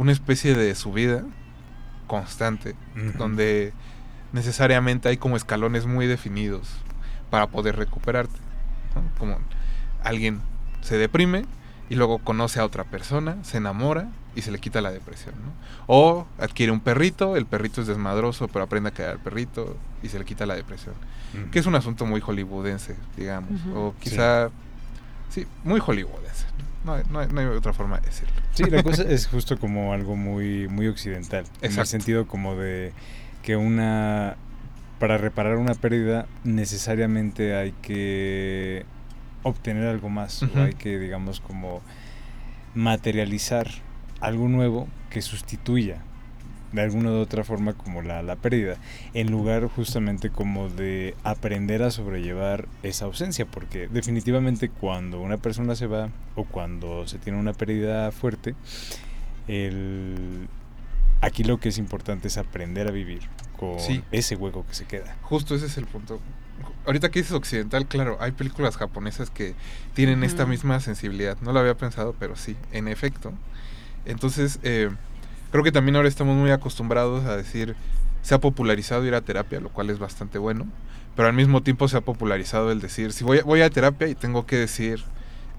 una 0.00 0.12
especie 0.12 0.54
de 0.54 0.74
subida 0.74 1.24
constante, 2.06 2.74
donde 3.18 3.74
necesariamente 4.32 5.10
hay 5.10 5.18
como 5.18 5.36
escalones 5.36 5.84
muy 5.84 6.06
definidos 6.06 6.70
para 7.28 7.48
poder 7.48 7.76
recuperarte. 7.76 8.38
Como 9.18 9.36
alguien 10.02 10.40
se 10.80 10.96
deprime 10.96 11.44
y 11.90 11.96
luego 11.96 12.16
conoce 12.16 12.60
a 12.60 12.64
otra 12.64 12.84
persona, 12.84 13.36
se 13.44 13.58
enamora 13.58 14.08
y 14.34 14.40
se 14.40 14.50
le 14.50 14.58
quita 14.58 14.80
la 14.80 14.90
depresión. 14.90 15.34
O 15.86 16.26
adquiere 16.38 16.72
un 16.72 16.80
perrito, 16.80 17.36
el 17.36 17.44
perrito 17.44 17.82
es 17.82 17.86
desmadroso, 17.86 18.48
pero 18.48 18.64
aprende 18.64 18.88
a 18.88 18.92
quedar 18.94 19.12
el 19.12 19.18
perrito 19.18 19.76
y 20.02 20.08
se 20.08 20.18
le 20.18 20.24
quita 20.24 20.46
la 20.46 20.54
depresión. 20.54 20.94
Que 21.52 21.58
es 21.58 21.66
un 21.66 21.74
asunto 21.74 22.06
muy 22.06 22.22
hollywoodense, 22.22 22.96
digamos. 23.18 23.60
O 23.74 23.94
quizá, 24.00 24.48
sí. 25.28 25.46
muy 25.62 25.78
hollywoodense. 25.78 26.46
No 26.84 26.94
hay, 26.94 27.02
no, 27.10 27.18
hay, 27.18 27.46
otra 27.46 27.72
forma 27.72 27.98
de 28.00 28.06
decirlo. 28.06 28.34
Sí, 28.54 28.64
la 28.64 28.82
cosa 28.84 29.02
es 29.02 29.26
justo 29.26 29.58
como 29.58 29.92
algo 29.92 30.16
muy, 30.16 30.68
muy 30.68 30.88
occidental. 30.88 31.44
En 31.62 31.78
el 31.78 31.86
sentido 31.86 32.26
como 32.26 32.56
de 32.56 32.92
que 33.42 33.56
una... 33.56 34.36
Para 34.98 35.16
reparar 35.16 35.56
una 35.56 35.74
pérdida 35.74 36.26
necesariamente 36.44 37.56
hay 37.56 37.72
que 37.80 38.84
obtener 39.42 39.86
algo 39.86 40.10
más. 40.10 40.42
o 40.42 40.48
hay 40.56 40.74
que, 40.74 40.98
digamos, 40.98 41.40
como 41.40 41.80
materializar 42.74 43.66
algo 44.20 44.48
nuevo 44.48 44.88
que 45.08 45.22
sustituya 45.22 46.02
de 46.72 46.82
alguna 46.82 47.10
u 47.10 47.14
otra 47.16 47.44
forma 47.44 47.72
como 47.72 48.02
la, 48.02 48.22
la 48.22 48.36
pérdida, 48.36 48.76
en 49.14 49.30
lugar 49.30 49.66
justamente 49.66 50.30
como 50.30 50.68
de 50.68 51.14
aprender 51.24 51.82
a 51.82 51.90
sobrellevar 51.90 52.68
esa 52.82 53.06
ausencia, 53.06 53.46
porque 53.46 53.88
definitivamente 53.88 54.68
cuando 54.68 55.20
una 55.20 55.36
persona 55.36 55.74
se 55.74 55.86
va 55.86 56.10
o 56.36 56.44
cuando 56.44 57.06
se 57.06 57.18
tiene 57.18 57.38
una 57.38 57.52
pérdida 57.52 58.12
fuerte, 58.12 58.54
el, 59.48 60.48
aquí 61.20 61.44
lo 61.44 61.58
que 61.58 61.70
es 61.70 61.78
importante 61.78 62.28
es 62.28 62.38
aprender 62.38 62.88
a 62.88 62.90
vivir 62.90 63.22
con 63.58 63.76
ese 64.12 64.36
hueco 64.36 64.64
que 64.66 64.74
se 64.74 64.86
queda. 64.86 65.16
Justo 65.22 65.54
ese 65.54 65.66
es 65.66 65.76
el 65.76 65.86
punto. 65.86 66.20
Ahorita 66.86 67.10
que 67.10 67.20
dices 67.20 67.34
occidental, 67.34 67.86
claro, 67.86 68.16
hay 68.20 68.32
películas 68.32 68.76
japonesas 68.76 69.30
que 69.30 69.54
tienen 69.94 70.24
esta 70.24 70.46
misma 70.46 70.80
sensibilidad. 70.80 71.36
No 71.40 71.52
lo 71.52 71.60
había 71.60 71.76
pensado, 71.76 72.14
pero 72.18 72.36
sí, 72.36 72.56
en 72.72 72.88
efecto. 72.88 73.32
Entonces, 74.06 74.58
eh, 74.62 74.90
creo 75.50 75.64
que 75.64 75.72
también 75.72 75.96
ahora 75.96 76.08
estamos 76.08 76.36
muy 76.36 76.50
acostumbrados 76.50 77.24
a 77.26 77.36
decir, 77.36 77.76
se 78.22 78.34
ha 78.34 78.38
popularizado 78.38 79.04
ir 79.06 79.14
a 79.14 79.20
terapia, 79.20 79.60
lo 79.60 79.70
cual 79.70 79.90
es 79.90 79.98
bastante 79.98 80.38
bueno, 80.38 80.66
pero 81.16 81.28
al 81.28 81.34
mismo 81.34 81.62
tiempo 81.62 81.88
se 81.88 81.96
ha 81.96 82.00
popularizado 82.00 82.70
el 82.70 82.80
decir, 82.80 83.12
si 83.12 83.24
voy, 83.24 83.40
voy 83.40 83.62
a 83.62 83.70
terapia 83.70 84.08
y 84.08 84.14
tengo 84.14 84.46
que 84.46 84.56
decir 84.56 85.02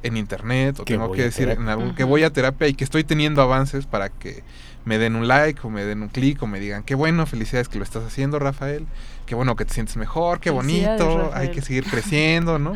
en 0.04 0.18
internet 0.18 0.80
o 0.80 0.86
tengo 0.86 1.12
que 1.12 1.24
decir 1.24 1.50
en 1.50 1.70
algún 1.70 1.94
que 1.94 2.04
voy 2.04 2.24
a 2.24 2.32
terapia 2.32 2.68
y 2.68 2.74
que 2.74 2.84
estoy 2.84 3.04
teniendo 3.04 3.42
avances 3.42 3.86
para 3.86 4.10
que 4.10 4.44
me 4.84 4.98
den 4.98 5.16
un 5.16 5.28
like 5.28 5.60
o 5.64 5.70
me 5.70 5.86
den 5.86 6.02
un 6.02 6.10
clic 6.10 6.42
o 6.42 6.48
me 6.48 6.60
digan 6.60 6.84
qué 6.84 6.96
bueno, 6.96 7.26
felicidades 7.28 7.68
que 7.68 7.78
lo 7.78 7.84
estás 7.84 8.04
haciendo, 8.04 8.40
Rafael, 8.40 8.88
qué 9.28 9.36
bueno 9.36 9.56
que 9.56 9.66
te 9.66 9.74
sientes 9.74 9.98
mejor, 9.98 10.40
qué 10.40 10.50
bonito, 10.50 11.32
hay 11.34 11.52
que 11.52 11.62
seguir 11.62 11.84
creciendo, 11.86 12.58
¿no? 12.58 12.74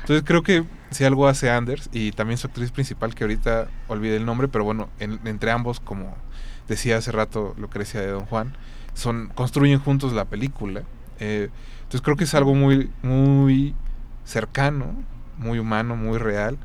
Entonces 0.00 0.24
creo 0.26 0.42
que 0.42 0.64
si 0.90 1.04
algo 1.04 1.28
hace 1.28 1.50
Anders 1.50 1.88
y 1.92 2.12
también 2.12 2.38
su 2.38 2.46
actriz 2.46 2.70
principal, 2.70 3.14
que 3.14 3.24
ahorita 3.24 3.68
olvidé 3.88 4.16
el 4.16 4.24
nombre, 4.24 4.48
pero 4.48 4.64
bueno, 4.64 4.88
entre 4.98 5.50
ambos, 5.50 5.78
como 5.78 6.16
decía 6.68 6.98
hace 6.98 7.12
rato 7.12 7.54
Lucrecia 7.58 8.00
de 8.00 8.08
Don 8.08 8.26
Juan, 8.26 8.54
son 8.94 9.30
construyen 9.34 9.78
juntos 9.78 10.12
la 10.12 10.24
película. 10.26 10.82
Eh, 11.20 11.50
entonces 11.82 12.00
creo 12.02 12.16
que 12.16 12.24
es 12.24 12.34
algo 12.34 12.54
muy, 12.54 12.90
muy 13.02 13.74
cercano, 14.24 14.94
muy 15.38 15.58
humano, 15.58 15.96
muy 15.96 16.18
real, 16.18 16.58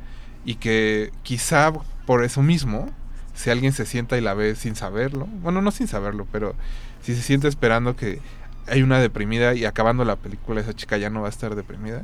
y 0.45 0.55
que 0.55 1.11
quizá 1.23 1.73
por 2.05 2.23
eso 2.23 2.41
mismo, 2.41 2.89
si 3.33 3.49
alguien 3.49 3.73
se 3.73 3.85
sienta 3.85 4.17
y 4.17 4.21
la 4.21 4.33
ve 4.33 4.55
sin 4.55 4.75
saberlo, 4.75 5.27
bueno, 5.41 5.61
no 5.61 5.71
sin 5.71 5.87
saberlo, 5.87 6.25
pero 6.31 6.55
si 7.01 7.15
se 7.15 7.21
siente 7.21 7.47
esperando 7.47 7.95
que 7.95 8.21
hay 8.67 8.81
una 8.81 8.99
deprimida 8.99 9.53
y 9.53 9.65
acabando 9.65 10.05
la 10.05 10.15
película 10.15 10.61
esa 10.61 10.73
chica 10.73 10.97
ya 10.97 11.09
no 11.09 11.21
va 11.21 11.27
a 11.27 11.29
estar 11.29 11.55
deprimida, 11.55 12.01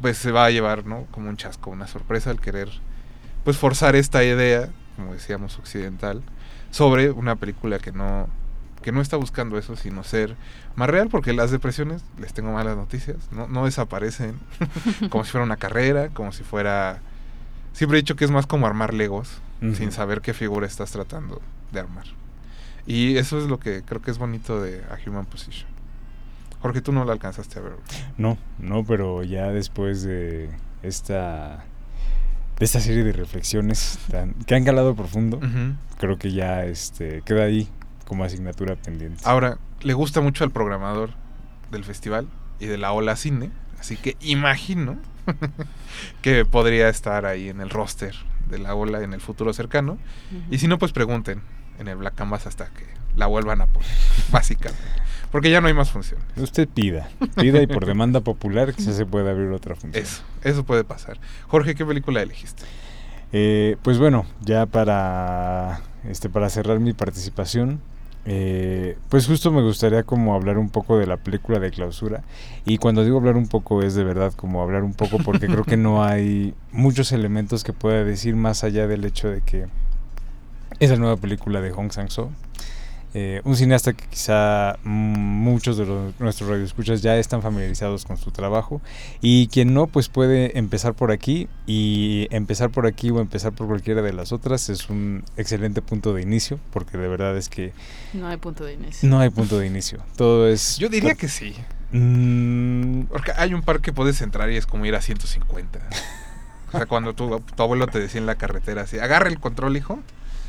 pues 0.00 0.18
se 0.18 0.32
va 0.32 0.44
a 0.44 0.50
llevar, 0.50 0.86
¿no? 0.86 1.06
Como 1.10 1.28
un 1.28 1.36
chasco, 1.36 1.70
una 1.70 1.86
sorpresa 1.86 2.30
al 2.30 2.40
querer, 2.40 2.68
pues 3.44 3.56
forzar 3.56 3.96
esta 3.96 4.24
idea, 4.24 4.68
como 4.96 5.12
decíamos, 5.12 5.58
occidental, 5.58 6.22
sobre 6.74 7.12
una 7.12 7.36
película 7.36 7.78
que 7.78 7.92
no, 7.92 8.26
que 8.82 8.90
no 8.90 9.00
está 9.00 9.16
buscando 9.16 9.56
eso, 9.58 9.76
sino 9.76 10.02
ser 10.02 10.34
más 10.74 10.90
real, 10.90 11.08
porque 11.08 11.32
las 11.32 11.52
depresiones, 11.52 12.02
les 12.18 12.34
tengo 12.34 12.50
malas 12.50 12.76
noticias, 12.76 13.16
no, 13.30 13.46
no 13.46 13.64
desaparecen 13.64 14.34
como 15.08 15.24
si 15.24 15.30
fuera 15.30 15.44
una 15.44 15.56
carrera, 15.56 16.08
como 16.08 16.32
si 16.32 16.42
fuera... 16.42 17.00
Siempre 17.74 17.98
he 17.98 18.02
dicho 18.02 18.16
que 18.16 18.24
es 18.24 18.32
más 18.32 18.46
como 18.46 18.66
armar 18.66 18.92
legos, 18.92 19.40
sin 19.76 19.92
saber 19.92 20.20
qué 20.20 20.34
figura 20.34 20.66
estás 20.66 20.90
tratando 20.90 21.40
de 21.70 21.78
armar. 21.78 22.06
Y 22.86 23.18
eso 23.18 23.38
es 23.38 23.44
lo 23.44 23.60
que 23.60 23.82
creo 23.82 24.02
que 24.02 24.10
es 24.10 24.18
bonito 24.18 24.60
de 24.60 24.82
A 24.90 24.98
Human 25.08 25.26
Position. 25.26 25.70
Jorge, 26.60 26.80
tú 26.80 26.90
no 26.90 27.04
la 27.04 27.12
alcanzaste 27.12 27.60
a 27.60 27.62
ver. 27.62 27.72
No, 28.18 28.36
no, 28.58 28.84
pero 28.84 29.22
ya 29.22 29.46
después 29.52 30.02
de 30.02 30.50
esta 30.82 31.64
de 32.58 32.64
esta 32.64 32.80
serie 32.80 33.04
de 33.04 33.12
reflexiones 33.12 33.98
que 34.46 34.54
han 34.54 34.64
calado 34.64 34.94
profundo, 34.94 35.40
creo 35.98 36.18
que 36.18 36.32
ya 36.32 36.64
este 36.64 37.22
queda 37.22 37.44
ahí 37.44 37.68
como 38.06 38.24
asignatura 38.24 38.76
pendiente. 38.76 39.22
Ahora, 39.24 39.58
le 39.82 39.92
gusta 39.94 40.20
mucho 40.20 40.44
al 40.44 40.50
programador 40.50 41.10
del 41.70 41.84
festival 41.84 42.28
y 42.60 42.66
de 42.66 42.78
la 42.78 42.92
Ola 42.92 43.16
Cine, 43.16 43.50
así 43.78 43.96
que 43.96 44.16
imagino 44.20 44.98
que 46.22 46.44
podría 46.44 46.88
estar 46.88 47.26
ahí 47.26 47.48
en 47.48 47.60
el 47.60 47.70
roster 47.70 48.14
de 48.48 48.58
la 48.58 48.74
Ola 48.74 49.02
en 49.02 49.12
el 49.14 49.20
futuro 49.20 49.52
cercano. 49.52 49.98
Y 50.50 50.58
si 50.58 50.68
no, 50.68 50.78
pues 50.78 50.92
pregunten 50.92 51.42
en 51.78 51.88
el 51.88 51.96
Black 51.96 52.14
Canvas 52.14 52.46
hasta 52.46 52.66
que 52.66 52.84
la 53.16 53.26
vuelvan 53.26 53.60
a 53.60 53.66
poner, 53.66 53.88
básicamente. 54.32 54.82
Porque 55.30 55.50
ya 55.50 55.60
no 55.60 55.66
hay 55.66 55.74
más 55.74 55.90
funciones. 55.90 56.24
Usted 56.36 56.68
pida, 56.68 57.08
pida 57.34 57.60
y 57.60 57.66
por 57.66 57.86
demanda 57.86 58.20
popular 58.20 58.72
quizás 58.72 58.94
se 58.94 59.04
puede 59.04 59.28
abrir 59.28 59.48
otra 59.48 59.74
función. 59.74 60.04
Eso, 60.04 60.22
eso 60.44 60.64
puede 60.64 60.84
pasar. 60.84 61.18
Jorge, 61.48 61.74
¿qué 61.74 61.84
película 61.84 62.22
elegiste? 62.22 62.62
Eh, 63.32 63.76
pues 63.82 63.98
bueno, 63.98 64.26
ya 64.42 64.66
para, 64.66 65.80
este, 66.08 66.28
para 66.28 66.48
cerrar 66.50 66.78
mi 66.78 66.92
participación, 66.92 67.80
eh, 68.26 68.96
pues 69.08 69.26
justo 69.26 69.50
me 69.50 69.60
gustaría 69.60 70.04
como 70.04 70.34
hablar 70.34 70.56
un 70.56 70.70
poco 70.70 70.98
de 70.98 71.08
la 71.08 71.16
película 71.16 71.58
de 71.58 71.70
clausura. 71.72 72.22
Y 72.64 72.78
cuando 72.78 73.04
digo 73.04 73.18
hablar 73.18 73.36
un 73.36 73.48
poco 73.48 73.82
es 73.82 73.94
de 73.94 74.04
verdad 74.04 74.32
como 74.34 74.62
hablar 74.62 74.84
un 74.84 74.94
poco 74.94 75.18
porque 75.18 75.46
creo 75.46 75.64
que 75.64 75.76
no 75.76 76.04
hay 76.06 76.54
muchos 76.70 77.10
elementos 77.10 77.64
que 77.64 77.72
pueda 77.72 78.04
decir 78.04 78.36
más 78.36 78.62
allá 78.64 78.86
del 78.86 79.04
hecho 79.04 79.28
de 79.28 79.40
que 79.40 79.66
es 80.78 80.90
la 80.90 80.96
nueva 80.96 81.16
película 81.16 81.60
de 81.60 81.70
Hong 81.72 81.90
Sang-soo. 81.90 82.30
Eh, 83.16 83.40
un 83.44 83.56
cineasta 83.56 83.92
que 83.92 84.04
quizá 84.08 84.76
muchos 84.82 85.76
de 85.76 85.86
los, 85.86 86.18
nuestros 86.18 86.50
radioescuchas 86.50 87.00
ya 87.00 87.16
están 87.16 87.42
familiarizados 87.42 88.04
con 88.04 88.16
su 88.16 88.32
trabajo. 88.32 88.82
Y 89.20 89.46
quien 89.48 89.72
no 89.72 89.86
pues 89.86 90.08
puede 90.08 90.58
empezar 90.58 90.94
por 90.94 91.12
aquí. 91.12 91.48
Y 91.66 92.26
empezar 92.30 92.70
por 92.70 92.86
aquí 92.86 93.10
o 93.10 93.20
empezar 93.20 93.52
por 93.52 93.68
cualquiera 93.68 94.02
de 94.02 94.12
las 94.12 94.32
otras 94.32 94.68
es 94.68 94.90
un 94.90 95.24
excelente 95.36 95.80
punto 95.80 96.12
de 96.12 96.22
inicio 96.22 96.58
porque 96.72 96.98
de 96.98 97.08
verdad 97.08 97.36
es 97.36 97.48
que 97.48 97.72
no 98.12 98.26
hay 98.26 98.36
punto 98.36 98.64
de 98.64 98.74
inicio. 98.74 99.08
no 99.08 99.20
hay 99.20 99.30
punto 99.30 99.58
de 99.58 99.66
inicio. 99.66 100.00
Todo 100.16 100.48
es 100.48 100.76
yo 100.78 100.88
diría 100.88 101.14
que 101.14 101.28
sí. 101.28 101.54
Mm, 101.92 103.02
porque 103.04 103.32
hay 103.36 103.54
un 103.54 103.62
par 103.62 103.80
que 103.80 103.92
puedes 103.92 104.20
entrar 104.20 104.50
y 104.50 104.56
es 104.56 104.66
como 104.66 104.84
ir 104.84 104.96
a 104.96 105.00
150 105.00 105.78
o 106.68 106.76
sea 106.76 106.86
cuando 106.86 107.14
tu, 107.14 107.38
tu 107.38 107.62
abuelo 107.62 107.86
te 107.86 108.00
decía 108.00 108.20
en 108.20 108.26
la 108.26 108.34
carretera 108.34 108.82
así 108.82 108.98
agarra 108.98 109.28
el 109.28 109.38
control 109.38 109.76
hijo 109.76 110.00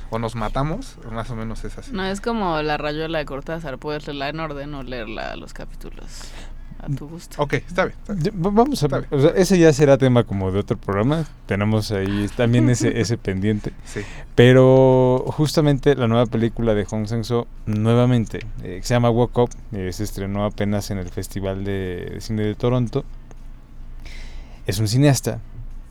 o 0.10 0.20
nos 0.20 0.36
matamos, 0.36 0.98
más 1.12 1.30
o 1.30 1.36
menos 1.36 1.64
es 1.64 1.78
así. 1.78 1.92
No, 1.92 2.06
es 2.06 2.22
como 2.22 2.62
la 2.62 2.78
rayuela 2.78 3.20
de 3.20 3.26
Cortázar, 3.26 3.78
puedes 3.78 4.08
leerla 4.08 4.30
en 4.30 4.40
orden 4.40 4.74
o 4.74 4.84
leerla 4.84 5.36
los 5.36 5.54
capítulos 5.54 6.32
a 6.80 6.90
tu 6.90 7.08
gusto. 7.08 7.42
Ok, 7.42 7.54
está 7.54 7.86
bien. 7.86 7.98
Vamos 8.34 8.84
a 8.84 8.88
ver, 8.88 9.08
o 9.10 9.20
sea, 9.20 9.32
ese 9.32 9.58
ya 9.58 9.74
será 9.74 9.98
tema 9.98 10.24
como 10.24 10.52
de 10.52 10.60
otro 10.60 10.78
programa, 10.78 11.26
tenemos 11.46 11.92
ahí 11.92 12.30
también 12.36 12.70
ese, 12.70 13.00
ese 13.02 13.18
pendiente. 13.18 13.72
Sí. 13.86 14.02
Pero 14.36 15.26
justamente 15.28 15.96
la 15.96 16.08
nueva 16.08 16.26
película 16.26 16.74
de 16.74 16.86
Hong 16.86 17.06
Sang-soo, 17.08 17.48
nuevamente, 17.66 18.40
eh, 18.64 18.80
se 18.84 18.94
llama 18.94 19.10
Walk 19.10 19.38
Up, 19.38 19.50
eh, 19.72 19.92
se 19.92 20.04
estrenó 20.04 20.46
apenas 20.46 20.92
en 20.92 20.98
el 20.98 21.10
Festival 21.10 21.64
de 21.64 22.18
Cine 22.20 22.44
de 22.44 22.56
Toronto. 22.56 23.06
Es 24.68 24.80
un 24.80 24.88
cineasta 24.88 25.40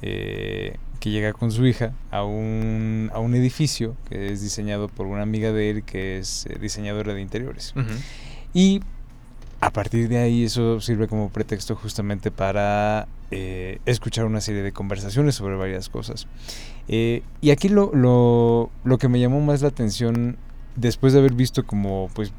eh, 0.02 0.76
que 1.04 1.10
llega 1.10 1.34
con 1.34 1.52
su 1.52 1.66
hija 1.66 1.92
a 2.10 2.24
un, 2.24 3.10
a 3.12 3.18
un 3.18 3.34
edificio 3.34 3.94
que 4.08 4.32
es 4.32 4.40
diseñado 4.40 4.88
por 4.88 5.06
una 5.06 5.20
amiga 5.20 5.52
de 5.52 5.68
él 5.68 5.82
que 5.82 6.16
es 6.16 6.46
eh, 6.46 6.56
diseñadora 6.58 7.12
de 7.12 7.20
interiores. 7.20 7.74
Y 8.54 8.80
a 9.60 9.70
partir 9.70 10.08
de 10.08 10.16
ahí 10.16 10.44
eso 10.44 10.80
sirve 10.80 11.06
como 11.06 11.28
pretexto 11.28 11.76
justamente 11.76 12.30
para 12.30 13.06
eh, 13.30 13.80
escuchar 13.84 14.24
una 14.24 14.40
serie 14.40 14.62
de 14.62 14.72
conversaciones 14.72 15.34
sobre 15.34 15.56
varias 15.56 15.90
cosas. 15.90 16.26
Eh, 16.88 17.22
y 17.42 17.50
aquí 17.50 17.68
lo, 17.68 17.94
lo, 17.94 18.70
lo, 18.82 18.96
que 18.96 19.08
me 19.10 19.20
llamó 19.20 19.42
más 19.42 19.60
la 19.60 19.68
atención 19.68 20.38
después 20.74 21.12
de 21.12 21.18
haber 21.18 21.34
visto 21.34 21.66
como 21.66 22.08
pues 22.14 22.32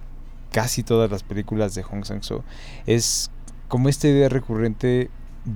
casi 0.52 0.82
todas 0.82 1.12
las 1.12 1.22
películas 1.22 1.76
de 1.76 1.84
Hong 1.84 2.04
Sang-soo 2.04 2.44
es 2.88 3.30
como 3.68 3.90
esta 3.90 4.08
idea 4.08 4.28
recurrente 4.28 5.12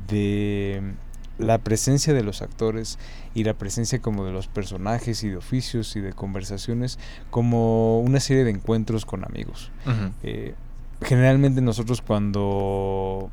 de 0.07 0.93
la 1.40 1.58
presencia 1.58 2.14
de 2.14 2.22
los 2.22 2.42
actores 2.42 3.00
y 3.34 3.46
la 3.46 3.54
presencia 3.54 4.00
como 4.00 4.26
de 4.26 4.32
los 4.32 4.48
personajes 4.48 5.24
y 5.24 5.30
de 5.30 5.38
oficios 5.38 5.96
y 5.96 6.02
de 6.02 6.14
conversaciones 6.14 7.00
como 7.32 8.00
una 8.02 8.20
serie 8.20 8.44
de 8.44 8.52
encuentros 8.52 9.06
con 9.06 9.24
amigos. 9.26 9.72
Eh, 10.22 10.54
generalmente 11.02 11.62
nosotros 11.62 12.02
cuando 12.02 13.32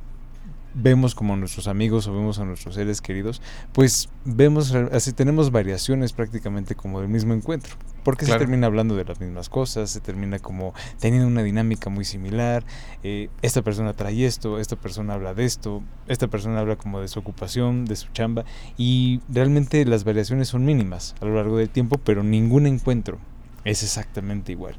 vemos 0.77 1.14
como 1.14 1.35
a 1.35 1.37
nuestros 1.37 1.68
amigos 1.68 2.07
o 2.07 2.12
vemos 2.12 2.39
a 2.39 2.45
nuestros 2.45 2.74
seres 2.74 3.01
queridos, 3.01 3.41
pues 3.72 4.09
vemos, 4.24 4.74
así 4.74 5.12
tenemos 5.12 5.51
variaciones 5.51 6.12
prácticamente 6.12 6.74
como 6.74 7.01
del 7.01 7.09
mismo 7.09 7.35
encuentro. 7.35 7.74
Porque 8.05 8.24
se 8.24 8.39
termina 8.39 8.68
hablando 8.68 8.95
de 8.95 9.05
las 9.05 9.18
mismas 9.18 9.49
cosas, 9.49 9.91
se 9.91 9.99
termina 9.99 10.39
como 10.39 10.74
teniendo 11.01 11.27
una 11.27 11.43
dinámica 11.43 11.91
muy 11.91 12.05
similar. 12.05 12.62
Eh, 13.03 13.31
esta 13.43 13.62
persona 13.62 13.95
trae 13.95 14.24
esto, 14.24 14.61
esta 14.61 14.77
persona 14.77 15.14
habla 15.14 15.35
de 15.35 15.45
esto, 15.45 15.83
esta 16.07 16.29
persona 16.29 16.61
habla 16.61 16.77
como 16.77 17.01
de 17.01 17.09
su 17.09 17.18
ocupación, 17.18 17.85
de 17.85 17.97
su 17.97 18.07
chamba. 18.12 18.45
Y 18.77 19.22
realmente 19.29 19.85
las 19.85 20.05
variaciones 20.05 20.47
son 20.47 20.64
mínimas 20.64 21.16
a 21.20 21.24
lo 21.24 21.35
largo 21.35 21.59
del 21.59 21.68
tiempo, 21.68 21.99
pero 21.99 22.22
ningún 22.22 22.68
encuentro 22.68 23.18
es 23.64 23.83
exactamente 23.83 24.53
igual. 24.53 24.77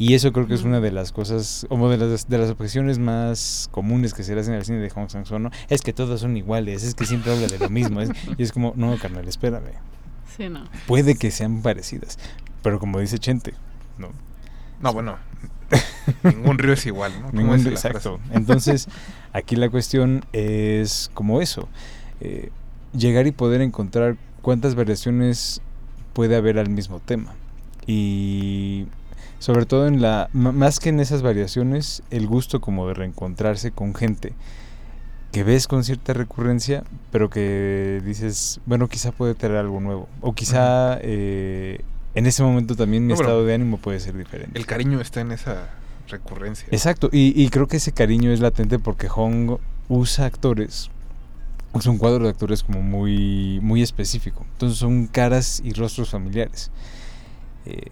Y 0.00 0.14
eso 0.14 0.32
creo 0.32 0.46
que 0.46 0.54
es 0.54 0.62
una 0.62 0.80
de 0.80 0.90
las 0.92 1.12
cosas, 1.12 1.66
como 1.68 1.90
de 1.90 1.98
las, 1.98 2.26
de 2.26 2.38
las 2.38 2.48
objeciones 2.48 2.98
más 2.98 3.68
comunes 3.70 4.14
que 4.14 4.22
se 4.22 4.34
le 4.34 4.40
hacen 4.40 4.54
al 4.54 4.64
cine 4.64 4.78
de 4.78 4.88
Hong 4.88 5.08
Sang-soo, 5.08 5.38
¿no? 5.38 5.50
Es 5.68 5.82
que 5.82 5.92
todas 5.92 6.20
son 6.20 6.38
iguales, 6.38 6.84
es 6.84 6.94
que 6.94 7.04
siempre 7.04 7.30
habla 7.30 7.48
de 7.48 7.58
lo 7.58 7.68
mismo. 7.68 8.00
y 8.38 8.42
es 8.42 8.50
como, 8.50 8.72
no, 8.76 8.96
carnal, 8.96 9.28
espérame. 9.28 9.74
Sí, 10.34 10.48
no. 10.48 10.64
Puede 10.86 11.16
que 11.16 11.30
sean 11.30 11.60
parecidas, 11.60 12.18
pero 12.62 12.78
como 12.78 12.98
dice 12.98 13.18
Chente, 13.18 13.52
no. 13.98 14.08
No, 14.80 14.94
bueno, 14.94 15.18
ningún 16.22 16.56
río 16.56 16.72
es 16.72 16.86
igual, 16.86 17.12
¿no? 17.20 17.30
Ningún 17.32 17.62
río, 17.62 17.72
exacto. 17.72 18.20
Entonces, 18.30 18.88
aquí 19.34 19.54
la 19.54 19.68
cuestión 19.68 20.24
es 20.32 21.10
como 21.12 21.42
eso, 21.42 21.68
eh, 22.22 22.48
llegar 22.94 23.26
y 23.26 23.32
poder 23.32 23.60
encontrar 23.60 24.16
cuántas 24.40 24.76
variaciones 24.76 25.60
puede 26.14 26.36
haber 26.36 26.58
al 26.58 26.70
mismo 26.70 27.00
tema. 27.00 27.34
Y 27.86 28.86
sobre 29.40 29.66
todo 29.66 29.88
en 29.88 30.00
la 30.00 30.28
más 30.32 30.78
que 30.78 30.90
en 30.90 31.00
esas 31.00 31.22
variaciones 31.22 32.02
el 32.10 32.28
gusto 32.28 32.60
como 32.60 32.86
de 32.86 32.94
reencontrarse 32.94 33.72
con 33.72 33.94
gente 33.94 34.34
que 35.32 35.44
ves 35.44 35.66
con 35.66 35.82
cierta 35.82 36.12
recurrencia 36.12 36.84
pero 37.10 37.30
que 37.30 38.02
dices 38.04 38.60
bueno 38.66 38.86
quizá 38.86 39.12
puede 39.12 39.34
tener 39.34 39.56
algo 39.56 39.80
nuevo 39.80 40.08
o 40.20 40.34
quizá 40.34 40.98
eh, 41.00 41.80
en 42.14 42.26
ese 42.26 42.42
momento 42.42 42.76
también 42.76 43.06
mi 43.06 43.14
estado 43.14 43.44
de 43.44 43.54
ánimo 43.54 43.78
puede 43.78 43.98
ser 43.98 44.16
diferente. 44.16 44.56
el 44.58 44.66
cariño 44.66 45.00
está 45.00 45.20
en 45.20 45.32
esa 45.32 45.70
recurrencia. 46.08 46.68
Exacto 46.70 47.08
y, 47.10 47.32
y 47.40 47.48
creo 47.48 47.66
que 47.66 47.78
ese 47.78 47.92
cariño 47.92 48.30
es 48.30 48.40
latente 48.40 48.78
porque 48.78 49.08
Hong 49.08 49.56
usa 49.88 50.26
actores 50.26 50.90
es 51.78 51.86
un 51.86 51.98
cuadro 51.98 52.24
de 52.24 52.30
actores 52.30 52.62
como 52.62 52.82
muy 52.82 53.60
muy 53.62 53.82
específico. 53.82 54.44
Entonces 54.52 54.78
son 54.78 55.06
caras 55.06 55.62
y 55.64 55.72
rostros 55.72 56.10
familiares. 56.10 56.70
Eh, 57.64 57.90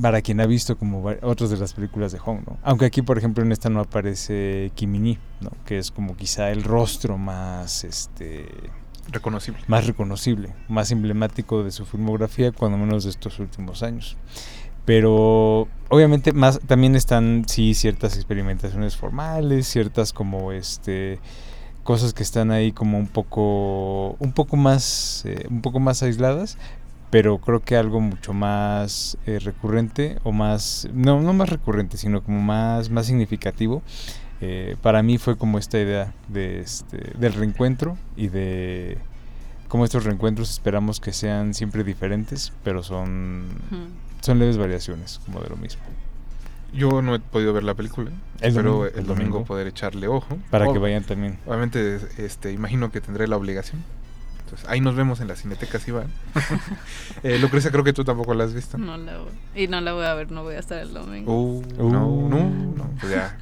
para 0.00 0.22
quien 0.22 0.40
ha 0.40 0.46
visto 0.46 0.76
como 0.76 1.04
otras 1.22 1.50
de 1.50 1.56
las 1.56 1.72
películas 1.74 2.12
de 2.12 2.18
Hong, 2.18 2.40
¿no? 2.46 2.58
Aunque 2.62 2.86
aquí, 2.86 3.02
por 3.02 3.18
ejemplo, 3.18 3.44
en 3.44 3.52
esta 3.52 3.70
no 3.70 3.80
aparece 3.80 4.72
Kimini, 4.74 5.18
¿no? 5.40 5.50
Que 5.64 5.78
es 5.78 5.90
como 5.90 6.16
quizá 6.16 6.50
el 6.50 6.62
rostro 6.62 7.18
más, 7.18 7.84
este... 7.84 8.46
Reconocible. 9.10 9.62
Más 9.66 9.86
reconocible, 9.86 10.54
más 10.68 10.92
emblemático 10.92 11.64
de 11.64 11.70
su 11.72 11.84
filmografía, 11.84 12.52
cuando 12.52 12.78
menos 12.78 13.04
de 13.04 13.10
estos 13.10 13.38
últimos 13.40 13.82
años. 13.82 14.16
Pero 14.84 15.68
obviamente 15.88 16.32
más 16.32 16.60
también 16.60 16.96
están 16.96 17.44
sí 17.46 17.74
ciertas 17.74 18.16
experimentaciones 18.16 18.96
formales, 18.96 19.66
ciertas 19.66 20.12
como 20.12 20.52
este 20.52 21.18
cosas 21.82 22.12
que 22.12 22.22
están 22.22 22.50
ahí 22.50 22.72
como 22.72 22.98
un 22.98 23.06
poco 23.06 24.16
un 24.18 24.32
poco 24.32 24.56
más 24.56 25.22
eh, 25.26 25.46
un 25.48 25.62
poco 25.62 25.80
más 25.80 26.02
aisladas 26.02 26.58
pero 27.10 27.38
creo 27.38 27.60
que 27.60 27.76
algo 27.76 28.00
mucho 28.00 28.32
más 28.32 29.18
eh, 29.26 29.40
recurrente 29.40 30.18
o 30.22 30.32
más, 30.32 30.88
no, 30.94 31.20
no 31.20 31.32
más 31.32 31.48
recurrente, 31.48 31.96
sino 31.96 32.22
como 32.22 32.40
más, 32.40 32.88
más 32.90 33.06
significativo, 33.06 33.82
eh, 34.40 34.76
para 34.80 35.02
mí 35.02 35.18
fue 35.18 35.36
como 35.36 35.58
esta 35.58 35.78
idea 35.78 36.14
de 36.28 36.60
este, 36.60 37.12
del 37.18 37.34
reencuentro 37.34 37.98
y 38.16 38.28
de 38.28 38.96
cómo 39.68 39.84
estos 39.84 40.04
reencuentros 40.04 40.50
esperamos 40.50 41.00
que 41.00 41.12
sean 41.12 41.52
siempre 41.52 41.84
diferentes, 41.84 42.52
pero 42.64 42.82
son, 42.82 43.48
son 44.20 44.38
leves 44.38 44.56
variaciones, 44.56 45.20
como 45.26 45.40
de 45.40 45.50
lo 45.50 45.56
mismo. 45.56 45.82
Yo 46.72 47.02
no 47.02 47.16
he 47.16 47.18
podido 47.18 47.52
ver 47.52 47.64
la 47.64 47.74
película, 47.74 48.12
el 48.40 48.54
pero 48.54 48.86
el, 48.86 49.04
domingo, 49.04 49.44
poder 49.44 49.66
echarle 49.66 50.06
ojo. 50.06 50.38
Para 50.50 50.72
que 50.72 50.78
vayan 50.78 51.02
también. 51.02 51.36
Obviamente, 51.44 51.98
este, 52.16 52.52
imagino 52.52 52.92
que 52.92 53.00
tendré 53.00 53.26
la 53.26 53.36
obligación 53.36 53.82
ahí 54.68 54.80
nos 54.80 54.94
vemos 54.96 55.20
en 55.20 55.28
la 55.28 55.36
cineteca 55.36 55.78
si 55.78 55.90
van. 55.92 56.06
eh, 57.22 57.38
Lucrecia, 57.38 57.70
creo 57.70 57.84
que 57.84 57.92
tú 57.92 58.04
tampoco 58.04 58.34
la 58.34 58.44
has 58.44 58.54
visto. 58.54 58.78
No 58.78 58.96
la 58.96 59.18
voy. 59.18 59.28
Y 59.54 59.68
no 59.68 59.80
la 59.80 59.92
voy 59.92 60.04
a 60.04 60.14
ver, 60.14 60.30
no 60.30 60.42
voy 60.42 60.54
a 60.54 60.58
estar 60.60 60.78
el 60.78 60.92
domingo. 60.92 61.32
Uh, 61.32 61.62
no, 61.78 62.06
uh. 62.08 62.28
no, 62.28 62.50
no, 62.76 62.90
pues 63.00 63.12
ya. 63.12 63.36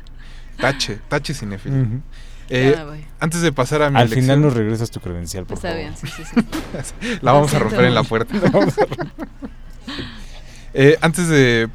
Tache, 0.59 0.99
tache 1.09 1.35
cinéfilo. 1.35 1.77
eh, 2.49 2.77
antes 3.21 3.43
de 3.43 3.53
pasar 3.53 3.83
a 3.83 3.91
mi 3.91 3.99
Al 4.01 4.09
final 4.09 4.41
nos 4.41 4.55
regresas 4.55 4.91
tu 4.91 5.01
credencial, 5.01 5.45
por 5.47 5.57
Está 5.57 5.69
favor. 5.69 5.83
bien, 5.85 5.97
sí, 5.97 6.07
sí, 6.09 6.23
sí. 6.25 7.19
la 7.23 7.33
vamos 7.33 7.53
a 7.55 7.59
romper 7.59 7.85
en 7.85 7.95
la 7.95 8.03
puerta. 8.03 8.35
eh, 10.75 10.97
antes 11.01 11.29
de, 11.29 11.69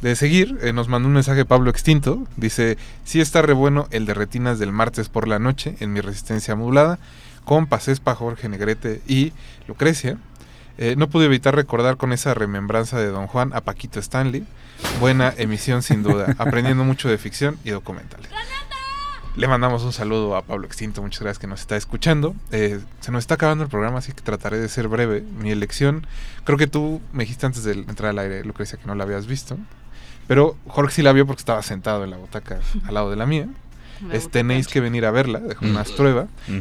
de 0.00 0.16
seguir, 0.16 0.58
eh, 0.62 0.72
nos 0.72 0.88
mandó 0.88 1.08
un 1.08 1.14
mensaje 1.14 1.44
Pablo 1.44 1.70
Extinto. 1.70 2.26
Dice, 2.36 2.76
sí 3.04 3.20
está 3.20 3.42
re 3.42 3.52
bueno 3.52 3.86
el 3.90 4.06
de 4.06 4.14
retinas 4.14 4.58
del 4.58 4.72
martes 4.72 5.08
por 5.08 5.28
la 5.28 5.38
noche 5.38 5.76
en 5.80 5.92
mi 5.92 6.00
resistencia 6.00 6.54
modulada 6.56 6.98
con 7.44 7.66
Pasespa, 7.66 8.14
Jorge 8.14 8.48
Negrete 8.48 9.02
y 9.06 9.32
Lucrecia. 9.66 10.18
Eh, 10.78 10.94
no 10.96 11.08
pude 11.08 11.26
evitar 11.26 11.54
recordar 11.54 11.96
con 11.96 12.12
esa 12.12 12.34
remembranza 12.34 12.98
de 12.98 13.08
Don 13.08 13.26
Juan 13.26 13.52
a 13.54 13.60
Paquito 13.60 14.00
Stanley. 14.00 14.44
Buena 15.00 15.32
emisión 15.36 15.82
sin 15.82 16.02
duda, 16.02 16.34
aprendiendo 16.38 16.84
mucho 16.84 17.08
de 17.08 17.18
ficción 17.18 17.58
y 17.64 17.70
documentales. 17.70 18.30
Le 19.34 19.48
mandamos 19.48 19.82
un 19.82 19.94
saludo 19.94 20.36
a 20.36 20.42
Pablo 20.42 20.66
Extinto, 20.66 21.00
muchas 21.00 21.22
gracias 21.22 21.38
que 21.38 21.46
nos 21.46 21.60
está 21.60 21.76
escuchando. 21.76 22.34
Eh, 22.50 22.80
se 23.00 23.10
nos 23.12 23.20
está 23.20 23.34
acabando 23.34 23.64
el 23.64 23.70
programa, 23.70 23.98
así 23.98 24.12
que 24.12 24.20
trataré 24.20 24.58
de 24.58 24.68
ser 24.68 24.88
breve. 24.88 25.22
Mi 25.22 25.50
elección, 25.50 26.06
creo 26.44 26.58
que 26.58 26.66
tú 26.66 27.00
me 27.14 27.24
dijiste 27.24 27.46
antes 27.46 27.64
de 27.64 27.72
entrar 27.72 28.10
al 28.10 28.18
aire, 28.18 28.44
Lucrecia, 28.44 28.78
que 28.78 28.86
no 28.86 28.94
la 28.94 29.04
habías 29.04 29.26
visto. 29.26 29.56
Pero 30.28 30.56
Jorge 30.66 30.96
sí 30.96 31.02
la 31.02 31.12
vio 31.12 31.26
porque 31.26 31.40
estaba 31.40 31.62
sentado 31.62 32.04
en 32.04 32.10
la 32.10 32.18
butaca 32.18 32.60
al 32.86 32.94
lado 32.94 33.10
de 33.10 33.16
la 33.16 33.24
mía. 33.24 33.48
Es, 34.10 34.30
tenéis 34.30 34.66
que 34.68 34.80
venir 34.80 35.04
a 35.04 35.10
verla, 35.10 35.38
de 35.38 35.54
Mm. 35.54 35.58
Jonás. 35.58 35.92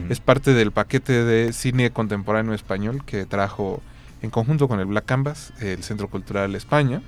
Es 0.10 0.20
parte 0.20 0.54
del 0.54 0.72
paquete 0.72 1.24
de 1.24 1.54
cine 1.54 1.92
contemporáneo 1.92 2.54
español 2.54 3.04
que 3.06 3.26
trajo 3.26 3.82
en 4.22 4.30
conjunto 4.30 4.68
con 4.68 4.80
el 4.80 4.86
Black 4.86 5.06
Canvas, 5.06 5.54
el 5.60 5.84
Centro 5.84 6.08
Cultural 6.10 6.56
España. 6.56 7.02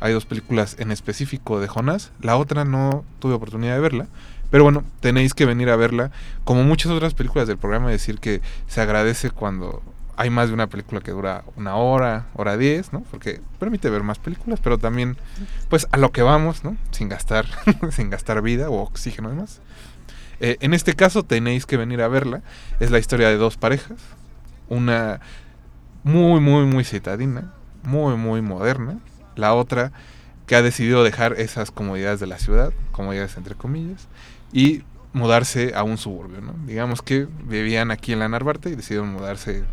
Hay 0.00 0.12
dos 0.12 0.26
películas 0.26 0.76
en 0.78 0.90
específico 0.92 1.60
de 1.60 1.68
Jonás. 1.68 2.12
La 2.20 2.36
otra 2.36 2.64
no 2.64 3.04
tuve 3.18 3.34
oportunidad 3.34 3.74
de 3.74 3.80
verla. 3.80 4.06
Pero 4.50 4.64
bueno, 4.64 4.84
tenéis 5.00 5.34
que 5.34 5.44
venir 5.44 5.68
a 5.70 5.76
verla. 5.76 6.10
Como 6.44 6.62
muchas 6.62 6.90
otras 6.90 7.14
películas 7.14 7.46
del 7.48 7.58
programa, 7.58 7.90
decir 7.90 8.18
que 8.18 8.40
se 8.66 8.80
agradece 8.80 9.30
cuando 9.30 9.82
hay 10.18 10.30
más 10.30 10.48
de 10.48 10.54
una 10.54 10.66
película 10.66 11.00
que 11.00 11.12
dura 11.12 11.44
una 11.54 11.76
hora, 11.76 12.26
hora 12.34 12.56
diez, 12.56 12.92
¿no? 12.92 13.02
Porque 13.10 13.40
permite 13.60 13.88
ver 13.88 14.02
más 14.02 14.18
películas, 14.18 14.58
pero 14.60 14.76
también, 14.76 15.16
pues, 15.68 15.86
a 15.92 15.96
lo 15.96 16.10
que 16.10 16.22
vamos, 16.22 16.64
¿no? 16.64 16.76
Sin 16.90 17.08
gastar, 17.08 17.46
sin 17.92 18.10
gastar 18.10 18.42
vida 18.42 18.68
o 18.68 18.82
oxígeno 18.82 19.28
además. 19.28 19.60
Eh, 20.40 20.56
en 20.60 20.74
este 20.74 20.94
caso 20.94 21.22
tenéis 21.22 21.66
que 21.66 21.76
venir 21.76 22.02
a 22.02 22.08
verla. 22.08 22.42
Es 22.80 22.90
la 22.90 22.98
historia 22.98 23.28
de 23.28 23.36
dos 23.36 23.56
parejas. 23.56 24.00
Una 24.68 25.20
muy, 26.02 26.40
muy, 26.40 26.66
muy 26.66 26.82
citadina. 26.82 27.54
Muy, 27.84 28.16
muy 28.16 28.42
moderna. 28.42 28.98
La 29.36 29.54
otra 29.54 29.92
que 30.48 30.56
ha 30.56 30.62
decidido 30.62 31.04
dejar 31.04 31.34
esas 31.34 31.70
comodidades 31.70 32.18
de 32.18 32.26
la 32.26 32.38
ciudad, 32.38 32.72
comodidades 32.90 33.36
entre 33.36 33.54
comillas, 33.54 34.08
y 34.52 34.82
mudarse 35.12 35.74
a 35.76 35.84
un 35.84 35.96
suburbio, 35.96 36.40
¿no? 36.40 36.54
Digamos 36.66 37.02
que 37.02 37.28
vivían 37.44 37.92
aquí 37.92 38.12
en 38.12 38.18
la 38.18 38.28
Narvarte 38.28 38.70
y 38.70 38.74
decidieron 38.74 39.12
mudarse. 39.12 39.64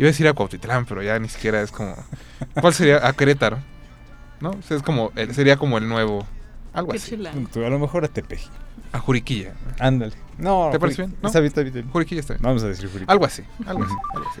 Iba 0.00 0.06
a 0.08 0.12
decir 0.12 0.26
a 0.26 0.32
Cuautitlán, 0.32 0.86
pero 0.86 1.02
ya 1.02 1.18
ni 1.18 1.28
siquiera 1.28 1.60
es 1.60 1.70
como... 1.70 1.94
¿Cuál 2.60 2.72
sería? 2.72 3.06
A 3.06 3.12
Querétaro. 3.12 3.58
¿No? 4.40 4.50
O 4.50 4.62
sea, 4.62 4.78
es 4.78 4.82
como, 4.82 5.12
el- 5.14 5.34
sería 5.34 5.56
como 5.58 5.76
el 5.76 5.86
nuevo... 5.88 6.26
Algo 6.72 6.92
Qué 6.92 6.96
así. 6.98 7.14
a 7.16 7.68
lo 7.68 7.78
mejor 7.78 8.04
a 8.04 8.08
Tepeji. 8.08 8.48
A 8.92 8.98
Juriquilla. 8.98 9.52
Ándale. 9.78 10.14
No, 10.38 10.70
¿Te 10.72 10.78
parece 10.80 11.02
bien? 11.02 11.16
¿No? 11.20 11.28
Está 11.28 11.40
bien, 11.40 11.48
está 11.48 11.60
bien, 11.60 11.68
está 11.72 11.80
bien. 11.82 11.92
Juriquilla 11.92 12.20
está 12.20 12.32
bien. 12.34 12.42
Vamos 12.42 12.62
a 12.62 12.68
decir 12.68 12.86
Juriquilla. 12.88 13.12
Algo 13.12 13.24
así, 13.26 13.42
algo 13.66 13.84
así, 13.84 13.94
algo 14.14 14.28
así. 14.30 14.40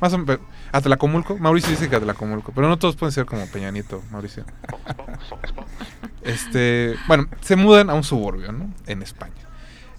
Más 0.00 0.12
o 0.12 0.18
menos. 0.18 0.38
Atlacomulco, 0.70 1.36
Mauricio 1.38 1.70
dice 1.70 1.88
que 1.88 1.96
Atlacomulco, 1.96 2.52
pero 2.54 2.68
no 2.68 2.78
todos 2.78 2.94
pueden 2.96 3.12
ser 3.12 3.24
como 3.26 3.46
Peña 3.46 3.70
Nieto, 3.72 4.02
Mauricio. 4.12 4.44
Este, 6.22 6.94
bueno, 7.08 7.26
se 7.40 7.56
mudan 7.56 7.90
a 7.90 7.94
un 7.94 8.04
suburbio, 8.04 8.52
¿no? 8.52 8.72
En 8.86 9.02
España. 9.02 9.32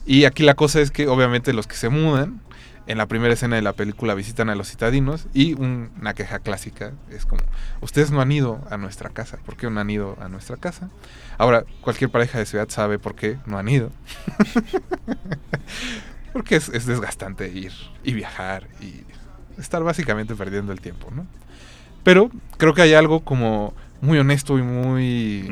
Y 0.05 0.25
aquí 0.25 0.43
la 0.43 0.53
cosa 0.55 0.79
es 0.79 0.91
que 0.91 1.07
obviamente 1.07 1.53
los 1.53 1.67
que 1.67 1.75
se 1.75 1.89
mudan 1.89 2.41
en 2.85 2.97
la 2.97 3.07
primera 3.07 3.33
escena 3.33 3.55
de 3.55 3.61
la 3.61 3.73
película 3.73 4.13
visitan 4.13 4.49
a 4.49 4.55
los 4.55 4.69
citadinos 4.69 5.27
y 5.33 5.53
un- 5.53 5.89
una 5.99 6.13
queja 6.13 6.39
clásica 6.39 6.91
es 7.09 7.25
como, 7.25 7.41
ustedes 7.81 8.11
no 8.11 8.21
han 8.21 8.31
ido 8.31 8.61
a 8.69 8.77
nuestra 8.77 9.09
casa, 9.09 9.37
¿por 9.45 9.55
qué 9.55 9.69
no 9.69 9.79
han 9.79 9.89
ido 9.89 10.17
a 10.21 10.27
nuestra 10.27 10.57
casa? 10.57 10.89
Ahora, 11.37 11.63
cualquier 11.81 12.09
pareja 12.09 12.39
de 12.39 12.45
ciudad 12.45 12.67
sabe 12.69 12.99
por 12.99 13.15
qué 13.15 13.37
no 13.45 13.57
han 13.57 13.69
ido. 13.69 13.89
Porque 16.33 16.55
es, 16.55 16.69
es 16.69 16.85
desgastante 16.85 17.47
ir 17.49 17.71
y 18.03 18.13
viajar 18.13 18.67
y 18.81 19.03
estar 19.61 19.83
básicamente 19.83 20.35
perdiendo 20.35 20.71
el 20.73 20.81
tiempo, 20.81 21.09
¿no? 21.11 21.25
Pero 22.03 22.31
creo 22.57 22.73
que 22.73 22.81
hay 22.81 22.95
algo 22.95 23.19
como 23.21 23.73
muy 24.01 24.17
honesto 24.17 24.57
y 24.57 24.63
muy. 24.63 25.45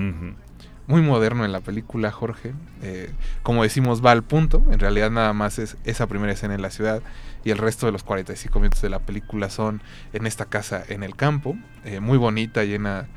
Muy 0.88 1.02
moderno 1.02 1.46
en 1.46 1.52
la 1.52 1.62
película, 1.62 2.12
Jorge. 2.12 2.54
Eh, 2.82 3.12
como 3.44 3.64
decimos, 3.64 4.04
va 4.04 4.12
al 4.12 4.24
punto. 4.24 4.64
En 4.72 4.80
realidad 4.80 5.12
nada 5.12 5.34
más 5.34 5.60
es 5.60 5.78
esa 5.86 6.08
primera 6.08 6.34
escena 6.34 6.56
en 6.56 6.62
la 6.62 6.72
ciudad 6.72 7.02
y 7.44 7.52
el 7.52 7.58
resto 7.58 7.86
de 7.86 7.92
los 7.92 8.04
45 8.04 8.60
minutos 8.60 8.82
de 8.82 8.90
la 8.90 9.00
película 9.00 9.50
son 9.50 9.82
en 10.14 10.28
esta 10.28 10.46
casa 10.46 10.84
en 10.88 11.04
el 11.04 11.16
campo, 11.16 11.56
eh, 11.84 12.00
muy 12.00 12.18
bonita, 12.18 12.64
llena, 12.64 13.08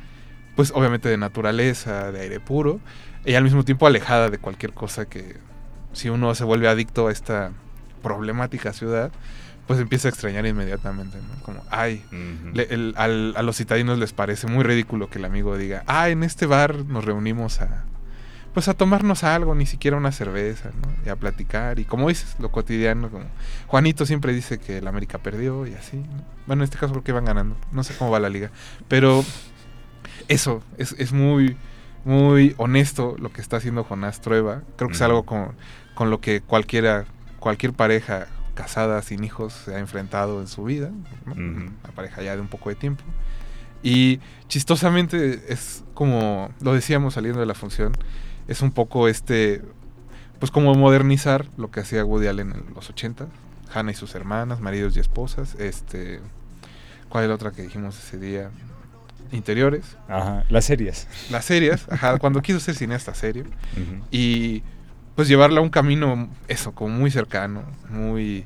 pues 0.57 0.73
obviamente 0.75 1.09
de 1.09 1.17
naturaleza, 1.17 2.11
de 2.11 2.21
aire 2.23 2.41
puro, 2.41 2.81
y 3.25 3.35
al 3.35 3.45
mismo 3.45 3.65
tiempo 3.65 3.87
alejada 3.87 4.31
de 4.31 4.39
cualquier 4.39 4.73
cosa 4.73 5.07
que, 5.07 5.37
si 5.93 6.09
uno 6.09 6.35
se 6.35 6.45
vuelve 6.45 6.69
adicto 6.69 7.09
a 7.09 7.13
esta 7.13 7.53
problemática 8.03 8.73
ciudad, 8.73 9.13
pues 9.67 9.81
empieza 9.81 10.09
a 10.09 10.11
extrañar 10.11 10.45
inmediatamente, 10.47 11.17
¿no? 11.19 11.43
Como, 11.43 11.63
ay, 11.71 12.05
le- 12.55 12.65
el- 12.75 12.95
al- 12.97 13.35
a 13.37 13.43
los 13.43 13.57
citadinos 13.57 13.99
les 13.99 14.13
parece 14.13 14.47
muy 14.47 14.63
ridículo 14.63 15.09
que 15.09 15.19
el 15.19 15.25
amigo 15.25 15.57
diga, 15.57 15.83
ah, 15.87 16.09
en 16.11 16.23
este 16.23 16.47
bar 16.47 16.85
nos 16.87 17.05
reunimos 17.05 17.61
a, 17.63 17.85
pues 18.53 18.69
a 18.69 18.75
tomarnos 18.75 19.25
algo, 19.25 19.55
ni 19.55 19.67
siquiera 19.67 19.97
una 19.97 20.13
cerveza, 20.13 20.71
¿no? 20.81 20.89
Y 21.05 21.09
a 21.09 21.17
platicar, 21.17 21.79
y 21.79 21.85
como 21.85 22.09
dices, 22.09 22.37
lo 22.39 22.51
cotidiano, 22.51 23.09
como 23.09 23.25
Juanito 23.67 24.07
siempre 24.07 24.33
dice 24.33 24.59
que 24.59 24.79
el 24.79 24.87
América 24.87 25.19
perdió 25.19 25.67
y 25.67 25.75
así, 25.75 25.97
¿no? 25.97 26.23
Bueno, 26.47 26.63
en 26.63 26.65
este 26.65 26.77
caso 26.79 26.93
creo 26.93 27.03
que 27.05 27.13
van 27.13 27.25
ganando, 27.25 27.57
no 27.73 27.83
sé 27.85 27.95
cómo 27.97 28.11
va 28.11 28.21
la 28.21 28.29
liga, 28.29 28.51
pero 28.87 29.25
eso, 30.29 30.63
es, 30.79 30.95
es 30.99 31.13
muy, 31.13 31.57
muy 32.05 32.55
honesto 32.59 33.17
lo 33.19 33.33
que 33.33 33.41
está 33.41 33.57
haciendo 33.57 33.83
Jonás 33.85 34.21
Trueba, 34.21 34.63
creo 34.77 34.89
que 34.89 34.95
es 34.95 35.03
algo 35.03 35.25
con, 35.25 35.53
con 35.95 36.11
lo 36.11 36.21
que 36.21 36.41
cualquiera, 36.41 37.07
cualquier 37.41 37.73
pareja 37.73 38.27
casada 38.55 39.03
sin 39.03 39.25
hijos 39.25 39.53
se 39.53 39.75
ha 39.75 39.79
enfrentado 39.79 40.41
en 40.41 40.47
su 40.49 40.65
vida, 40.65 40.91
¿no? 41.27 41.33
Una 41.35 41.73
pareja 41.95 42.23
ya 42.23 42.35
de 42.35 42.41
un 42.41 42.49
poco 42.49 42.69
de 42.71 42.77
tiempo. 42.77 43.03
Y 43.83 44.21
chistosamente 44.49 45.45
es 45.53 45.85
como, 45.93 46.51
lo 46.61 46.73
decíamos 46.73 47.15
saliendo 47.15 47.41
de 47.41 47.47
la 47.47 47.55
función, 47.55 47.93
es 48.49 48.63
un 48.63 48.71
poco 48.73 49.09
este, 49.09 49.63
pues 50.39 50.51
como 50.51 50.75
modernizar 50.75 51.47
lo 51.57 51.71
que 51.71 51.81
hacía 51.81 52.05
Woody 52.05 52.29
Allen 52.29 52.53
en 52.53 52.75
los 52.75 52.89
80, 52.89 53.27
Hannah 53.75 53.93
y 53.93 53.95
sus 53.95 54.15
hermanas, 54.15 54.61
maridos 54.61 54.97
y 54.97 55.01
esposas, 55.01 55.55
este, 55.57 56.21
¿cuál 57.09 57.25
es 57.25 57.29
la 57.29 57.35
otra 57.35 57.51
que 57.51 57.63
dijimos 57.63 57.99
ese 57.99 58.19
día? 58.19 58.51
Interiores, 59.33 59.97
Ajá. 60.09 60.45
Las 60.49 60.65
series. 60.65 61.09
las 61.31 61.45
series, 61.45 61.87
ajá, 61.91 62.19
cuando 62.19 62.41
quiso 62.41 62.61
ser 62.61 62.77
cineasta 62.77 63.15
serio, 63.15 63.45
Ujú. 63.73 64.05
y 64.11 64.63
pues 65.15 65.29
llevarla 65.29 65.61
a 65.61 65.63
un 65.63 65.71
camino, 65.71 66.29
eso, 66.49 66.73
como 66.73 66.97
muy 66.97 67.11
cercano, 67.11 67.63
muy, 67.91 68.45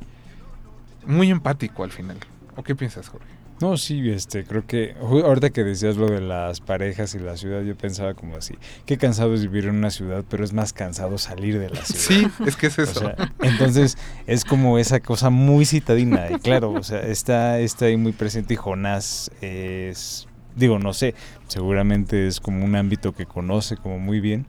muy 1.06 1.30
empático 1.30 1.84
al 1.84 1.90
final. 1.90 2.18
¿O 2.56 2.62
qué 2.62 2.74
piensas, 2.74 3.08
Jorge? 3.08 3.26
No, 3.60 3.76
sí, 3.76 4.08
este, 4.08 4.44
creo 4.44 4.64
que 4.66 4.94
ahorita 5.00 5.50
que 5.50 5.64
decías 5.64 5.96
lo 5.96 6.06
de 6.06 6.20
las 6.20 6.60
parejas 6.60 7.16
y 7.16 7.18
la 7.18 7.36
ciudad, 7.36 7.62
yo 7.62 7.74
pensaba 7.76 8.14
como 8.14 8.36
así, 8.36 8.54
qué 8.86 8.98
cansado 8.98 9.34
es 9.34 9.42
vivir 9.42 9.64
en 9.64 9.74
una 9.74 9.90
ciudad, 9.90 10.24
pero 10.28 10.44
es 10.44 10.52
más 10.52 10.72
cansado 10.72 11.18
salir 11.18 11.58
de 11.58 11.68
la 11.70 11.84
ciudad. 11.84 12.30
Sí, 12.30 12.44
es 12.46 12.54
que 12.54 12.68
es 12.68 12.78
O 12.78 12.82
eso. 12.82 13.00
sea, 13.00 13.16
entonces 13.42 13.98
es 14.28 14.44
como 14.44 14.78
esa 14.78 15.00
cosa 15.00 15.30
muy 15.30 15.64
citadina. 15.64 16.30
Y 16.30 16.38
claro, 16.38 16.70
o 16.70 16.84
sea, 16.84 17.00
está, 17.00 17.58
está 17.58 17.86
ahí 17.86 17.96
muy 17.96 18.12
presente 18.12 18.54
y 18.54 18.56
Jonás 18.56 19.32
es, 19.40 20.28
digo, 20.54 20.78
no 20.78 20.92
sé, 20.92 21.16
seguramente 21.48 22.28
es 22.28 22.38
como 22.38 22.64
un 22.64 22.76
ámbito 22.76 23.12
que 23.12 23.26
conoce 23.26 23.76
como 23.76 23.98
muy 23.98 24.20
bien. 24.20 24.46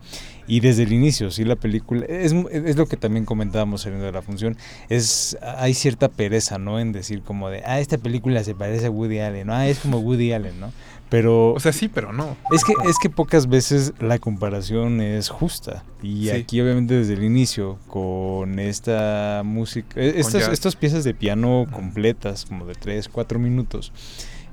Y 0.50 0.62
desde 0.62 0.84
el 0.84 0.92
inicio, 0.92 1.30
sí, 1.30 1.46
la 1.46 1.56
película, 1.56 2.06
es, 2.08 2.34
es 2.52 2.76
lo 2.76 2.88
que 2.88 2.98
también 2.98 3.24
comentábamos 3.26 3.82
saliendo 3.82 4.06
de 4.08 4.12
la 4.12 4.22
función, 4.24 4.58
es, 4.90 5.38
hay 5.42 5.74
cierta 5.76 6.10
pereza, 6.10 6.58
¿no? 6.58 6.80
En 6.80 6.92
decir 6.92 7.22
como 7.22 7.50
de, 7.50 7.62
ah, 7.66 7.80
esta 7.80 8.00
película 8.00 8.44
se 8.44 8.56
parece 8.56 8.88
a 8.88 8.90
Woody 8.92 9.20
Allen, 9.20 9.46
¿no? 9.48 9.54
Ah, 9.54 9.68
es 9.68 9.78
como 9.80 10.00
Woody 10.00 10.34
Allen, 10.34 10.60
¿no? 10.60 10.74
Pero... 11.10 11.54
O 11.54 11.60
sea, 11.60 11.72
sí, 11.72 11.88
pero 11.88 12.14
no. 12.14 12.36
Es 12.52 12.64
que, 12.64 12.74
es 12.88 12.98
que 13.02 13.10
pocas 13.10 13.48
veces 13.48 13.94
la 14.00 14.20
comparación 14.20 15.02
es 15.02 15.30
justa. 15.30 15.84
Y 16.04 16.26
Sí. 16.26 16.32
aquí, 16.32 16.62
obviamente, 16.62 16.96
desde 16.96 17.14
el 17.14 17.24
inicio, 17.24 17.78
con 17.88 18.60
esta 18.60 19.42
música, 19.46 20.00
eh, 20.02 20.14
estas, 20.18 20.48
estas 20.50 20.76
piezas 20.76 21.04
de 21.04 21.14
piano 21.14 21.68
completas, 21.72 22.46
como 22.46 22.66
de 22.66 22.74
3, 22.76 23.08
4 23.10 23.40
minutos, 23.40 23.92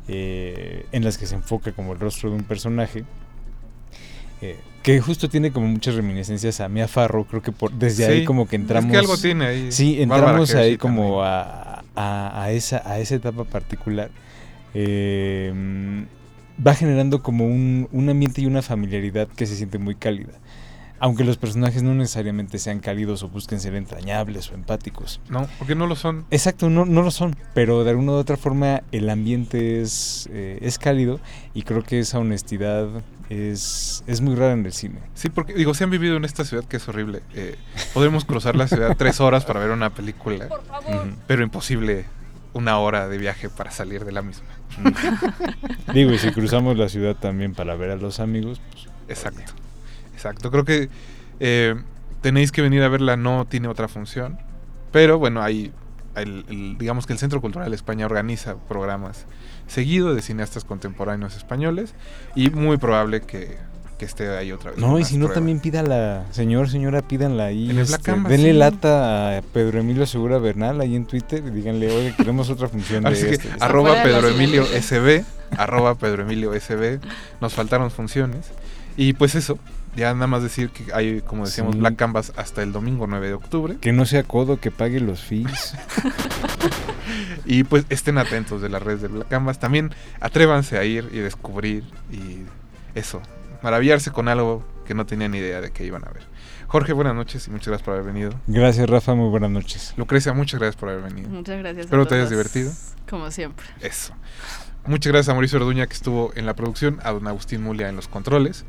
eh, 0.09 0.87
en 0.93 1.05
las 1.05 1.19
que 1.19 1.27
se 1.27 1.35
enfoca 1.35 1.73
como 1.73 1.93
el 1.93 2.01
rostro 2.01 2.31
de 2.31 2.37
un 2.37 2.45
personaje, 2.45 3.05
eh, 4.41 4.57
que 4.87 5.01
justo 5.01 5.29
tiene 5.29 5.51
como 5.51 5.67
muchas 5.67 5.97
reminiscencias 5.97 6.61
a 6.61 6.69
Mia 6.69 6.87
Farrow, 6.87 7.25
creo 7.27 7.43
que 7.43 7.51
por, 7.51 7.73
desde 7.73 8.05
ahí 8.07 8.25
como 8.25 8.47
que 8.47 8.55
entramos... 8.55 8.87
Es 8.87 8.93
que 8.93 8.99
algo 8.99 9.17
tiene 9.17 9.45
ahí. 9.45 9.73
Sí, 9.73 9.97
Bárbara 10.07 10.29
entramos 10.31 10.55
ahí 10.55 10.77
como 10.79 11.25
a- 11.25 11.83
a 11.97 12.51
esa, 12.53 12.89
a 12.89 13.01
esa 13.01 13.17
etapa 13.17 13.43
particular. 13.43 14.11
Eh, 14.75 15.53
va 16.65 16.75
generando 16.75 17.21
como 17.21 17.47
un, 17.47 17.89
un 17.91 18.09
ambiente 18.09 18.43
y 18.43 18.47
una 18.47 18.63
familiaridad 18.63 19.27
que 19.27 19.47
se 19.47 19.57
siente 19.57 19.79
muy 19.79 19.97
cálida. 19.97 20.35
Aunque 20.99 21.25
los 21.25 21.37
personajes 21.37 21.83
no 21.83 21.95
necesariamente 21.95 22.59
sean 22.59 22.81
cálidos 22.81 23.23
o 23.23 23.29
busquen 23.29 23.61
ser 23.61 23.75
entrañables 23.75 24.51
o 24.51 24.55
empáticos. 24.55 25.21
No, 25.29 25.47
porque 25.59 25.75
no 25.75 25.87
lo 25.87 25.97
son. 25.97 26.25
Exacto, 26.31 26.71
no, 26.71 26.85
no 26.87 27.03
lo 27.03 27.11
son, 27.11 27.37
pero 27.55 27.85
de 27.85 27.91
alguna 27.91 28.13
u 28.13 28.15
otra 28.15 28.37
forma 28.37 28.83
el 28.93 29.11
ambiente 29.11 29.83
es, 29.83 30.29
eh, 30.33 30.59
es 30.63 30.79
cálido 30.79 31.21
y 31.55 31.63
creo 31.63 31.83
que 31.83 31.99
esa 31.99 32.19
honestidad 32.19 32.89
es, 33.29 34.05
es 34.07 34.21
muy 34.21 34.35
rara 34.37 34.53
en 34.55 34.65
el 34.65 34.73
cine. 34.73 35.01
Sí, 35.15 35.29
porque 35.29 35.53
digo, 35.55 35.75
si 35.75 35.85
han 35.85 35.91
vivido 35.91 36.17
en 36.17 36.25
esta 36.25 36.45
ciudad 36.45 36.65
que 36.65 36.77
es 36.79 36.89
horrible. 36.89 37.23
Eh, 37.35 37.57
podremos 37.93 38.25
cruzar 38.25 38.57
la 38.57 38.69
ciudad 38.69 38.95
tres 38.99 39.21
horas 39.21 39.45
para 39.45 39.61
ver 39.61 39.71
una 39.71 39.91
película, 39.91 40.47
Ujú. 40.47 41.13
pero 41.27 41.43
imposible 41.43 42.05
una 42.53 42.79
hora 42.79 43.09
de 43.09 43.19
viaje 43.19 43.51
para 43.51 43.71
salir 43.71 44.05
de 44.05 44.13
la 44.13 44.23
misma. 44.23 44.47
Digo, 45.93 46.13
y 46.13 46.19
si 46.19 46.31
cruzamos 46.33 46.77
la 46.79 46.89
ciudad 46.89 47.15
también 47.17 47.55
para 47.55 47.75
ver 47.77 47.91
a 47.91 47.97
los 47.97 48.19
amigos, 48.21 48.61
pues, 48.71 48.87
Exacto, 49.09 49.53
exacto. 50.17 50.51
Creo 50.51 50.65
que 50.65 50.89
eh, 51.41 51.75
tenéis 52.23 52.51
que 52.51 52.63
venir 52.63 52.83
a 52.83 52.89
verla, 52.89 53.17
no 53.17 53.45
tiene 53.47 53.69
otra 53.69 53.87
función. 53.89 54.39
Pero 54.91 55.19
bueno, 55.19 55.43
hay, 55.43 55.73
el- 56.15 56.45
el- 56.49 56.79
digamos 56.79 57.07
que 57.07 57.13
el 57.13 57.19
Centro 57.19 57.41
Cultural 57.43 57.73
España 57.75 58.07
organiza 58.07 58.57
programas 58.69 59.27
seguido 59.67 60.15
de 60.15 60.23
cineastas 60.23 60.65
contemporáneos 60.65 61.37
españoles 61.37 61.95
y 62.35 62.51
muy 62.51 62.79
probable 62.79 63.21
que, 63.21 63.59
que 63.99 64.05
esté 64.07 64.29
ahí 64.37 64.53
otra 64.53 64.71
vez. 64.71 64.81
No, 64.81 64.99
y 64.99 65.05
si 65.05 65.17
no, 65.19 65.27
prueba. 65.27 65.35
también 65.35 65.61
pídala, 65.61 66.25
señor, 66.31 66.71
señora, 66.71 67.03
pídanla 67.03 67.47
ahí. 67.47 67.65
En 67.71 67.77
el 67.79 67.83
este, 67.83 67.99
Canvas, 67.99 68.31
denle 68.31 68.53
sí. 68.53 68.57
lata 68.59 69.37
a 69.39 69.43
Pedro 69.43 69.81
Emilio 69.81 70.07
Segura 70.07 70.39
Bernal 70.39 70.81
ahí 70.81 70.95
en 70.97 71.05
Twitter 71.05 71.43
y 71.47 71.51
díganle, 71.51 71.91
oye, 71.95 72.15
queremos 72.17 72.49
otra 72.49 72.69
función 72.69 73.03
de 73.05 73.11
Así 73.11 73.27
que 73.27 73.33
este, 73.35 73.49
este". 73.49 73.65
arroba 73.65 74.03
Pedro 74.03 74.29
Emilio. 74.29 74.65
SB, 74.65 75.25
arroba 75.59 75.95
Pedro 75.97 76.23
Emilio 76.23 76.53
SB, 76.59 77.01
nos 77.41 77.53
faltaron 77.53 77.91
funciones. 77.91 78.51
Y 78.97 79.13
pues 79.15 79.35
eso, 79.35 79.59
ya 79.97 80.13
nada 80.15 80.27
más 80.27 80.43
decir 80.43 80.71
que 80.71 80.93
hay, 80.93 81.21
como 81.23 81.45
decíamos, 81.47 81.75
Sí. 81.75 81.81
Black 81.81 81.97
Canvas 81.97 82.33
hasta 82.37 82.63
el 82.63 82.73
domingo 82.73 83.07
9 83.07 83.27
de 83.29 83.35
octubre. 83.35 83.77
Que 83.81 83.93
no 83.93 84.05
sea 84.07 84.23
codo, 84.23 84.61
que 84.61 84.71
pague 84.71 85.01
los 85.01 85.21
fees. 85.23 85.75
Y 87.45 87.63
pues 87.65 87.87
estén 87.91 88.19
atentos 88.19 88.61
de 88.61 88.69
las 88.69 88.83
redes 88.83 89.03
de 89.03 89.09
Black 89.09 89.29
Canvas. 89.29 89.61
También 89.61 89.93
atrévanse 90.21 90.79
a 90.79 90.85
ir 90.85 91.09
y 91.13 91.19
descubrir 91.19 91.85
y 92.11 92.43
eso, 92.97 93.23
maravillarse 93.63 94.11
con 94.11 94.29
algo 94.29 94.65
que 94.85 94.95
no 94.95 95.07
tenían 95.07 95.31
ni 95.31 95.39
idea 95.39 95.61
de 95.61 95.71
que 95.71 95.85
iban 95.85 96.05
a 96.05 96.11
ver. 96.11 96.25
Jorge, 96.67 96.93
buenas 96.93 97.15
noches 97.15 97.47
y 97.47 97.51
muchas 97.51 97.69
gracias 97.69 97.85
por 97.85 97.95
haber 97.95 98.07
venido. 98.07 98.33
Gracias, 98.49 98.89
Rafa, 98.91 99.15
muy 99.15 99.29
buenas 99.29 99.51
noches. 99.51 99.95
Lucrecia, 99.97 100.33
muchas 100.33 100.59
gracias 100.59 100.77
por 100.77 100.89
haber 100.89 101.05
venido. 101.05 101.29
Muchas 101.29 101.59
gracias. 101.59 101.79
a 101.79 101.85
Espero 101.85 102.07
te 102.07 102.17
hayas 102.17 102.31
divertido. 102.31 102.73
Como 103.09 103.31
siempre. 103.31 103.65
Eso. 103.81 104.13
Muchas 104.87 105.13
gracias 105.13 105.29
a 105.31 105.35
Mauricio 105.35 105.59
Orduña 105.59 105.87
que 105.87 105.95
estuvo 105.95 106.33
en 106.35 106.47
la 106.47 106.55
producción, 106.55 106.99
a 107.05 107.13
don 107.13 107.27
Agustín 107.29 107.63
Mulia 107.63 107.89
en 107.89 107.95
los 107.97 108.09
controles. 108.09 108.65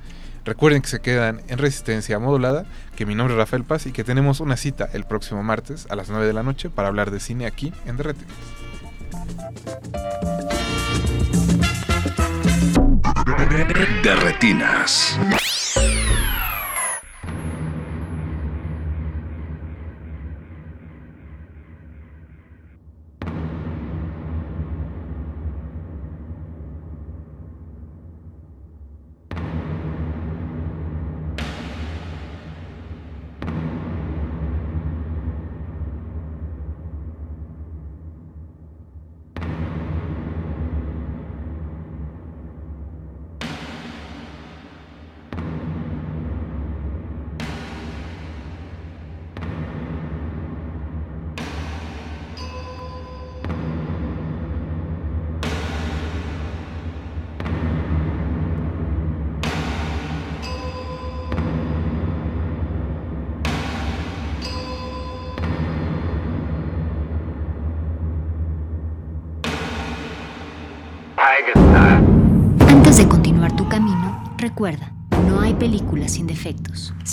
Recuerden 0.47 0.81
que 0.81 0.87
se 0.87 1.01
quedan 1.01 1.41
en 1.49 1.57
resistencia 1.57 2.19
modulada, 2.19 2.63
que 2.95 3.05
mi 3.05 3.15
nombre 3.15 3.33
es 3.33 3.37
Rafael 3.37 3.65
Paz 3.65 3.85
y 3.85 3.91
que 3.91 4.05
tenemos 4.05 4.39
una 4.39 4.55
cita 4.55 4.87
el 4.93 5.03
próximo 5.03 5.43
martes 5.43 5.87
a 5.89 5.97
las 5.97 6.09
9 6.09 6.25
de 6.25 6.31
la 6.31 6.41
noche 6.41 6.69
para 6.69 6.87
hablar 6.87 7.11
de 7.11 7.19
cine 7.19 7.45
aquí 7.45 7.73
en 7.85 7.97
Derretinas. 7.97 8.33
De 14.03 14.15
retinas. 14.15 15.19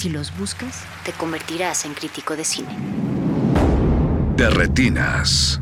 Si 0.04 0.10
los 0.10 0.36
buscas, 0.36 0.82
te 1.02 1.12
convertirás 1.12 1.86
en 1.86 1.94
crítico 1.94 2.36
de 2.36 2.44
cine. 2.44 2.76
De 4.36 4.50
retinas. 4.50 5.58